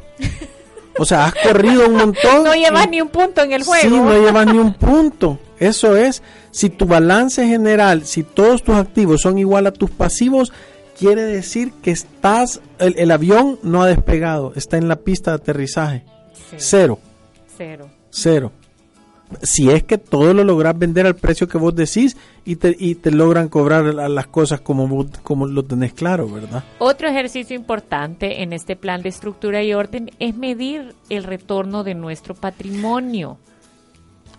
O 0.99 1.07
sea, 1.07 1.25
has 1.25 1.35
corrido 1.35 1.89
un 1.89 1.97
montón. 1.97 2.45
No 2.45 2.55
llevas 2.55 2.91
ni 2.91 3.01
un 3.01 3.09
punto 3.09 3.43
en 3.43 3.53
el 3.53 3.65
juego. 3.65 3.83
Sí, 3.83 3.97
no 3.97 4.13
llevas 4.13 4.47
ni 4.47 4.59
un 4.59 4.75
punto. 4.75 5.39
Eso 5.59 5.97
es, 5.97 6.23
si 6.51 6.69
tu 6.69 6.85
balance 6.85 7.47
general, 7.47 8.05
si 8.05 8.25
todos 8.25 8.63
tus 8.63 8.75
activos 8.75 9.23
son 9.23 9.39
igual 9.39 9.67
a 9.67 9.73
tus 9.73 9.91
pasivos, 9.91 10.53
quiere 10.97 11.23
decir 11.23 11.73
que 11.83 11.91
estás, 11.91 12.61
el, 12.79 13.11
avión 13.11 13.59
no 13.63 13.83
ha 13.83 13.87
despegado, 13.87 14.53
está 14.57 14.77
en 14.77 14.89
la 14.89 14.97
pista 14.97 15.33
de 15.33 15.37
aterrizaje. 15.37 16.05
Cero. 16.57 16.99
Cero. 17.57 17.89
Cero. 18.11 18.53
Si 19.43 19.71
es 19.71 19.83
que 19.83 19.99
todo 19.99 20.33
lo 20.33 20.45
logras 20.45 20.79
vender 20.79 21.05
al 21.05 21.17
precio 21.17 21.49
que 21.49 21.59
vos 21.59 21.75
decís 21.75 22.17
y 22.45 22.57
te, 22.57 22.77
y 22.79 22.95
te 22.95 23.11
logran 23.11 23.49
cobrar 23.49 23.85
las 23.85 24.27
cosas 24.29 24.61
como, 24.61 25.07
como 25.25 25.47
lo 25.47 25.65
tenés 25.65 25.93
claro, 25.95 26.29
¿verdad? 26.29 26.63
Otro 26.79 27.09
ejercicio 27.09 27.57
importante 27.57 28.43
en 28.43 28.53
este 28.53 28.77
plan 28.77 29.03
de 29.03 29.09
estructura 29.09 29.65
y 29.65 29.75
orden 29.75 30.13
es 30.21 30.37
medir 30.37 30.95
el 31.11 31.25
retorno 31.25 31.83
de 31.83 31.95
nuestro 31.95 32.35
patrimonio. 32.35 33.39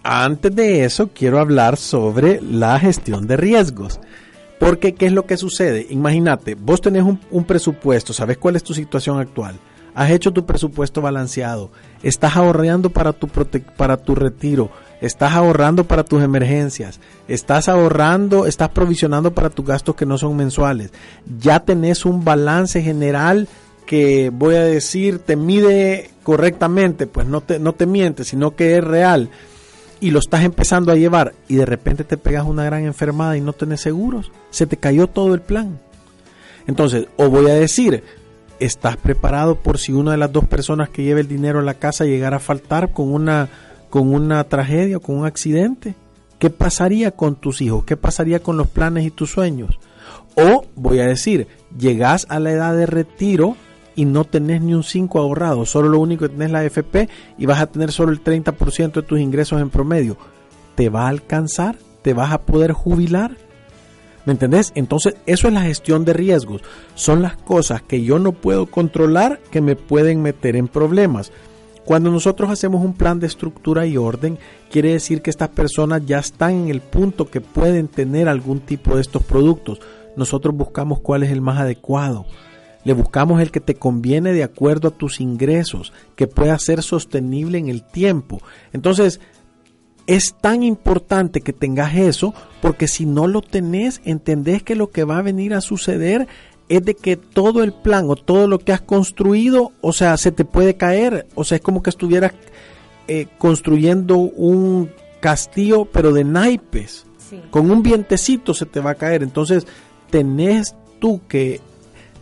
Antes 0.04 0.56
de 0.56 0.86
eso, 0.86 1.10
quiero 1.14 1.40
hablar 1.40 1.76
sobre 1.76 2.42
la 2.42 2.80
gestión 2.80 3.28
de 3.28 3.36
riesgos. 3.36 4.00
Porque, 4.60 4.94
¿qué 4.94 5.06
es 5.06 5.12
lo 5.12 5.26
que 5.26 5.38
sucede? 5.38 5.86
Imagínate, 5.90 6.56
vos 6.56 6.82
tenés 6.82 7.04
un, 7.04 7.44
presupuesto, 7.46 8.14
sabes 8.14 8.38
cuál 8.38 8.56
es 8.56 8.64
tu 8.64 8.74
situación 8.74 9.20
actual, 9.20 9.60
has 9.94 10.10
hecho 10.12 10.34
tu 10.34 10.46
presupuesto 10.46 11.02
balanceado, 11.02 11.70
estás 12.02 12.36
ahorrando 12.36 12.90
para 12.90 13.14
tu, 13.14 13.28
para 13.28 13.98
tu 13.98 14.16
retiro, 14.16 14.72
estás 15.00 15.34
ahorrando 15.34 15.84
para 15.84 16.04
tus 16.04 16.24
emergencias, 16.24 17.00
estás 17.28 17.70
ahorrando, 17.70 18.48
estás 18.48 18.70
provisionando 18.70 19.32
para 19.34 19.52
tus 19.52 19.66
gastos 19.66 19.96
que 19.96 20.08
no 20.08 20.18
son 20.18 20.36
mensuales, 20.36 20.92
ya 21.40 21.60
tenés 21.60 22.06
un 22.06 22.26
balance 22.26 22.82
general 22.82 23.48
que 23.86 24.32
voy 24.34 24.56
a 24.56 24.64
decir 24.64 25.20
te 25.20 25.36
mide 25.36 26.12
correctamente, 26.24 27.08
pues 27.08 27.28
no 27.28 27.42
te, 27.42 27.60
no 27.60 27.74
te 27.74 27.86
miente, 27.86 28.24
sino 28.24 28.56
que 28.56 28.78
es 28.78 28.84
real 28.84 29.30
y 30.00 30.12
lo 30.12 30.20
estás 30.20 30.44
empezando 30.44 30.92
a 30.92 30.96
llevar 30.96 31.34
y 31.48 31.56
de 31.56 31.66
repente 31.66 32.04
te 32.04 32.18
pegas 32.18 32.46
una 32.46 32.64
gran 32.64 32.86
enfermada 32.86 33.38
y 33.38 33.42
no 33.42 33.54
tenés 33.54 33.82
seguros, 33.82 34.32
se 34.50 34.68
te 34.68 34.78
cayó 34.78 35.08
todo 35.08 35.34
el 35.34 35.42
plan. 35.42 35.80
Entonces, 36.68 37.08
o 37.18 37.30
voy 37.30 37.50
a 37.50 37.56
decir, 37.56 38.04
estás 38.60 38.98
preparado 38.98 39.56
por 39.56 39.78
si 39.78 39.94
una 39.94 40.12
de 40.12 40.18
las 40.18 40.32
dos 40.32 40.46
personas 40.46 40.90
que 40.90 41.04
lleva 41.04 41.20
el 41.20 41.28
dinero 41.28 41.60
a 41.60 41.64
la 41.64 41.76
casa 41.76 42.06
llegara 42.06 42.38
a 42.38 42.42
faltar 42.42 42.92
con 42.92 43.14
una, 43.14 43.50
con 43.90 44.14
una 44.14 44.44
tragedia 44.44 44.98
o 44.98 45.02
con 45.02 45.18
un 45.18 45.26
accidente. 45.26 45.96
¿Qué 46.40 46.50
pasaría 46.50 47.12
con 47.12 47.36
tus 47.36 47.62
hijos? 47.62 47.84
¿Qué 47.86 47.98
pasaría 47.98 48.42
con 48.42 48.58
los 48.58 48.68
planes 48.68 49.06
y 49.06 49.12
tus 49.12 49.32
sueños? 49.32 49.80
O 50.36 50.66
voy 50.76 51.00
a 51.00 51.08
decir, 51.08 51.48
llegas 51.78 52.28
a 52.30 52.40
la 52.40 52.52
edad 52.52 52.76
de 52.76 52.86
retiro 52.86 53.56
y 53.98 54.06
no 54.06 54.24
tenés 54.26 54.62
ni 54.62 54.76
un 54.76 54.84
5 54.84 55.20
ahorrado, 55.20 55.66
solo 55.66 55.90
lo 55.90 56.00
único 56.00 56.26
que 56.26 56.30
tenés 56.30 56.52
la 56.52 56.64
FP 56.64 57.10
y 57.38 57.46
vas 57.48 57.60
a 57.60 57.66
tener 57.66 57.92
solo 57.92 58.12
el 58.12 58.24
30% 58.24 58.94
de 58.94 59.02
tus 59.02 59.20
ingresos 59.20 59.60
en 59.60 59.72
promedio, 59.72 60.18
¿te 60.76 60.88
va 60.88 61.06
a 61.06 61.10
alcanzar? 61.10 61.76
¿Te 62.04 62.14
vas 62.14 62.32
a 62.32 62.44
poder 62.44 62.72
jubilar? 62.74 63.36
¿Me 64.26 64.34
entendés? 64.34 64.72
Entonces, 64.76 65.16
eso 65.26 65.48
es 65.48 65.54
la 65.54 65.62
gestión 65.62 66.06
de 66.06 66.14
riesgos. 66.14 66.62
Son 66.94 67.24
las 67.24 67.38
cosas 67.38 67.82
que 67.82 68.04
yo 68.04 68.20
no 68.20 68.34
puedo 68.34 68.68
controlar 68.68 69.40
que 69.52 69.62
me 69.62 69.76
pueden 69.76 70.22
meter 70.22 70.56
en 70.56 70.68
problemas. 70.68 71.32
Cuando 71.84 72.12
nosotros 72.12 72.52
hacemos 72.52 72.86
un 72.86 72.94
plan 72.94 73.20
de 73.20 73.26
estructura 73.26 73.88
y 73.88 73.98
orden, 73.98 74.38
quiere 74.70 74.92
decir 74.92 75.24
que 75.24 75.32
estas 75.32 75.50
personas 75.50 76.06
ya 76.06 76.20
están 76.20 76.52
en 76.52 76.70
el 76.70 76.82
punto 76.82 77.30
que 77.32 77.42
pueden 77.42 77.88
tener 77.88 78.30
algún 78.30 78.60
tipo 78.60 78.96
de 78.96 79.02
estos 79.02 79.24
productos. 79.24 79.80
Nosotros 80.16 80.54
buscamos 80.54 81.00
cuál 81.00 81.24
es 81.24 81.32
el 81.32 81.42
más 81.42 81.60
adecuado. 81.60 82.26
Le 82.88 82.94
buscamos 82.94 83.42
el 83.42 83.52
que 83.52 83.60
te 83.60 83.76
conviene 83.76 84.32
de 84.32 84.46
acuerdo 84.46 84.88
a 84.88 84.92
tus 84.92 85.20
ingresos, 85.20 85.92
que 86.16 86.26
pueda 86.26 86.58
ser 86.58 86.82
sostenible 86.82 87.58
en 87.58 87.68
el 87.68 87.84
tiempo. 87.84 88.42
Entonces, 88.72 89.20
es 90.06 90.36
tan 90.40 90.64
importante 90.64 91.42
que 91.42 91.52
tengas 91.52 91.96
eso, 91.96 92.34
porque 92.62 92.88
si 92.88 93.06
no 93.06 93.28
lo 93.28 93.42
tenés, 93.42 94.00
entendés 94.06 94.64
que 94.64 94.78
lo 94.78 94.90
que 94.90 95.04
va 95.04 95.18
a 95.18 95.22
venir 95.22 95.54
a 95.54 95.60
suceder 95.60 96.30
es 96.70 96.82
de 96.82 96.96
que 96.96 97.18
todo 97.18 97.62
el 97.62 97.74
plan 97.74 98.06
o 98.10 98.16
todo 98.16 98.48
lo 98.48 98.60
que 98.60 98.72
has 98.72 98.80
construido, 98.80 99.74
o 99.82 99.92
sea, 99.92 100.16
se 100.16 100.32
te 100.32 100.46
puede 100.46 100.78
caer. 100.78 101.28
O 101.36 101.44
sea, 101.44 101.58
es 101.58 101.62
como 101.62 101.84
que 101.84 101.90
estuvieras 101.90 102.32
eh, 103.10 103.28
construyendo 103.38 104.16
un 104.16 104.90
castillo, 105.20 105.84
pero 105.92 106.14
de 106.14 106.24
naipes. 106.24 107.06
Con 107.52 107.70
un 107.70 107.84
vientecito 107.84 108.54
se 108.54 108.66
te 108.66 108.80
va 108.80 108.92
a 108.92 108.96
caer. 108.96 109.24
Entonces, 109.24 109.68
tenés 110.10 110.74
tú 111.02 111.20
que 111.28 111.60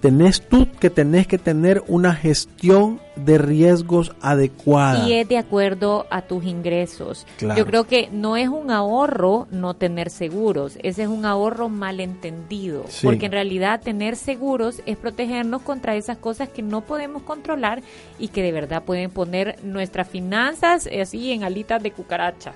tenés 0.06 0.40
tú 0.40 0.68
que 0.80 0.92
tenés 0.92 1.26
que 1.26 1.40
tener 1.40 1.84
una 1.88 2.14
gestión 2.14 3.02
de 3.16 3.40
riesgos 3.40 4.12
adecuada. 4.22 5.10
Y 5.10 5.14
es 5.14 5.28
de 5.28 5.40
acuerdo 5.40 6.06
a 6.12 6.22
tus 6.22 6.46
ingresos. 6.46 7.26
Yo 7.40 7.66
creo 7.66 7.86
que 7.86 8.10
no 8.12 8.38
es 8.38 8.48
un 8.48 8.70
ahorro 8.70 9.48
no 9.50 9.74
tener 9.74 10.12
seguros, 10.12 10.78
ese 10.84 11.02
es 11.02 11.08
un 11.08 11.26
ahorro 11.26 11.70
malentendido, 11.70 12.86
porque 13.02 13.26
en 13.26 13.32
realidad 13.32 13.82
tener 13.82 14.16
seguros 14.16 14.84
es 14.86 14.96
protegernos 14.96 15.64
contra 15.64 15.96
esas 15.96 16.20
cosas 16.20 16.50
que 16.50 16.62
no 16.62 16.82
podemos 16.82 17.24
controlar 17.24 17.82
y 18.20 18.28
que 18.28 18.44
de 18.44 18.52
verdad 18.52 18.84
pueden 18.84 19.10
poner 19.10 19.58
nuestras 19.64 20.08
finanzas 20.08 20.88
así 21.02 21.32
en 21.32 21.44
alitas 21.44 21.82
de 21.82 21.90
cucaracha. 21.90 22.54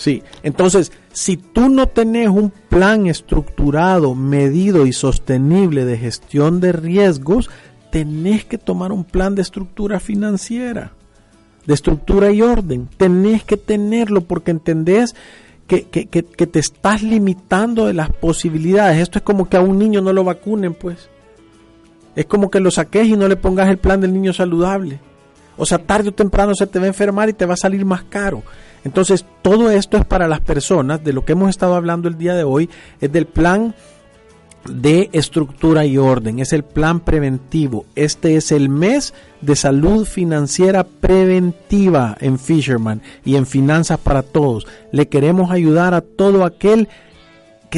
Sí, 0.00 0.22
entonces, 0.42 0.92
si 1.12 1.36
tú 1.36 1.68
no 1.68 1.86
tenés 1.86 2.30
un 2.30 2.50
plan 2.70 3.06
estructurado, 3.06 4.14
medido 4.14 4.86
y 4.86 4.94
sostenible 4.94 5.84
de 5.84 5.98
gestión 5.98 6.58
de 6.58 6.72
riesgos, 6.72 7.50
tenés 7.92 8.46
que 8.46 8.56
tomar 8.56 8.92
un 8.92 9.04
plan 9.04 9.34
de 9.34 9.42
estructura 9.42 10.00
financiera, 10.00 10.92
de 11.66 11.74
estructura 11.74 12.30
y 12.30 12.40
orden. 12.40 12.88
Tenés 12.96 13.44
que 13.44 13.58
tenerlo 13.58 14.22
porque 14.22 14.52
entendés 14.52 15.14
que, 15.66 15.82
que, 15.82 16.06
que, 16.06 16.24
que 16.24 16.46
te 16.46 16.60
estás 16.60 17.02
limitando 17.02 17.84
de 17.84 17.92
las 17.92 18.08
posibilidades. 18.08 19.02
Esto 19.02 19.18
es 19.18 19.22
como 19.22 19.50
que 19.50 19.58
a 19.58 19.60
un 19.60 19.78
niño 19.78 20.00
no 20.00 20.14
lo 20.14 20.24
vacunen, 20.24 20.72
pues. 20.72 21.10
Es 22.16 22.24
como 22.24 22.50
que 22.50 22.60
lo 22.60 22.70
saques 22.70 23.06
y 23.06 23.18
no 23.18 23.28
le 23.28 23.36
pongas 23.36 23.68
el 23.68 23.76
plan 23.76 24.00
del 24.00 24.14
niño 24.14 24.32
saludable. 24.32 24.98
O 25.58 25.66
sea, 25.66 25.76
tarde 25.76 26.08
o 26.08 26.12
temprano 26.12 26.54
se 26.54 26.66
te 26.66 26.78
va 26.78 26.86
a 26.86 26.88
enfermar 26.88 27.28
y 27.28 27.34
te 27.34 27.44
va 27.44 27.52
a 27.52 27.58
salir 27.58 27.84
más 27.84 28.04
caro. 28.04 28.42
Entonces, 28.84 29.24
todo 29.42 29.70
esto 29.70 29.96
es 29.96 30.04
para 30.04 30.28
las 30.28 30.40
personas, 30.40 31.04
de 31.04 31.12
lo 31.12 31.24
que 31.24 31.32
hemos 31.32 31.50
estado 31.50 31.74
hablando 31.74 32.08
el 32.08 32.18
día 32.18 32.34
de 32.34 32.44
hoy, 32.44 32.70
es 33.00 33.12
del 33.12 33.26
plan 33.26 33.74
de 34.68 35.08
estructura 35.12 35.86
y 35.86 35.96
orden, 35.96 36.38
es 36.38 36.52
el 36.52 36.64
plan 36.64 37.00
preventivo. 37.00 37.86
Este 37.94 38.36
es 38.36 38.52
el 38.52 38.68
mes 38.68 39.14
de 39.40 39.56
salud 39.56 40.06
financiera 40.06 40.84
preventiva 40.84 42.16
en 42.20 42.38
Fisherman 42.38 43.02
y 43.24 43.36
en 43.36 43.46
Finanzas 43.46 43.98
para 43.98 44.22
Todos. 44.22 44.66
Le 44.92 45.08
queremos 45.08 45.50
ayudar 45.50 45.94
a 45.94 46.02
todo 46.02 46.44
aquel 46.44 46.86
que 46.86 46.90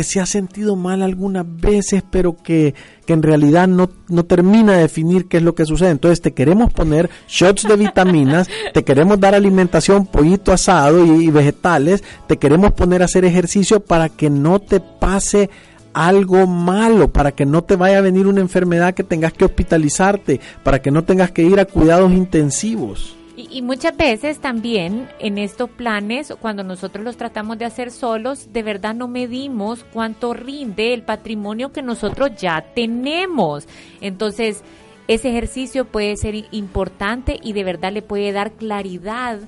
se 0.03 0.21
ha 0.21 0.27
sentido 0.27 0.75
mal 0.75 1.03
algunas 1.03 1.45
veces, 1.47 2.03
pero 2.11 2.37
que, 2.37 2.75
en 3.07 3.23
realidad 3.23 3.69
no, 3.69 3.91
no, 4.09 4.25
termina 4.25 4.73
de 4.73 4.83
definir 4.83 5.29
qué 5.29 5.37
es 5.37 5.43
lo 5.43 5.55
que 5.55 5.67
sucede. 5.67 5.91
Entonces 5.91 6.23
te 6.23 6.33
queremos 6.33 6.73
poner 6.73 7.11
shots 7.29 7.69
de 7.69 7.77
vitaminas, 7.77 8.49
te 8.73 8.85
queremos 8.85 9.21
dar 9.21 9.35
alimentación, 9.35 10.07
pollito 10.07 10.51
asado 10.51 11.05
y, 11.05 11.29
vegetales, 11.31 12.03
te 12.27 12.39
queremos 12.39 12.73
poner 12.73 13.03
a 13.03 13.05
hacer 13.05 13.27
ejercicio 13.27 13.81
para 13.81 14.09
que 14.09 14.31
no 14.31 14.61
te 14.61 14.81
pase 14.81 15.51
algo 15.93 16.47
malo, 16.47 17.13
para 17.13 17.33
que 17.33 17.45
no 17.45 17.63
te 17.63 17.77
vaya 17.77 17.99
a 17.99 18.03
venir 18.03 18.27
una 18.27 18.41
enfermedad 18.41 18.95
que 18.95 19.05
tengas 19.05 19.35
que 19.35 19.45
hospitalizarte, 19.45 20.41
para 20.63 20.81
que 20.81 20.91
no 20.91 21.05
tengas 21.05 21.33
que 21.33 21.43
ir 21.43 21.61
a 21.61 21.67
cuidados 21.67 22.13
intensivos. 22.13 23.17
Y, 23.35 23.63
muchas 23.63 23.97
veces 23.97 24.41
también 24.41 25.09
en 25.19 25.39
estos 25.39 25.71
planes, 25.71 26.35
cuando 26.41 26.65
nosotros 26.65 27.03
los 27.03 27.17
tratamos 27.17 27.57
de 27.57 27.65
hacer 27.65 27.91
solos, 27.91 28.53
de 28.53 28.63
verdad 28.63 28.95
no 28.95 29.09
medimos 29.09 29.85
cuánto 29.93 30.35
rinde 30.35 30.93
el 30.93 31.03
patrimonio 31.03 31.73
que 31.73 31.81
nosotros 31.81 32.33
ya 32.37 32.61
tenemos. 32.75 33.67
Entonces, 34.03 34.63
ese 35.09 35.31
ejercicio 35.31 35.87
puede 35.87 36.17
ser 36.17 36.35
importante 36.53 37.41
y 37.43 37.55
de 37.55 37.65
verdad 37.65 37.93
le 37.93 38.03
puede 38.03 38.33
dar 38.33 38.53
claridad 38.53 39.41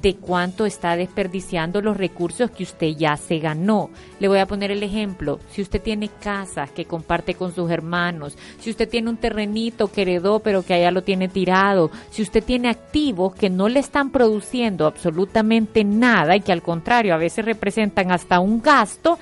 de 0.00 0.16
cuánto 0.16 0.66
está 0.66 0.96
desperdiciando 0.96 1.82
los 1.82 1.96
recursos 1.96 2.50
que 2.50 2.62
usted 2.62 2.88
ya 2.96 3.16
se 3.16 3.38
ganó. 3.38 3.90
Le 4.18 4.28
voy 4.28 4.38
a 4.38 4.46
poner 4.46 4.70
el 4.70 4.82
ejemplo. 4.82 5.38
Si 5.50 5.62
usted 5.62 5.80
tiene 5.80 6.08
casas 6.08 6.70
que 6.70 6.86
comparte 6.86 7.34
con 7.34 7.54
sus 7.54 7.70
hermanos, 7.70 8.36
si 8.58 8.70
usted 8.70 8.88
tiene 8.88 9.10
un 9.10 9.16
terrenito 9.16 9.88
que 9.88 10.02
heredó 10.02 10.40
pero 10.40 10.62
que 10.62 10.74
allá 10.74 10.90
lo 10.90 11.02
tiene 11.02 11.28
tirado, 11.28 11.90
si 12.10 12.22
usted 12.22 12.42
tiene 12.42 12.70
activos 12.70 13.34
que 13.34 13.50
no 13.50 13.68
le 13.68 13.80
están 13.80 14.10
produciendo 14.10 14.86
absolutamente 14.86 15.84
nada 15.84 16.36
y 16.36 16.40
que 16.40 16.52
al 16.52 16.62
contrario 16.62 17.14
a 17.14 17.18
veces 17.18 17.44
representan 17.44 18.10
hasta 18.10 18.40
un 18.40 18.62
gasto, 18.62 19.18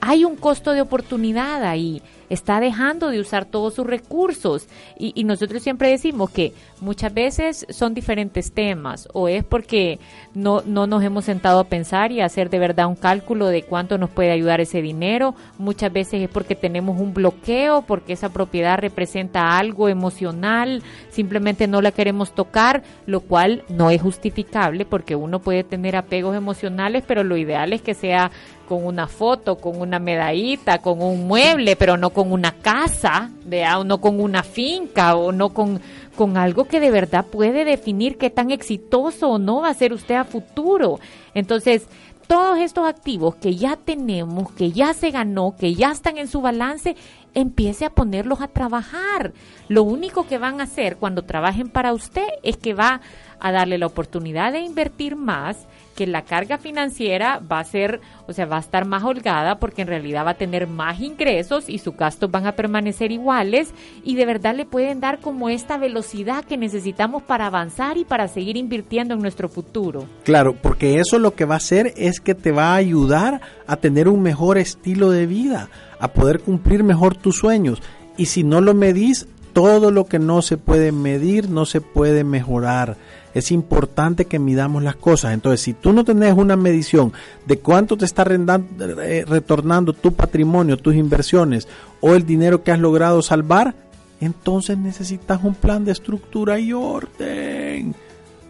hay 0.00 0.24
un 0.24 0.36
costo 0.36 0.72
de 0.72 0.80
oportunidad 0.80 1.64
ahí 1.64 2.02
está 2.30 2.60
dejando 2.60 3.10
de 3.10 3.20
usar 3.20 3.44
todos 3.44 3.74
sus 3.74 3.86
recursos. 3.86 4.66
Y, 4.98 5.12
y 5.14 5.24
nosotros 5.24 5.62
siempre 5.62 5.90
decimos 5.90 6.30
que 6.30 6.54
muchas 6.80 7.12
veces 7.12 7.66
son 7.68 7.92
diferentes 7.92 8.52
temas 8.52 9.08
o 9.12 9.28
es 9.28 9.44
porque 9.44 9.98
no, 10.34 10.62
no 10.64 10.86
nos 10.86 11.02
hemos 11.04 11.26
sentado 11.26 11.60
a 11.60 11.64
pensar 11.64 12.12
y 12.12 12.20
a 12.20 12.26
hacer 12.26 12.48
de 12.48 12.58
verdad 12.58 12.86
un 12.86 12.96
cálculo 12.96 13.48
de 13.48 13.62
cuánto 13.62 13.98
nos 13.98 14.10
puede 14.10 14.30
ayudar 14.30 14.60
ese 14.60 14.80
dinero. 14.80 15.34
Muchas 15.58 15.92
veces 15.92 16.22
es 16.22 16.28
porque 16.28 16.54
tenemos 16.54 17.00
un 17.00 17.12
bloqueo, 17.12 17.82
porque 17.82 18.12
esa 18.12 18.30
propiedad 18.30 18.78
representa 18.78 19.58
algo 19.58 19.88
emocional, 19.88 20.82
simplemente 21.10 21.66
no 21.66 21.82
la 21.82 21.92
queremos 21.92 22.34
tocar, 22.34 22.82
lo 23.06 23.20
cual 23.20 23.64
no 23.68 23.90
es 23.90 24.00
justificable 24.00 24.84
porque 24.84 25.16
uno 25.16 25.40
puede 25.40 25.64
tener 25.64 25.96
apegos 25.96 26.36
emocionales, 26.36 27.04
pero 27.06 27.24
lo 27.24 27.36
ideal 27.36 27.72
es 27.72 27.82
que 27.82 27.94
sea 27.94 28.30
con 28.70 28.86
una 28.86 29.08
foto, 29.08 29.56
con 29.56 29.80
una 29.80 29.98
medallita, 29.98 30.78
con 30.78 31.02
un 31.02 31.26
mueble, 31.26 31.74
pero 31.74 31.96
no 31.96 32.10
con 32.10 32.30
una 32.30 32.52
casa, 32.52 33.28
¿vea? 33.44 33.80
o 33.80 33.82
no 33.82 34.00
con 34.00 34.20
una 34.20 34.44
finca, 34.44 35.16
o 35.16 35.32
no 35.32 35.48
con, 35.48 35.80
con 36.14 36.36
algo 36.36 36.66
que 36.66 36.78
de 36.78 36.92
verdad 36.92 37.26
puede 37.26 37.64
definir 37.64 38.16
qué 38.16 38.30
tan 38.30 38.52
exitoso 38.52 39.28
o 39.28 39.38
no 39.40 39.62
va 39.62 39.70
a 39.70 39.74
ser 39.74 39.92
usted 39.92 40.14
a 40.14 40.22
futuro. 40.22 41.00
Entonces, 41.34 41.88
todos 42.28 42.60
estos 42.60 42.86
activos 42.86 43.34
que 43.34 43.56
ya 43.56 43.74
tenemos, 43.74 44.52
que 44.52 44.70
ya 44.70 44.94
se 44.94 45.10
ganó, 45.10 45.56
que 45.58 45.74
ya 45.74 45.90
están 45.90 46.16
en 46.16 46.28
su 46.28 46.40
balance, 46.40 46.94
empiece 47.34 47.84
a 47.84 47.90
ponerlos 47.90 48.40
a 48.40 48.46
trabajar. 48.46 49.32
Lo 49.66 49.82
único 49.82 50.28
que 50.28 50.38
van 50.38 50.60
a 50.60 50.64
hacer 50.64 50.96
cuando 50.96 51.22
trabajen 51.22 51.70
para 51.70 51.92
usted 51.92 52.28
es 52.44 52.56
que 52.56 52.72
va 52.72 53.00
a 53.40 53.50
darle 53.50 53.78
la 53.78 53.86
oportunidad 53.86 54.52
de 54.52 54.60
invertir 54.60 55.16
más, 55.16 55.66
que 56.00 56.06
la 56.06 56.22
carga 56.22 56.56
financiera 56.56 57.40
va 57.40 57.58
a 57.58 57.64
ser, 57.64 58.00
o 58.26 58.32
sea, 58.32 58.46
va 58.46 58.56
a 58.56 58.60
estar 58.60 58.86
más 58.86 59.02
holgada 59.02 59.58
porque 59.58 59.82
en 59.82 59.88
realidad 59.88 60.24
va 60.24 60.30
a 60.30 60.38
tener 60.38 60.66
más 60.66 60.98
ingresos 60.98 61.68
y 61.68 61.76
sus 61.76 61.94
gastos 61.94 62.30
van 62.30 62.46
a 62.46 62.52
permanecer 62.52 63.12
iguales 63.12 63.74
y 64.02 64.16
de 64.16 64.24
verdad 64.24 64.54
le 64.54 64.64
pueden 64.64 65.00
dar 65.00 65.20
como 65.20 65.50
esta 65.50 65.76
velocidad 65.76 66.42
que 66.46 66.56
necesitamos 66.56 67.22
para 67.22 67.48
avanzar 67.48 67.98
y 67.98 68.06
para 68.06 68.28
seguir 68.28 68.56
invirtiendo 68.56 69.12
en 69.12 69.20
nuestro 69.20 69.50
futuro. 69.50 70.06
Claro, 70.24 70.54
porque 70.54 71.00
eso 71.00 71.18
lo 71.18 71.34
que 71.34 71.44
va 71.44 71.56
a 71.56 71.58
hacer 71.58 71.92
es 71.98 72.20
que 72.20 72.34
te 72.34 72.50
va 72.50 72.72
a 72.72 72.76
ayudar 72.76 73.42
a 73.66 73.76
tener 73.76 74.08
un 74.08 74.22
mejor 74.22 74.56
estilo 74.56 75.10
de 75.10 75.26
vida, 75.26 75.68
a 75.98 76.14
poder 76.14 76.40
cumplir 76.40 76.82
mejor 76.82 77.14
tus 77.14 77.36
sueños. 77.36 77.82
Y 78.16 78.24
si 78.24 78.42
no 78.42 78.62
lo 78.62 78.72
medís, 78.72 79.28
todo 79.52 79.90
lo 79.90 80.06
que 80.06 80.18
no 80.18 80.40
se 80.40 80.56
puede 80.56 80.92
medir 80.92 81.50
no 81.50 81.66
se 81.66 81.82
puede 81.82 82.24
mejorar 82.24 82.96
es 83.34 83.52
importante 83.52 84.24
que 84.24 84.38
midamos 84.38 84.82
las 84.82 84.96
cosas. 84.96 85.32
Entonces, 85.32 85.60
si 85.60 85.72
tú 85.72 85.92
no 85.92 86.04
tenés 86.04 86.34
una 86.34 86.56
medición 86.56 87.12
de 87.46 87.58
cuánto 87.58 87.96
te 87.96 88.04
está 88.04 88.24
eh, 88.24 89.24
retornando 89.26 89.92
tu 89.92 90.12
patrimonio, 90.12 90.76
tus 90.76 90.94
inversiones 90.94 91.68
o 92.00 92.14
el 92.14 92.26
dinero 92.26 92.62
que 92.62 92.72
has 92.72 92.78
logrado 92.78 93.22
salvar, 93.22 93.74
entonces 94.20 94.76
necesitas 94.76 95.40
un 95.42 95.54
plan 95.54 95.84
de 95.84 95.92
estructura 95.92 96.58
y 96.58 96.72
orden. 96.72 97.94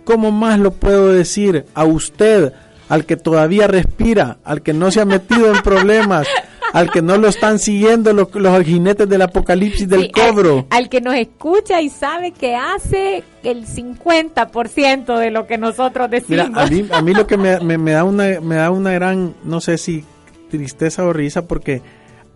¿Cómo 0.05 0.31
más 0.33 0.59
lo 0.59 0.73
puedo 0.73 1.13
decir 1.13 1.67
a 1.75 1.85
usted, 1.85 2.53
al 2.89 3.05
que 3.05 3.17
todavía 3.17 3.69
respira, 3.69 4.39
al 4.45 4.63
que 4.63 4.73
no 4.73 4.91
se 4.91 5.01
ha 5.01 5.05
metido 5.05 5.55
en 5.55 5.63
problemas? 5.63 6.27
al 6.73 6.91
que 6.91 7.03
no 7.03 7.17
lo 7.17 7.29
están 7.29 7.59
siguiendo 7.59 8.13
los, 8.13 8.35
los 8.35 8.65
jinetes 8.65 9.09
del 9.09 9.23
apocalipsis 9.23 9.89
del 9.89 10.11
cobro. 10.11 10.67
Al, 10.71 10.89
que 10.89 11.01
nos 11.01 11.15
escucha 11.15 11.81
y 11.81 11.89
sabe 11.89 12.33
que 12.33 12.55
hace 12.57 13.23
el 13.43 13.67
50% 13.67 15.19
de 15.19 15.31
lo 15.31 15.47
que 15.47 15.59
nosotros 15.59 16.11
decimos. 16.11 16.51
a 16.55 16.67
mí, 16.67 16.87
a 16.91 17.03
mí 17.03 17.15
lo 17.15 17.27
que 17.27 17.37
me, 17.37 17.59
me, 17.61 17.93
da 17.93 18.05
una, 18.05 18.41
me 18.41 18.57
da 18.57 18.71
una 18.71 18.93
gran, 18.93 19.35
no 19.45 19.61
sé 19.61 19.79
si 19.79 20.05
tristeza 20.51 21.05
o 21.05 21.13
risa, 21.13 21.47
porque 21.47 21.83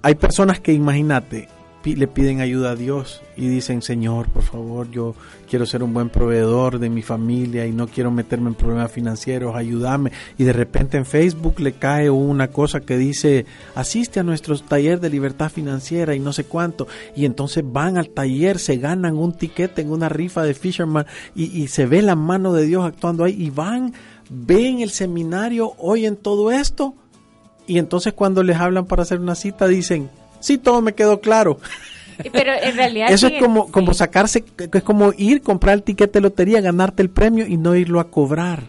hay 0.02 0.14
personas 0.14 0.60
que, 0.60 0.72
imagínate, 0.72 1.48
le 1.84 2.08
piden 2.08 2.40
ayuda 2.40 2.70
a 2.70 2.76
Dios 2.76 3.20
y 3.36 3.46
dicen, 3.48 3.82
Señor, 3.82 4.28
por 4.30 4.42
favor, 4.42 4.90
yo 4.90 5.14
quiero 5.48 5.66
ser 5.66 5.82
un 5.82 5.92
buen 5.92 6.08
proveedor 6.08 6.78
de 6.78 6.88
mi 6.88 7.02
familia 7.02 7.66
y 7.66 7.72
no 7.72 7.86
quiero 7.86 8.10
meterme 8.10 8.48
en 8.48 8.54
problemas 8.54 8.90
financieros, 8.90 9.54
ayúdame. 9.54 10.10
Y 10.38 10.44
de 10.44 10.54
repente 10.54 10.96
en 10.96 11.04
Facebook 11.04 11.60
le 11.60 11.72
cae 11.72 12.08
una 12.08 12.48
cosa 12.48 12.80
que 12.80 12.96
dice, 12.96 13.44
asiste 13.74 14.18
a 14.18 14.22
nuestro 14.22 14.58
taller 14.58 14.98
de 14.98 15.10
libertad 15.10 15.50
financiera 15.50 16.14
y 16.14 16.20
no 16.20 16.32
sé 16.32 16.44
cuánto. 16.44 16.88
Y 17.14 17.26
entonces 17.26 17.62
van 17.66 17.98
al 17.98 18.08
taller, 18.08 18.58
se 18.58 18.78
ganan 18.78 19.16
un 19.16 19.34
tiquete 19.34 19.82
en 19.82 19.90
una 19.90 20.08
rifa 20.08 20.42
de 20.42 20.54
Fisherman 20.54 21.06
y, 21.34 21.44
y 21.62 21.68
se 21.68 21.84
ve 21.84 22.00
la 22.00 22.16
mano 22.16 22.54
de 22.54 22.64
Dios 22.64 22.84
actuando 22.84 23.24
ahí 23.24 23.36
y 23.38 23.50
van, 23.50 23.92
ven 24.30 24.80
el 24.80 24.90
seminario, 24.90 25.74
oyen 25.78 26.16
todo 26.16 26.50
esto. 26.50 26.94
Y 27.66 27.78
entonces 27.78 28.14
cuando 28.14 28.42
les 28.42 28.56
hablan 28.56 28.86
para 28.86 29.02
hacer 29.02 29.20
una 29.20 29.34
cita 29.34 29.68
dicen, 29.68 30.10
sí, 30.44 30.58
todo 30.58 30.82
me 30.82 30.94
quedó 30.94 31.20
claro. 31.20 31.58
Pero 32.32 32.52
en 32.62 32.76
realidad... 32.76 33.10
Eso 33.10 33.26
es 33.26 33.40
como, 33.40 33.70
como 33.70 33.94
sacarse, 33.94 34.44
es 34.72 34.82
como 34.82 35.12
ir, 35.16 35.42
comprar 35.42 35.74
el 35.74 35.82
tiquete 35.82 36.18
de 36.18 36.20
lotería, 36.20 36.60
ganarte 36.60 37.02
el 37.02 37.10
premio 37.10 37.46
y 37.46 37.56
no 37.56 37.74
irlo 37.74 38.00
a 38.00 38.10
cobrar. 38.10 38.64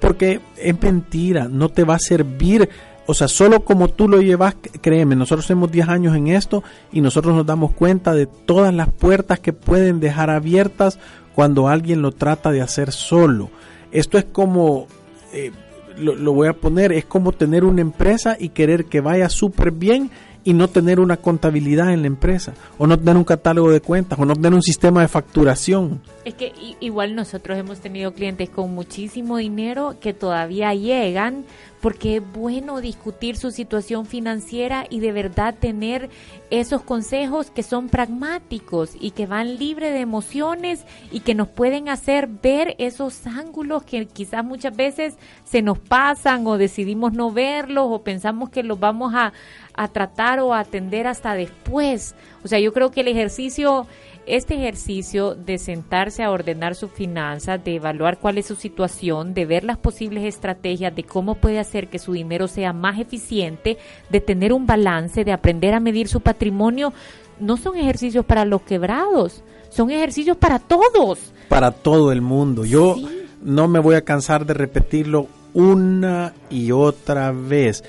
Porque 0.00 0.40
es 0.56 0.80
mentira, 0.80 1.48
no 1.48 1.70
te 1.70 1.84
va 1.84 1.94
a 1.94 1.98
servir. 1.98 2.68
O 3.06 3.14
sea, 3.14 3.28
solo 3.28 3.64
como 3.64 3.88
tú 3.88 4.08
lo 4.08 4.20
llevas, 4.20 4.56
créeme, 4.80 5.16
nosotros 5.16 5.46
tenemos 5.46 5.72
10 5.72 5.88
años 5.88 6.16
en 6.16 6.28
esto 6.28 6.62
y 6.92 7.00
nosotros 7.00 7.34
nos 7.34 7.46
damos 7.46 7.72
cuenta 7.72 8.12
de 8.12 8.26
todas 8.26 8.74
las 8.74 8.92
puertas 8.92 9.40
que 9.40 9.52
pueden 9.52 10.00
dejar 10.00 10.30
abiertas 10.30 10.98
cuando 11.34 11.68
alguien 11.68 12.02
lo 12.02 12.12
trata 12.12 12.50
de 12.50 12.62
hacer 12.62 12.92
solo. 12.92 13.50
Esto 13.92 14.18
es 14.18 14.24
como, 14.24 14.86
eh, 15.32 15.52
lo, 15.98 16.14
lo, 16.14 16.32
voy 16.32 16.48
a 16.48 16.52
poner, 16.52 16.92
es 16.92 17.04
como 17.04 17.32
tener 17.32 17.64
una 17.64 17.80
empresa 17.80 18.36
y 18.38 18.50
querer 18.50 18.86
que 18.86 19.00
vaya 19.00 19.28
súper 19.28 19.70
bien 19.70 20.10
y 20.46 20.54
no 20.54 20.68
tener 20.68 21.00
una 21.00 21.16
contabilidad 21.18 21.92
en 21.92 22.02
la 22.02 22.06
empresa, 22.06 22.54
o 22.78 22.86
no 22.86 22.96
tener 22.96 23.16
un 23.16 23.24
catálogo 23.24 23.70
de 23.70 23.80
cuentas, 23.80 24.16
o 24.18 24.24
no 24.24 24.34
tener 24.34 24.54
un 24.54 24.62
sistema 24.62 25.02
de 25.02 25.08
facturación. 25.08 26.00
Es 26.26 26.34
que 26.34 26.52
igual 26.80 27.14
nosotros 27.14 27.56
hemos 27.56 27.78
tenido 27.78 28.12
clientes 28.12 28.50
con 28.50 28.74
muchísimo 28.74 29.36
dinero 29.36 29.94
que 30.00 30.12
todavía 30.12 30.74
llegan 30.74 31.44
porque 31.80 32.16
es 32.16 32.32
bueno 32.32 32.80
discutir 32.80 33.36
su 33.36 33.52
situación 33.52 34.06
financiera 34.06 34.86
y 34.90 34.98
de 34.98 35.12
verdad 35.12 35.54
tener 35.54 36.10
esos 36.50 36.82
consejos 36.82 37.52
que 37.52 37.62
son 37.62 37.88
pragmáticos 37.88 38.96
y 38.98 39.12
que 39.12 39.26
van 39.26 39.56
libre 39.56 39.92
de 39.92 40.00
emociones 40.00 40.84
y 41.12 41.20
que 41.20 41.36
nos 41.36 41.46
pueden 41.46 41.88
hacer 41.88 42.26
ver 42.26 42.74
esos 42.78 43.24
ángulos 43.28 43.84
que 43.84 44.06
quizás 44.06 44.44
muchas 44.44 44.74
veces 44.74 45.18
se 45.44 45.62
nos 45.62 45.78
pasan 45.78 46.44
o 46.48 46.58
decidimos 46.58 47.12
no 47.12 47.30
verlos 47.30 47.86
o 47.88 48.02
pensamos 48.02 48.50
que 48.50 48.64
los 48.64 48.80
vamos 48.80 49.14
a, 49.14 49.32
a 49.74 49.86
tratar 49.86 50.40
o 50.40 50.52
a 50.52 50.58
atender 50.58 51.06
hasta 51.06 51.34
después. 51.34 52.16
O 52.42 52.48
sea, 52.48 52.58
yo 52.58 52.72
creo 52.72 52.90
que 52.90 53.02
el 53.02 53.08
ejercicio 53.08 53.86
este 54.26 54.54
ejercicio 54.54 55.34
de 55.34 55.58
sentarse 55.58 56.22
a 56.22 56.30
ordenar 56.30 56.74
su 56.74 56.88
finanza, 56.88 57.58
de 57.58 57.76
evaluar 57.76 58.18
cuál 58.18 58.38
es 58.38 58.46
su 58.46 58.56
situación, 58.56 59.34
de 59.34 59.46
ver 59.46 59.64
las 59.64 59.78
posibles 59.78 60.24
estrategias 60.24 60.94
de 60.94 61.04
cómo 61.04 61.36
puede 61.36 61.58
hacer 61.58 61.88
que 61.88 61.98
su 61.98 62.12
dinero 62.12 62.48
sea 62.48 62.72
más 62.72 62.98
eficiente, 62.98 63.78
de 64.10 64.20
tener 64.20 64.52
un 64.52 64.66
balance, 64.66 65.24
de 65.24 65.32
aprender 65.32 65.74
a 65.74 65.80
medir 65.80 66.08
su 66.08 66.20
patrimonio, 66.20 66.92
no 67.38 67.56
son 67.56 67.76
ejercicios 67.76 68.24
para 68.24 68.44
los 68.44 68.62
quebrados, 68.62 69.42
son 69.70 69.90
ejercicios 69.90 70.36
para 70.36 70.58
todos. 70.58 71.32
Para 71.48 71.70
todo 71.70 72.10
el 72.10 72.22
mundo. 72.22 72.64
Yo 72.64 72.96
no 73.42 73.68
me 73.68 73.78
voy 73.78 73.94
a 73.94 74.04
cansar 74.04 74.44
de 74.46 74.54
repetirlo 74.54 75.28
una 75.54 76.34
y 76.50 76.72
otra 76.72 77.32
vez 77.32 77.84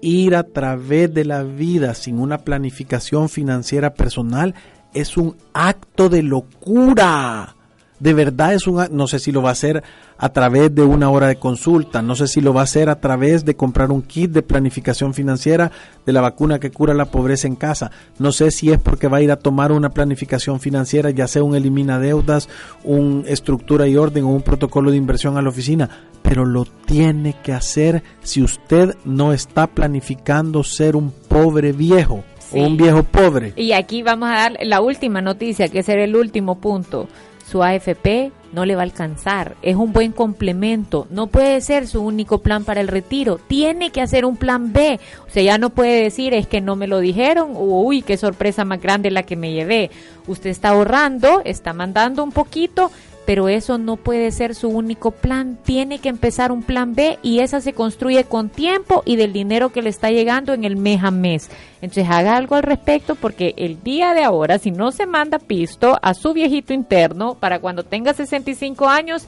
ir 0.00 0.36
a 0.36 0.44
través 0.44 1.12
de 1.12 1.24
la 1.24 1.42
vida 1.42 1.94
sin 1.94 2.20
una 2.20 2.38
planificación 2.38 3.28
financiera 3.28 3.94
personal 3.94 4.54
es 4.94 5.16
un 5.16 5.36
acto 5.52 6.08
de 6.08 6.22
locura. 6.22 7.54
De 8.00 8.14
verdad 8.14 8.54
es 8.54 8.68
un 8.68 8.86
no 8.92 9.08
sé 9.08 9.18
si 9.18 9.32
lo 9.32 9.42
va 9.42 9.48
a 9.48 9.52
hacer 9.52 9.82
a 10.18 10.28
través 10.28 10.72
de 10.72 10.82
una 10.82 11.10
hora 11.10 11.26
de 11.26 11.36
consulta, 11.36 12.00
no 12.00 12.14
sé 12.14 12.28
si 12.28 12.40
lo 12.40 12.54
va 12.54 12.60
a 12.60 12.64
hacer 12.64 12.88
a 12.88 13.00
través 13.00 13.44
de 13.44 13.56
comprar 13.56 13.90
un 13.90 14.02
kit 14.02 14.30
de 14.30 14.42
planificación 14.42 15.14
financiera 15.14 15.72
de 16.06 16.12
la 16.12 16.20
vacuna 16.20 16.60
que 16.60 16.70
cura 16.70 16.94
la 16.94 17.06
pobreza 17.06 17.48
en 17.48 17.56
casa, 17.56 17.90
no 18.20 18.30
sé 18.30 18.52
si 18.52 18.70
es 18.70 18.78
porque 18.78 19.08
va 19.08 19.18
a 19.18 19.22
ir 19.22 19.32
a 19.32 19.38
tomar 19.40 19.72
una 19.72 19.90
planificación 19.90 20.60
financiera, 20.60 21.10
ya 21.10 21.26
sea 21.26 21.42
un 21.42 21.56
elimina 21.56 21.98
deudas, 21.98 22.48
un 22.84 23.24
estructura 23.26 23.88
y 23.88 23.96
orden 23.96 24.24
o 24.24 24.28
un 24.28 24.42
protocolo 24.42 24.92
de 24.92 24.96
inversión 24.96 25.36
a 25.36 25.42
la 25.42 25.48
oficina, 25.48 25.88
pero 26.22 26.44
lo 26.44 26.64
tiene 26.64 27.34
que 27.42 27.52
hacer 27.52 28.04
si 28.22 28.42
usted 28.42 28.96
no 29.04 29.32
está 29.32 29.66
planificando 29.66 30.62
ser 30.62 30.94
un 30.94 31.10
pobre 31.10 31.72
viejo 31.72 32.22
un 32.52 32.76
viejo 32.76 33.02
pobre. 33.02 33.52
Y 33.56 33.72
aquí 33.72 34.02
vamos 34.02 34.28
a 34.30 34.34
dar 34.34 34.58
la 34.62 34.80
última 34.80 35.20
noticia, 35.20 35.68
que 35.68 35.82
será 35.82 36.04
el 36.04 36.16
último 36.16 36.56
punto. 36.60 37.08
Su 37.50 37.62
AFP 37.62 38.30
no 38.52 38.64
le 38.64 38.74
va 38.74 38.82
a 38.82 38.84
alcanzar. 38.84 39.56
Es 39.62 39.76
un 39.76 39.92
buen 39.92 40.12
complemento. 40.12 41.06
No 41.10 41.28
puede 41.28 41.60
ser 41.60 41.86
su 41.86 42.02
único 42.02 42.38
plan 42.38 42.64
para 42.64 42.80
el 42.80 42.88
retiro. 42.88 43.38
Tiene 43.46 43.90
que 43.90 44.02
hacer 44.02 44.24
un 44.24 44.36
plan 44.36 44.72
B. 44.72 45.00
O 45.26 45.30
sea, 45.30 45.42
ya 45.42 45.58
no 45.58 45.70
puede 45.70 46.02
decir 46.02 46.34
es 46.34 46.46
que 46.46 46.60
no 46.60 46.76
me 46.76 46.86
lo 46.86 46.98
dijeron. 46.98 47.52
Uy, 47.54 48.02
qué 48.02 48.16
sorpresa 48.16 48.64
más 48.64 48.80
grande 48.80 49.10
la 49.10 49.22
que 49.22 49.36
me 49.36 49.52
llevé. 49.52 49.90
Usted 50.26 50.50
está 50.50 50.70
ahorrando, 50.70 51.40
está 51.44 51.72
mandando 51.72 52.22
un 52.22 52.32
poquito, 52.32 52.90
pero 53.28 53.50
eso 53.50 53.76
no 53.76 53.96
puede 53.96 54.32
ser 54.32 54.54
su 54.54 54.70
único 54.70 55.10
plan. 55.10 55.58
Tiene 55.62 55.98
que 55.98 56.08
empezar 56.08 56.50
un 56.50 56.62
plan 56.62 56.94
B 56.94 57.18
y 57.22 57.40
esa 57.40 57.60
se 57.60 57.74
construye 57.74 58.24
con 58.24 58.48
tiempo 58.48 59.02
y 59.04 59.16
del 59.16 59.34
dinero 59.34 59.68
que 59.68 59.82
le 59.82 59.90
está 59.90 60.10
llegando 60.10 60.54
en 60.54 60.64
el 60.64 60.76
mes 60.76 61.04
a 61.04 61.10
mes. 61.10 61.50
Entonces 61.82 62.06
haga 62.08 62.38
algo 62.38 62.54
al 62.54 62.62
respecto 62.62 63.16
porque 63.16 63.52
el 63.58 63.82
día 63.82 64.14
de 64.14 64.24
ahora, 64.24 64.58
si 64.58 64.70
no 64.70 64.92
se 64.92 65.04
manda 65.04 65.38
pisto 65.38 65.98
a 66.00 66.14
su 66.14 66.32
viejito 66.32 66.72
interno 66.72 67.34
para 67.34 67.58
cuando 67.58 67.84
tenga 67.84 68.14
65 68.14 68.88
años, 68.88 69.26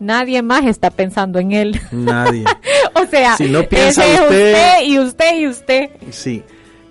nadie 0.00 0.40
más 0.40 0.64
está 0.64 0.88
pensando 0.88 1.38
en 1.38 1.52
él. 1.52 1.78
Nadie. 1.90 2.44
o 2.94 3.04
sea, 3.04 3.36
si 3.36 3.50
no 3.50 3.68
piensa 3.68 4.02
ese 4.06 4.22
usted, 4.22 4.52
usted 4.54 4.86
y 4.86 4.98
usted 4.98 5.40
y 5.40 5.46
usted. 5.46 5.90
Sí. 6.10 6.42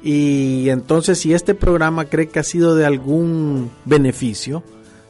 Y 0.03 0.70
entonces 0.70 1.18
si 1.18 1.34
este 1.34 1.55
programa 1.55 2.05
cree 2.05 2.28
que 2.28 2.38
ha 2.38 2.43
sido 2.43 2.76
de 2.76 2.86
algún 2.86 3.72
beneficio, 3.86 4.62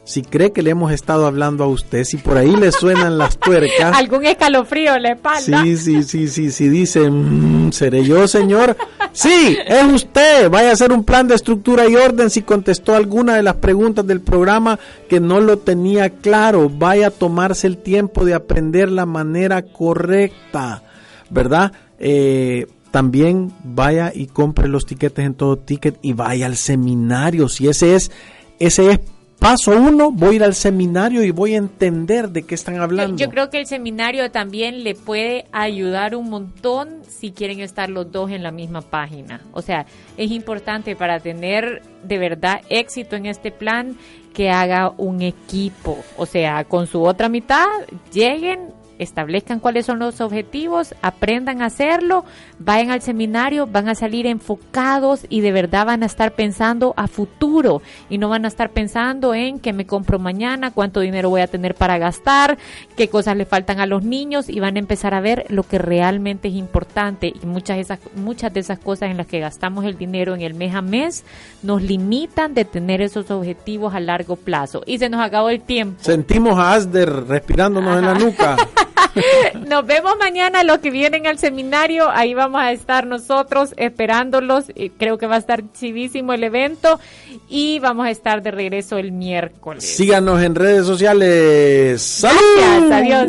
si 0.04 0.22
cree 0.22 0.52
que 0.52 0.62
le 0.62 0.70
hemos 0.70 0.90
estado 0.92 1.26
hablando 1.26 1.62
a 1.64 1.68
usted, 1.68 2.02
si 2.04 2.16
por 2.16 2.36
ahí 2.36 2.54
le 2.56 2.72
suenan 2.72 3.18
las 3.18 3.38
tuercas. 3.38 3.96
Algún 3.96 4.24
escalofrío 4.26 4.96
en 4.96 5.02
la 5.02 5.12
espalda. 5.12 5.62
Sí, 5.62 5.76
sí, 5.76 6.02
sí, 6.02 6.28
sí, 6.28 6.50
sí, 6.50 6.68
dice, 6.68 7.08
"Mm, 7.08 7.70
¿seré 7.72 8.04
yo, 8.04 8.26
señor? 8.26 8.76
Sí, 9.12 9.56
es 9.66 9.84
usted. 9.92 10.50
Vaya 10.50 10.70
a 10.70 10.72
hacer 10.72 10.90
un 10.92 11.04
plan 11.04 11.28
de 11.28 11.34
estructura 11.34 11.86
y 11.88 11.94
orden 11.96 12.30
si 12.30 12.42
contestó 12.42 12.94
alguna 12.96 13.36
de 13.36 13.42
las 13.42 13.56
preguntas 13.56 14.06
del 14.06 14.20
programa 14.20 14.78
que 15.08 15.20
no 15.20 15.40
lo 15.40 15.58
tenía 15.58 16.10
claro. 16.10 16.68
Vaya 16.68 17.08
a 17.08 17.10
tomarse 17.10 17.66
el 17.66 17.76
tiempo 17.76 18.24
de 18.24 18.34
aprender 18.34 18.90
la 18.90 19.06
manera 19.06 19.62
correcta, 19.62 20.82
¿verdad? 21.30 21.72
Eh, 21.98 22.66
también 22.90 23.52
vaya 23.64 24.12
y 24.14 24.26
compre 24.26 24.68
los 24.68 24.84
tiquetes 24.84 25.24
en 25.24 25.34
todo 25.34 25.56
ticket 25.58 25.98
y 26.02 26.12
vaya 26.12 26.46
al 26.46 26.56
seminario. 26.56 27.48
Si 27.48 27.68
ese 27.68 27.94
es, 27.94 28.10
ese 28.58 28.90
es 28.90 29.00
paso 29.42 29.72
uno, 29.72 30.12
voy 30.12 30.30
a 30.30 30.36
ir 30.36 30.44
al 30.44 30.54
seminario 30.54 31.24
y 31.24 31.32
voy 31.32 31.54
a 31.54 31.58
entender 31.58 32.28
de 32.28 32.44
qué 32.44 32.54
están 32.54 32.78
hablando. 32.78 33.16
Yo, 33.16 33.26
yo 33.26 33.30
creo 33.30 33.50
que 33.50 33.58
el 33.58 33.66
seminario 33.66 34.30
también 34.30 34.84
le 34.84 34.94
puede 34.94 35.46
ayudar 35.50 36.14
un 36.14 36.30
montón 36.30 37.02
si 37.08 37.32
quieren 37.32 37.58
estar 37.58 37.90
los 37.90 38.12
dos 38.12 38.30
en 38.30 38.44
la 38.44 38.52
misma 38.52 38.82
página. 38.82 39.40
O 39.52 39.60
sea, 39.60 39.86
es 40.16 40.30
importante 40.30 40.94
para 40.94 41.18
tener 41.18 41.82
de 42.04 42.18
verdad 42.18 42.60
éxito 42.68 43.16
en 43.16 43.26
este 43.26 43.50
plan 43.50 43.96
que 44.32 44.50
haga 44.50 44.90
un 44.96 45.22
equipo. 45.22 45.98
O 46.16 46.24
sea, 46.24 46.64
con 46.64 46.86
su 46.86 47.02
otra 47.02 47.28
mitad, 47.28 47.66
lleguen, 48.12 48.70
establezcan 49.02 49.60
cuáles 49.60 49.86
son 49.86 49.98
los 49.98 50.20
objetivos, 50.20 50.94
aprendan 51.02 51.62
a 51.62 51.66
hacerlo, 51.66 52.24
vayan 52.58 52.90
al 52.90 53.02
seminario, 53.02 53.66
van 53.66 53.88
a 53.88 53.94
salir 53.94 54.26
enfocados 54.26 55.26
y 55.28 55.40
de 55.40 55.52
verdad 55.52 55.86
van 55.86 56.02
a 56.02 56.06
estar 56.06 56.32
pensando 56.32 56.94
a 56.96 57.08
futuro 57.08 57.82
y 58.08 58.18
no 58.18 58.28
van 58.28 58.44
a 58.44 58.48
estar 58.48 58.70
pensando 58.70 59.34
en 59.34 59.58
qué 59.58 59.72
me 59.72 59.86
compro 59.86 60.18
mañana, 60.18 60.70
cuánto 60.70 61.00
dinero 61.00 61.30
voy 61.30 61.40
a 61.40 61.46
tener 61.46 61.74
para 61.74 61.98
gastar, 61.98 62.58
qué 62.96 63.08
cosas 63.08 63.36
le 63.36 63.44
faltan 63.44 63.80
a 63.80 63.86
los 63.86 64.04
niños 64.04 64.48
y 64.48 64.60
van 64.60 64.76
a 64.76 64.80
empezar 64.80 65.14
a 65.14 65.20
ver 65.20 65.46
lo 65.48 65.62
que 65.62 65.78
realmente 65.78 66.48
es 66.48 66.54
importante 66.54 67.32
y 67.34 67.46
muchas 67.46 67.76
de 67.76 67.82
esas, 67.82 67.98
muchas 68.14 68.52
de 68.52 68.60
esas 68.60 68.78
cosas 68.78 69.10
en 69.10 69.16
las 69.16 69.26
que 69.26 69.40
gastamos 69.40 69.84
el 69.84 69.98
dinero 69.98 70.34
en 70.34 70.42
el 70.42 70.54
mes 70.54 70.74
a 70.74 70.82
mes 70.82 71.24
nos 71.62 71.82
limitan 71.82 72.54
de 72.54 72.64
tener 72.64 73.02
esos 73.02 73.30
objetivos 73.30 73.94
a 73.94 74.00
largo 74.00 74.36
plazo. 74.36 74.82
Y 74.86 74.98
se 74.98 75.08
nos 75.08 75.20
acabó 75.20 75.50
el 75.50 75.60
tiempo. 75.60 75.98
Sentimos 76.00 76.58
a 76.58 76.74
Asder 76.74 77.26
respirándonos 77.26 77.98
en 77.98 78.04
la 78.04 78.14
nuca. 78.14 78.56
Nos 79.68 79.86
vemos 79.86 80.14
mañana 80.18 80.62
los 80.64 80.78
que 80.78 80.90
vienen 80.90 81.26
al 81.26 81.38
seminario. 81.38 82.10
Ahí 82.10 82.34
vamos 82.34 82.60
a 82.60 82.72
estar 82.72 83.06
nosotros 83.06 83.74
esperándolos. 83.76 84.66
Eh, 84.74 84.90
Creo 84.96 85.18
que 85.18 85.26
va 85.26 85.36
a 85.36 85.38
estar 85.38 85.62
chivísimo 85.72 86.32
el 86.32 86.44
evento. 86.44 87.00
Y 87.48 87.78
vamos 87.80 88.06
a 88.06 88.10
estar 88.10 88.42
de 88.42 88.50
regreso 88.50 88.98
el 88.98 89.12
miércoles. 89.12 89.84
Síganos 89.84 90.42
en 90.42 90.54
redes 90.54 90.86
sociales. 90.86 92.02
¡Salud! 92.02 92.38
Gracias, 92.56 92.90
adiós. 92.92 93.28